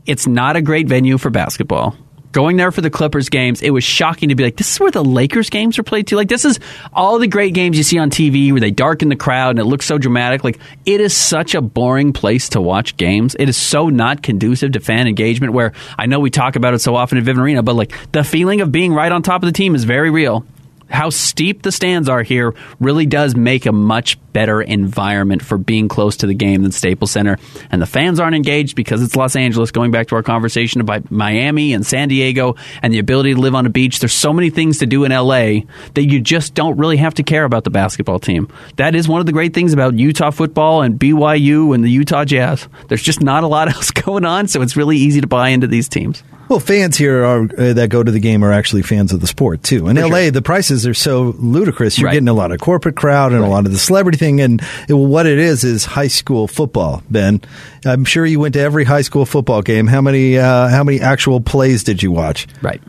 It's 0.06 0.26
not 0.26 0.56
a 0.56 0.62
great 0.62 0.88
venue 0.88 1.18
for 1.18 1.30
basketball. 1.30 1.96
Going 2.32 2.56
there 2.56 2.70
for 2.70 2.80
the 2.80 2.90
Clippers 2.90 3.28
games, 3.28 3.60
it 3.60 3.70
was 3.70 3.82
shocking 3.82 4.28
to 4.28 4.36
be 4.36 4.44
like, 4.44 4.56
this 4.56 4.72
is 4.72 4.78
where 4.78 4.90
the 4.90 5.02
Lakers 5.02 5.50
games 5.50 5.78
are 5.78 5.82
played 5.82 6.06
too. 6.06 6.14
Like, 6.14 6.28
this 6.28 6.44
is 6.44 6.60
all 6.92 7.18
the 7.18 7.26
great 7.26 7.54
games 7.54 7.76
you 7.76 7.82
see 7.82 7.98
on 7.98 8.10
TV 8.10 8.52
where 8.52 8.60
they 8.60 8.70
darken 8.70 9.08
the 9.08 9.16
crowd 9.16 9.50
and 9.50 9.58
it 9.58 9.64
looks 9.64 9.84
so 9.84 9.98
dramatic. 9.98 10.44
Like, 10.44 10.60
it 10.86 11.00
is 11.00 11.16
such 11.16 11.56
a 11.56 11.60
boring 11.60 12.12
place 12.12 12.50
to 12.50 12.60
watch 12.60 12.96
games. 12.96 13.34
It 13.38 13.48
is 13.48 13.56
so 13.56 13.88
not 13.88 14.22
conducive 14.22 14.72
to 14.72 14.80
fan 14.80 15.08
engagement. 15.08 15.52
Where 15.52 15.72
I 15.98 16.06
know 16.06 16.20
we 16.20 16.30
talk 16.30 16.54
about 16.54 16.74
it 16.74 16.78
so 16.78 16.94
often 16.94 17.18
at 17.18 17.24
Vivint 17.24 17.40
Arena, 17.40 17.64
but 17.64 17.74
like 17.74 17.92
the 18.12 18.22
feeling 18.22 18.60
of 18.60 18.70
being 18.70 18.94
right 18.94 19.10
on 19.10 19.22
top 19.22 19.42
of 19.42 19.46
the 19.46 19.52
team 19.52 19.74
is 19.74 19.82
very 19.82 20.10
real 20.10 20.46
how 20.90 21.08
steep 21.10 21.62
the 21.62 21.72
stands 21.72 22.08
are 22.08 22.22
here 22.22 22.54
really 22.80 23.06
does 23.06 23.36
make 23.36 23.64
a 23.66 23.72
much 23.72 24.18
better 24.32 24.62
environment 24.62 25.42
for 25.42 25.58
being 25.58 25.88
close 25.88 26.16
to 26.18 26.26
the 26.26 26.34
game 26.34 26.62
than 26.62 26.72
Staples 26.72 27.10
Center. 27.10 27.36
And 27.70 27.80
the 27.80 27.86
fans 27.86 28.20
aren't 28.20 28.36
engaged 28.36 28.76
because 28.76 29.02
it's 29.02 29.16
Los 29.16 29.36
Angeles, 29.36 29.70
going 29.70 29.90
back 29.90 30.08
to 30.08 30.14
our 30.16 30.22
conversation 30.22 30.80
about 30.80 31.10
Miami 31.10 31.72
and 31.72 31.84
San 31.86 32.08
Diego 32.08 32.56
and 32.82 32.92
the 32.92 32.98
ability 32.98 33.34
to 33.34 33.40
live 33.40 33.54
on 33.54 33.66
a 33.66 33.70
beach. 33.70 33.98
There's 33.98 34.12
so 34.12 34.32
many 34.32 34.50
things 34.50 34.78
to 34.78 34.86
do 34.86 35.04
in 35.04 35.12
LA 35.12 35.60
that 35.94 36.04
you 36.04 36.20
just 36.20 36.54
don't 36.54 36.76
really 36.76 36.96
have 36.98 37.14
to 37.14 37.22
care 37.22 37.44
about 37.44 37.64
the 37.64 37.70
basketball 37.70 38.18
team. 38.18 38.48
That 38.76 38.94
is 38.94 39.08
one 39.08 39.20
of 39.20 39.26
the 39.26 39.32
great 39.32 39.54
things 39.54 39.72
about 39.72 39.98
Utah 39.98 40.30
football 40.30 40.82
and 40.82 40.98
BYU 40.98 41.74
and 41.74 41.82
the 41.84 41.90
Utah 41.90 42.24
Jazz. 42.24 42.68
There's 42.88 43.02
just 43.02 43.20
not 43.22 43.44
a 43.44 43.46
lot 43.46 43.68
else 43.74 43.90
going 43.90 44.24
on, 44.24 44.48
so 44.48 44.62
it's 44.62 44.76
really 44.76 44.96
easy 44.96 45.20
to 45.20 45.26
buy 45.26 45.48
into 45.50 45.66
these 45.66 45.88
teams. 45.88 46.22
Well, 46.48 46.58
fans 46.58 46.96
here 46.96 47.24
are 47.24 47.42
uh, 47.56 47.72
that 47.74 47.90
go 47.90 48.02
to 48.02 48.10
the 48.10 48.18
game 48.18 48.44
are 48.44 48.50
actually 48.52 48.82
fans 48.82 49.12
of 49.12 49.20
the 49.20 49.28
sport 49.28 49.62
too. 49.62 49.86
In 49.86 49.94
LA, 49.94 50.30
the 50.30 50.42
prices 50.42 50.84
are 50.84 50.94
so 50.94 51.32
ludicrous. 51.38 51.96
You're 51.96 52.06
Right. 52.06 52.14
getting 52.14 52.26
a 52.26 52.32
lot 52.32 52.50
of 52.50 52.58
corporate 52.58 52.96
crowd 52.96 53.32
and 53.32 53.44
a 53.44 53.46
lot 53.46 53.66
of 53.66 53.72
the 53.72 53.78
celebrity 53.78 54.18
And 54.20 54.60
what 54.88 55.26
it 55.26 55.38
is 55.38 55.64
is 55.64 55.84
high 55.84 56.08
school 56.08 56.46
football. 56.46 57.02
Ben, 57.08 57.40
I'm 57.84 58.04
sure 58.04 58.26
you 58.26 58.38
went 58.40 58.54
to 58.54 58.60
every 58.60 58.84
high 58.84 59.00
school 59.02 59.24
football 59.24 59.62
game. 59.62 59.86
How 59.86 60.00
many 60.00 60.36
uh, 60.38 60.68
how 60.68 60.84
many 60.84 61.00
actual 61.00 61.40
plays 61.40 61.84
did 61.84 62.02
you 62.02 62.10
watch? 62.12 62.46
Right. 62.60 62.82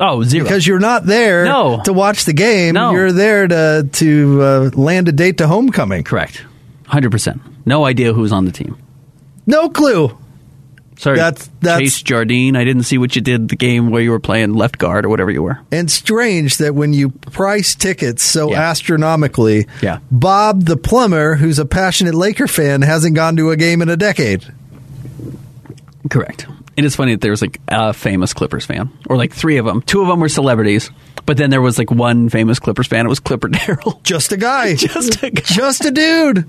Oh, 0.00 0.22
zero. 0.22 0.44
Because 0.44 0.64
you're 0.64 0.78
not 0.78 1.06
there 1.06 1.44
No. 1.44 1.82
to 1.84 1.92
watch 1.92 2.24
the 2.24 2.32
game. 2.32 2.74
No. 2.74 2.92
You're 2.92 3.10
there 3.10 3.48
to 3.48 3.88
to 3.90 4.42
uh, 4.42 4.70
land 4.74 5.08
a 5.08 5.12
date 5.12 5.38
to 5.38 5.48
homecoming. 5.48 6.04
Correct. 6.04 6.44
100%. 6.86 7.40
No 7.66 7.84
idea 7.84 8.12
who's 8.12 8.30
on 8.32 8.44
the 8.44 8.52
team. 8.52 8.78
No 9.46 9.68
clue. 9.68 10.16
Sorry, 10.98 11.16
That's- 11.16 11.48
that's- 11.60 11.80
Chase 11.80 12.02
Jardine. 12.02 12.56
I 12.56 12.64
didn't 12.64 12.82
see 12.82 12.98
what 12.98 13.14
you 13.14 13.22
did 13.22 13.48
the 13.48 13.56
game 13.56 13.90
where 13.90 14.02
you 14.02 14.10
were 14.10 14.18
playing 14.18 14.54
left 14.54 14.78
guard 14.78 15.04
or 15.06 15.08
whatever 15.08 15.30
you 15.30 15.42
were. 15.42 15.58
And 15.70 15.88
strange 15.90 16.56
that 16.58 16.74
when 16.74 16.92
you 16.92 17.10
price 17.10 17.74
tickets 17.76 18.22
so 18.24 18.50
Yeah. 18.50 18.68
astronomically, 18.68 19.66
Yeah. 19.80 19.98
Bob 20.10 20.64
the 20.64 20.76
plumber, 20.76 21.36
who's 21.36 21.60
a 21.60 21.64
passionate 21.64 22.14
Laker 22.14 22.48
fan, 22.48 22.82
hasn't 22.82 23.14
gone 23.14 23.36
to 23.36 23.50
a 23.50 23.56
game 23.56 23.80
in 23.80 23.88
a 23.88 23.96
decade. 23.96 24.44
Correct. 26.10 26.46
And 26.76 26.86
it's 26.86 26.96
funny 26.96 27.12
that 27.14 27.20
there 27.20 27.30
was 27.32 27.42
like 27.42 27.60
a 27.68 27.92
famous 27.92 28.32
Clippers 28.32 28.64
fan, 28.64 28.90
or 29.08 29.16
like 29.16 29.32
three 29.32 29.56
of 29.58 29.66
them. 29.66 29.82
Two 29.82 30.00
of 30.02 30.08
them 30.08 30.20
were 30.20 30.28
celebrities, 30.28 30.90
but 31.26 31.36
then 31.36 31.50
there 31.50 31.60
was 31.60 31.76
like 31.78 31.90
one 31.90 32.28
famous 32.28 32.58
Clippers 32.58 32.86
fan. 32.86 33.04
It 33.04 33.08
was 33.08 33.20
Clipper 33.20 33.48
Darrell. 33.66 34.00
Just 34.04 34.32
a 34.32 34.36
guy. 34.36 34.74
Just 34.76 35.22
a 35.22 35.30
guy. 35.30 35.42
Just 35.44 35.84
a 35.84 35.90
dude. 35.90 36.48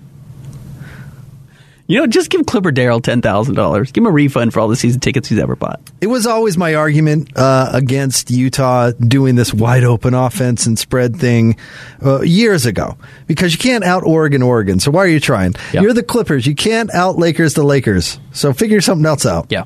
You 1.90 1.98
know, 2.00 2.06
just 2.06 2.30
give 2.30 2.46
Clipper 2.46 2.70
Darrell 2.70 3.02
ten 3.02 3.20
thousand 3.20 3.56
dollars. 3.56 3.92
Give 3.92 4.04
him 4.04 4.06
a 4.06 4.12
refund 4.12 4.54
for 4.54 4.60
all 4.60 4.68
the 4.68 4.76
season 4.76 5.00
tickets 5.00 5.28
he's 5.28 5.40
ever 5.40 5.56
bought. 5.56 5.82
It 6.02 6.06
was 6.06 6.28
always 6.28 6.56
my 6.56 6.76
argument 6.76 7.32
uh, 7.36 7.72
against 7.74 8.30
Utah 8.30 8.92
doing 8.92 9.34
this 9.34 9.52
wide 9.52 9.84
open 9.84 10.14
offense 10.14 10.68
and 10.68 10.78
spread 10.78 11.16
thing 11.16 11.58
uh, 12.06 12.22
years 12.22 12.68
ago 12.68 12.96
because 13.26 13.54
you 13.54 13.58
can't 13.58 13.84
out 13.84 14.04
Oregon 14.04 14.44
Oregon. 14.44 14.80
So 14.80 14.92
why 14.92 15.00
are 15.00 15.08
you 15.08 15.20
trying? 15.20 15.56
You're 15.74 15.94
the 15.94 16.04
Clippers. 16.04 16.46
You 16.46 16.54
can't 16.54 16.94
out 16.94 17.18
Lakers 17.18 17.56
the 17.56 17.64
Lakers. 17.64 18.20
So 18.34 18.54
figure 18.54 18.82
something 18.82 19.08
else 19.08 19.26
out. 19.26 19.48
Yeah. 19.50 19.64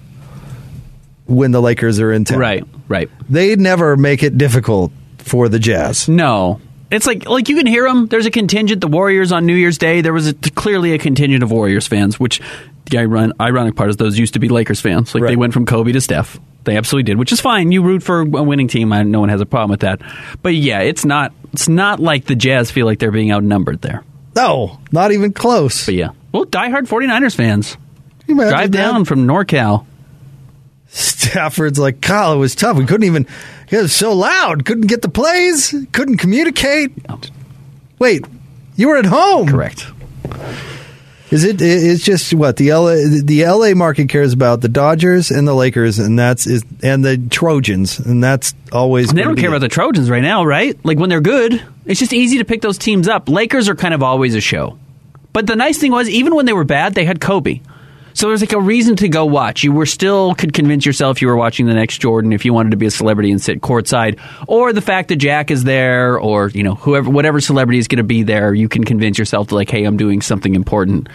when 1.25 1.51
the 1.51 1.61
Lakers 1.61 1.99
are 1.99 2.11
in 2.11 2.25
town. 2.25 2.39
Right. 2.39 2.63
Right. 2.87 3.09
They 3.29 3.55
never 3.55 3.95
make 3.95 4.23
it 4.23 4.37
difficult 4.37 4.91
for 5.19 5.47
the 5.47 5.59
Jazz. 5.59 6.09
No. 6.09 6.59
It's 6.91 7.07
like 7.07 7.27
like 7.27 7.49
you 7.49 7.55
can 7.55 7.65
hear 7.65 7.87
them. 7.87 8.07
There's 8.07 8.25
a 8.27 8.31
contingent. 8.31 8.81
The 8.81 8.87
Warriors 8.87 9.31
on 9.31 9.45
New 9.47 9.55
Year's 9.55 9.77
Day. 9.79 10.01
There 10.01 10.13
was 10.13 10.27
a, 10.27 10.33
clearly 10.33 10.93
a 10.93 10.99
contingent 10.99 11.41
of 11.41 11.51
Warriors 11.51 11.87
fans. 11.87 12.19
Which 12.19 12.39
the 12.89 12.99
iron, 12.99 13.33
ironic 13.39 13.75
part 13.75 13.89
is 13.89 13.97
those 13.97 14.17
used 14.17 14.33
to 14.33 14.39
be 14.39 14.49
Lakers 14.49 14.81
fans. 14.81 15.13
Like 15.13 15.23
they 15.23 15.35
went 15.35 15.53
from 15.53 15.65
Kobe 15.65 15.91
to 15.91 16.01
Steph. 16.01 16.39
They 16.63 16.77
absolutely 16.77 17.03
did, 17.03 17.17
which 17.17 17.31
is 17.31 17.41
fine. 17.41 17.71
You 17.71 17.83
root 17.83 18.03
for 18.03 18.21
a 18.21 18.25
winning 18.25 18.67
team. 18.67 18.93
I, 18.93 19.03
no 19.03 19.19
one 19.19 19.29
has 19.29 19.41
a 19.41 19.45
problem 19.45 19.71
with 19.71 19.81
that. 19.81 20.01
But 20.41 20.55
yeah, 20.55 20.79
it's 20.79 21.03
not. 21.03 21.33
It's 21.51 21.67
not 21.67 21.99
like 21.99 22.25
the 22.25 22.35
Jazz 22.35 22.71
feel 22.71 22.85
like 22.85 22.99
they're 22.99 23.11
being 23.11 23.31
outnumbered 23.31 23.81
there. 23.81 24.03
No, 24.35 24.79
not 24.91 25.11
even 25.11 25.33
close. 25.33 25.85
But 25.85 25.95
yeah, 25.95 26.09
well, 26.31 26.45
diehard 26.45 26.87
49ers 26.87 27.35
fans 27.35 27.77
drive 28.27 28.51
that? 28.51 28.71
down 28.71 29.05
from 29.05 29.27
NorCal. 29.27 29.85
Stafford's 30.87 31.79
like, 31.79 32.01
Kyle, 32.01 32.33
it 32.33 32.37
was 32.37 32.55
tough. 32.55 32.77
We 32.77 32.85
couldn't 32.85 33.05
even, 33.05 33.27
it 33.69 33.81
was 33.81 33.93
so 33.93 34.13
loud. 34.13 34.65
Couldn't 34.65 34.87
get 34.87 35.01
the 35.01 35.09
plays, 35.09 35.73
couldn't 35.91 36.17
communicate. 36.17 36.91
Wait, 37.97 38.25
you 38.75 38.89
were 38.89 38.97
at 38.97 39.05
home. 39.05 39.47
Correct. 39.47 39.87
Is 41.33 41.43
it? 41.43 41.61
It's 41.63 42.03
just 42.03 42.31
what 42.35 42.57
the 42.57 42.71
LA 42.71 42.93
the 43.23 43.43
LA 43.43 43.73
market 43.73 44.07
cares 44.07 44.33
about 44.33 44.61
the 44.61 44.69
Dodgers 44.69 45.31
and 45.31 45.47
the 45.47 45.55
Lakers, 45.55 45.97
and 45.97 46.17
that's 46.17 46.45
is 46.45 46.63
and 46.83 47.03
the 47.03 47.17
Trojans, 47.17 47.97
and 47.97 48.23
that's 48.23 48.53
always. 48.71 49.09
And 49.09 49.17
they 49.17 49.23
don't 49.23 49.35
care 49.35 49.45
it. 49.45 49.53
about 49.53 49.61
the 49.61 49.67
Trojans 49.67 50.11
right 50.11 50.21
now, 50.21 50.45
right? 50.45 50.77
Like 50.85 50.99
when 50.99 51.09
they're 51.09 51.21
good, 51.21 51.59
it's 51.85 51.99
just 51.99 52.13
easy 52.13 52.37
to 52.37 52.45
pick 52.45 52.61
those 52.61 52.77
teams 52.77 53.07
up. 53.07 53.29
Lakers 53.29 53.67
are 53.67 53.75
kind 53.75 53.95
of 53.95 54.03
always 54.03 54.35
a 54.35 54.41
show. 54.41 54.77
But 55.33 55.47
the 55.47 55.55
nice 55.55 55.79
thing 55.79 55.91
was, 55.91 56.07
even 56.07 56.35
when 56.35 56.45
they 56.45 56.53
were 56.53 56.65
bad, 56.65 56.93
they 56.93 57.03
had 57.05 57.19
Kobe. 57.19 57.61
So 58.13 58.27
there's 58.27 58.41
like 58.41 58.53
a 58.53 58.59
reason 58.59 58.95
to 58.97 59.09
go 59.09 59.25
watch. 59.25 59.63
You 59.63 59.71
were 59.71 59.85
still 59.85 60.35
could 60.35 60.53
convince 60.53 60.85
yourself 60.85 61.21
you 61.21 61.27
were 61.27 61.35
watching 61.35 61.65
the 61.65 61.73
next 61.73 61.99
Jordan 61.99 62.31
if 62.31 62.45
you 62.45 62.53
wanted 62.53 62.71
to 62.71 62.77
be 62.77 62.85
a 62.85 62.91
celebrity 62.91 63.31
and 63.31 63.41
sit 63.41 63.61
courtside, 63.61 64.19
or 64.47 64.73
the 64.73 64.81
fact 64.81 65.09
that 65.09 65.17
Jack 65.17 65.51
is 65.51 65.63
there, 65.63 66.19
or 66.19 66.49
you 66.49 66.63
know 66.63 66.75
whoever 66.75 67.09
whatever 67.09 67.41
celebrity 67.41 67.79
is 67.79 67.87
going 67.87 67.97
to 67.97 68.03
be 68.03 68.23
there, 68.23 68.53
you 68.53 68.69
can 68.69 68.83
convince 68.83 69.17
yourself 69.17 69.47
to 69.49 69.55
like, 69.55 69.69
hey, 69.69 69.83
I'm 69.83 69.97
doing 69.97 70.21
something 70.21 70.55
important. 70.55 71.09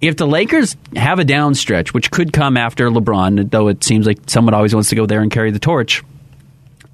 If 0.00 0.16
the 0.16 0.26
Lakers 0.26 0.76
have 0.94 1.18
a 1.18 1.24
down 1.24 1.56
stretch, 1.56 1.92
which 1.92 2.12
could 2.12 2.32
come 2.32 2.56
after 2.56 2.88
LeBron, 2.88 3.50
though 3.50 3.66
it 3.66 3.82
seems 3.82 4.06
like 4.06 4.18
someone 4.28 4.54
always 4.54 4.72
wants 4.72 4.90
to 4.90 4.94
go 4.94 5.06
there 5.06 5.22
and 5.22 5.30
carry 5.30 5.50
the 5.50 5.58
torch, 5.58 6.04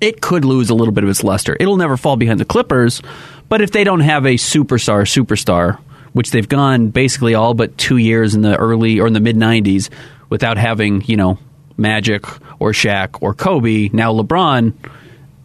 it 0.00 0.22
could 0.22 0.46
lose 0.46 0.70
a 0.70 0.74
little 0.74 0.92
bit 0.92 1.04
of 1.04 1.10
its 1.10 1.22
luster. 1.22 1.54
It'll 1.60 1.76
never 1.76 1.98
fall 1.98 2.16
behind 2.16 2.40
the 2.40 2.46
Clippers, 2.46 3.02
but 3.50 3.60
if 3.60 3.72
they 3.72 3.84
don't 3.84 4.00
have 4.00 4.24
a 4.24 4.36
superstar, 4.36 5.02
superstar, 5.02 5.78
which 6.14 6.30
they've 6.30 6.48
gone 6.48 6.88
basically 6.88 7.34
all 7.34 7.52
but 7.52 7.76
two 7.76 7.98
years 7.98 8.34
in 8.34 8.40
the 8.40 8.56
early 8.56 8.98
or 8.98 9.06
in 9.06 9.12
the 9.12 9.20
mid 9.20 9.36
'90s 9.36 9.90
without 10.30 10.56
having, 10.56 11.04
you 11.04 11.16
know, 11.16 11.38
Magic 11.76 12.24
or 12.60 12.72
Shaq 12.72 13.18
or 13.20 13.34
Kobe, 13.34 13.90
now 13.92 14.12
LeBron, 14.12 14.72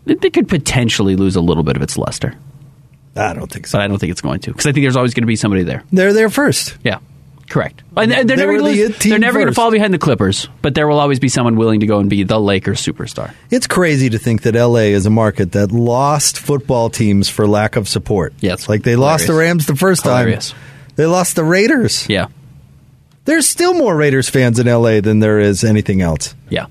they 0.06 0.30
could 0.30 0.48
potentially 0.48 1.16
lose 1.16 1.36
a 1.36 1.42
little 1.42 1.64
bit 1.64 1.76
of 1.76 1.82
its 1.82 1.98
luster. 1.98 2.36
I 3.16 3.34
don't 3.34 3.52
think 3.52 3.68
so. 3.68 3.78
But 3.78 3.84
I 3.84 3.88
don't 3.88 3.98
think 3.98 4.12
it's 4.12 4.22
going 4.22 4.40
to 4.42 4.52
because 4.52 4.66
I 4.66 4.72
think 4.72 4.84
there's 4.84 4.96
always 4.96 5.14
going 5.14 5.24
to 5.24 5.28
be 5.28 5.36
somebody 5.36 5.64
there. 5.64 5.84
They're 5.92 6.14
there 6.14 6.30
first. 6.30 6.78
Yeah. 6.84 7.00
Correct. 7.50 7.82
And 7.98 8.12
they're 8.12 8.24
They 8.24 8.36
never, 8.36 8.58
gonna 8.60 8.70
the 8.70 8.84
lose- 8.88 8.98
they're 9.00 9.18
never 9.20 9.40
going 9.40 9.48
to 9.50 9.54
fall 9.56 9.72
behind 9.72 9.94
the 9.94 9.98
Clippers, 9.98 10.48
but 10.62 10.76
there 10.76 10.88
will 10.88 11.00
always 11.00 11.20
be 11.20 11.28
someone 11.30 11.56
willing 11.56 11.80
to 11.80 11.88
go 11.88 12.00
and 12.00 12.10
be 12.10 12.22
the 12.24 12.40
Lakers 12.40 12.80
superstar. 12.82 13.34
It's 13.50 13.66
crazy 13.68 14.10
to 14.12 14.20
think 14.20 14.44
that 14.44 14.56
LA 14.56 14.92
is 14.94 15.06
a 15.08 15.10
market 15.10 15.54
that 15.54 15.72
lost 15.72 16.38
football 16.38 16.90
teams 16.92 17.28
for 17.28 17.48
lack 17.48 17.76
of 17.76 17.88
support. 17.90 18.34
Yeah, 18.40 18.56
like 18.68 18.84
they 18.84 18.96
lost 18.96 19.26
the. 19.28 19.34
Rams 19.34 19.66
the 19.66 19.76
first 19.76 20.04
Hilarious. 20.04 20.52
time. 20.52 20.60
They 20.96 21.06
lost 21.08 21.36
the 21.36 21.44
Raiders. 21.44 22.08
Yeah. 22.08 22.28
There's 23.26 23.48
still 23.50 23.74
more 23.74 23.96
Raiders 23.96 24.30
fans 24.30 24.60
in 24.60 24.68
LA 24.68 25.02
than 25.02 25.20
there 25.20 25.40
is 25.40 25.64
anything 25.64 26.02
else. 26.02 26.36
Yeah. 26.50 26.68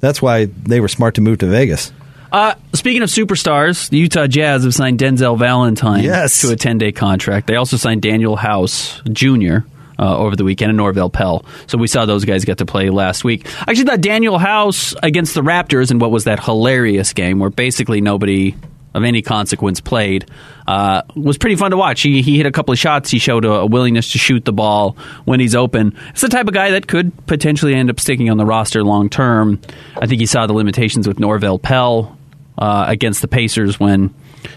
That's 0.00 0.20
why 0.22 0.46
they 0.46 0.80
were 0.80 0.88
smart 0.88 1.14
to 1.16 1.20
move 1.20 1.38
to 1.38 1.46
Vegas. 1.46 1.92
Uh, 2.30 2.54
speaking 2.72 3.02
of 3.02 3.08
superstars, 3.10 3.88
the 3.90 3.98
Utah 3.98 4.26
Jazz 4.26 4.64
have 4.64 4.74
signed 4.74 4.98
Denzel 4.98 5.38
Valentine 5.38 6.02
Yes. 6.02 6.40
to 6.40 6.50
a 6.52 6.56
10 6.56 6.78
day 6.78 6.90
contract. 6.92 7.46
They 7.46 7.56
also 7.56 7.76
signed 7.76 8.00
Danuel 8.02 8.38
House 8.38 9.00
Jr. 9.12 9.58
Uh, 10.02 10.16
over 10.18 10.34
the 10.34 10.42
weekend 10.42 10.68
and 10.68 10.80
Norvel 10.80 11.12
Pelle. 11.12 11.44
So 11.68 11.78
we 11.78 11.86
saw 11.86 12.06
those 12.06 12.24
guys 12.24 12.44
get 12.44 12.58
to 12.58 12.66
play 12.66 12.90
last 12.90 13.22
week. 13.22 13.46
I 13.60 13.70
actually 13.70 13.84
thought 13.84 14.00
Danuel 14.00 14.40
House 14.40 14.96
against 15.00 15.32
the 15.32 15.42
Raptors 15.42 15.92
in 15.92 16.00
what 16.00 16.10
was 16.10 16.24
that 16.24 16.42
hilarious 16.42 17.12
game 17.12 17.38
where 17.38 17.50
basically 17.50 18.00
nobody 18.00 18.56
of 18.94 19.04
any 19.04 19.22
consequence 19.22 19.80
played 19.80 20.26
uh, 20.66 21.02
was 21.14 21.38
pretty 21.38 21.54
fun 21.54 21.70
to 21.70 21.76
watch. 21.76 22.02
He, 22.02 22.20
he 22.20 22.36
hit 22.36 22.46
a 22.46 22.50
couple 22.50 22.72
of 22.72 22.80
shots. 22.80 23.10
He 23.10 23.20
showed 23.20 23.44
a, 23.44 23.52
a 23.52 23.66
willingness 23.66 24.10
to 24.10 24.18
shoot 24.18 24.44
the 24.44 24.52
ball 24.52 24.96
when 25.24 25.38
he's 25.38 25.54
open. 25.54 25.96
It's 26.10 26.20
the 26.20 26.28
type 26.28 26.48
of 26.48 26.54
guy 26.54 26.72
that 26.72 26.88
could 26.88 27.12
potentially 27.26 27.72
end 27.72 27.88
up 27.88 28.00
sticking 28.00 28.28
on 28.28 28.38
the 28.38 28.44
roster 28.44 28.82
long 28.82 29.08
term. 29.08 29.60
I 29.96 30.06
think 30.08 30.20
he 30.20 30.26
saw 30.26 30.48
the 30.48 30.52
limitations 30.52 31.06
with 31.06 31.18
Norvel 31.18 31.62
Pelle 31.62 32.18
uh, 32.58 32.86
against 32.88 33.22
the 33.22 33.28
Pacers 33.28 33.78
when 33.78 34.12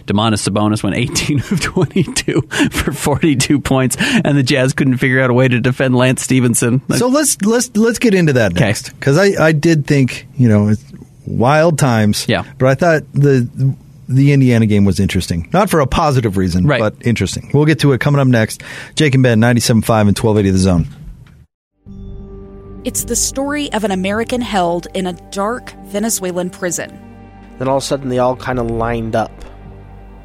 Domantas 0.06 0.48
Sabonis 0.48 0.84
went 0.84 0.96
18 0.96 1.40
of 1.40 1.60
22 1.62 2.42
for 2.72 2.92
42 2.92 3.60
points, 3.60 3.98
and 4.00 4.38
the 4.38 4.44
Jazz 4.44 4.74
couldn't 4.74 4.98
figure 4.98 5.22
out 5.22 5.30
a 5.30 5.34
way 5.34 5.48
to 5.48 5.60
defend 5.60 5.96
Lance 5.96 6.22
Stephenson. 6.22 6.82
So 6.98 7.08
let's 7.08 7.42
let's 7.42 7.76
let's 7.76 8.00
get 8.00 8.14
into 8.14 8.34
that 8.34 8.54
next 8.54 8.92
because 8.92 9.18
I 9.18 9.44
I 9.44 9.52
did 9.52 9.86
think 9.88 10.28
you 10.38 10.48
know 10.50 10.70
it's 10.70 10.84
wild 11.26 11.80
times. 11.80 12.26
Yeah. 12.28 12.44
but 12.58 12.68
I 12.70 12.76
thought 12.76 13.12
the 13.14 13.76
the 14.08 14.34
Indiana 14.34 14.68
game 14.68 14.86
was 14.86 15.00
interesting. 15.00 15.50
Not 15.52 15.70
for 15.72 15.80
a 15.80 15.88
positive 15.88 16.38
reason, 16.38 16.68
Right. 16.68 16.80
but 16.80 16.96
interesting. 17.08 17.50
We'll 17.54 17.66
get 17.66 17.80
to 17.80 17.92
it 17.94 18.00
coming 18.02 18.22
up 18.22 18.28
next. 18.28 18.62
Jake 18.96 19.16
and 19.16 19.24
Ben, 19.24 19.40
97.5 19.42 19.80
and 20.08 20.18
1280 20.18 20.52
The 20.52 20.58
Zone. 20.60 20.88
It's 22.84 23.06
the 23.06 23.16
story 23.16 23.72
of 23.74 23.84
an 23.84 23.90
American 23.90 24.42
held 24.42 24.88
in 24.94 25.08
a 25.08 25.14
dark 25.32 25.72
Venezuelan 25.88 26.52
prison. 26.52 27.00
Then 27.58 27.68
all 27.68 27.78
of 27.78 27.84
a 27.84 27.86
sudden, 27.86 28.10
they 28.10 28.20
all 28.20 28.36
kind 28.36 28.60
of 28.60 28.70
lined 28.70 29.16
up. 29.16 29.32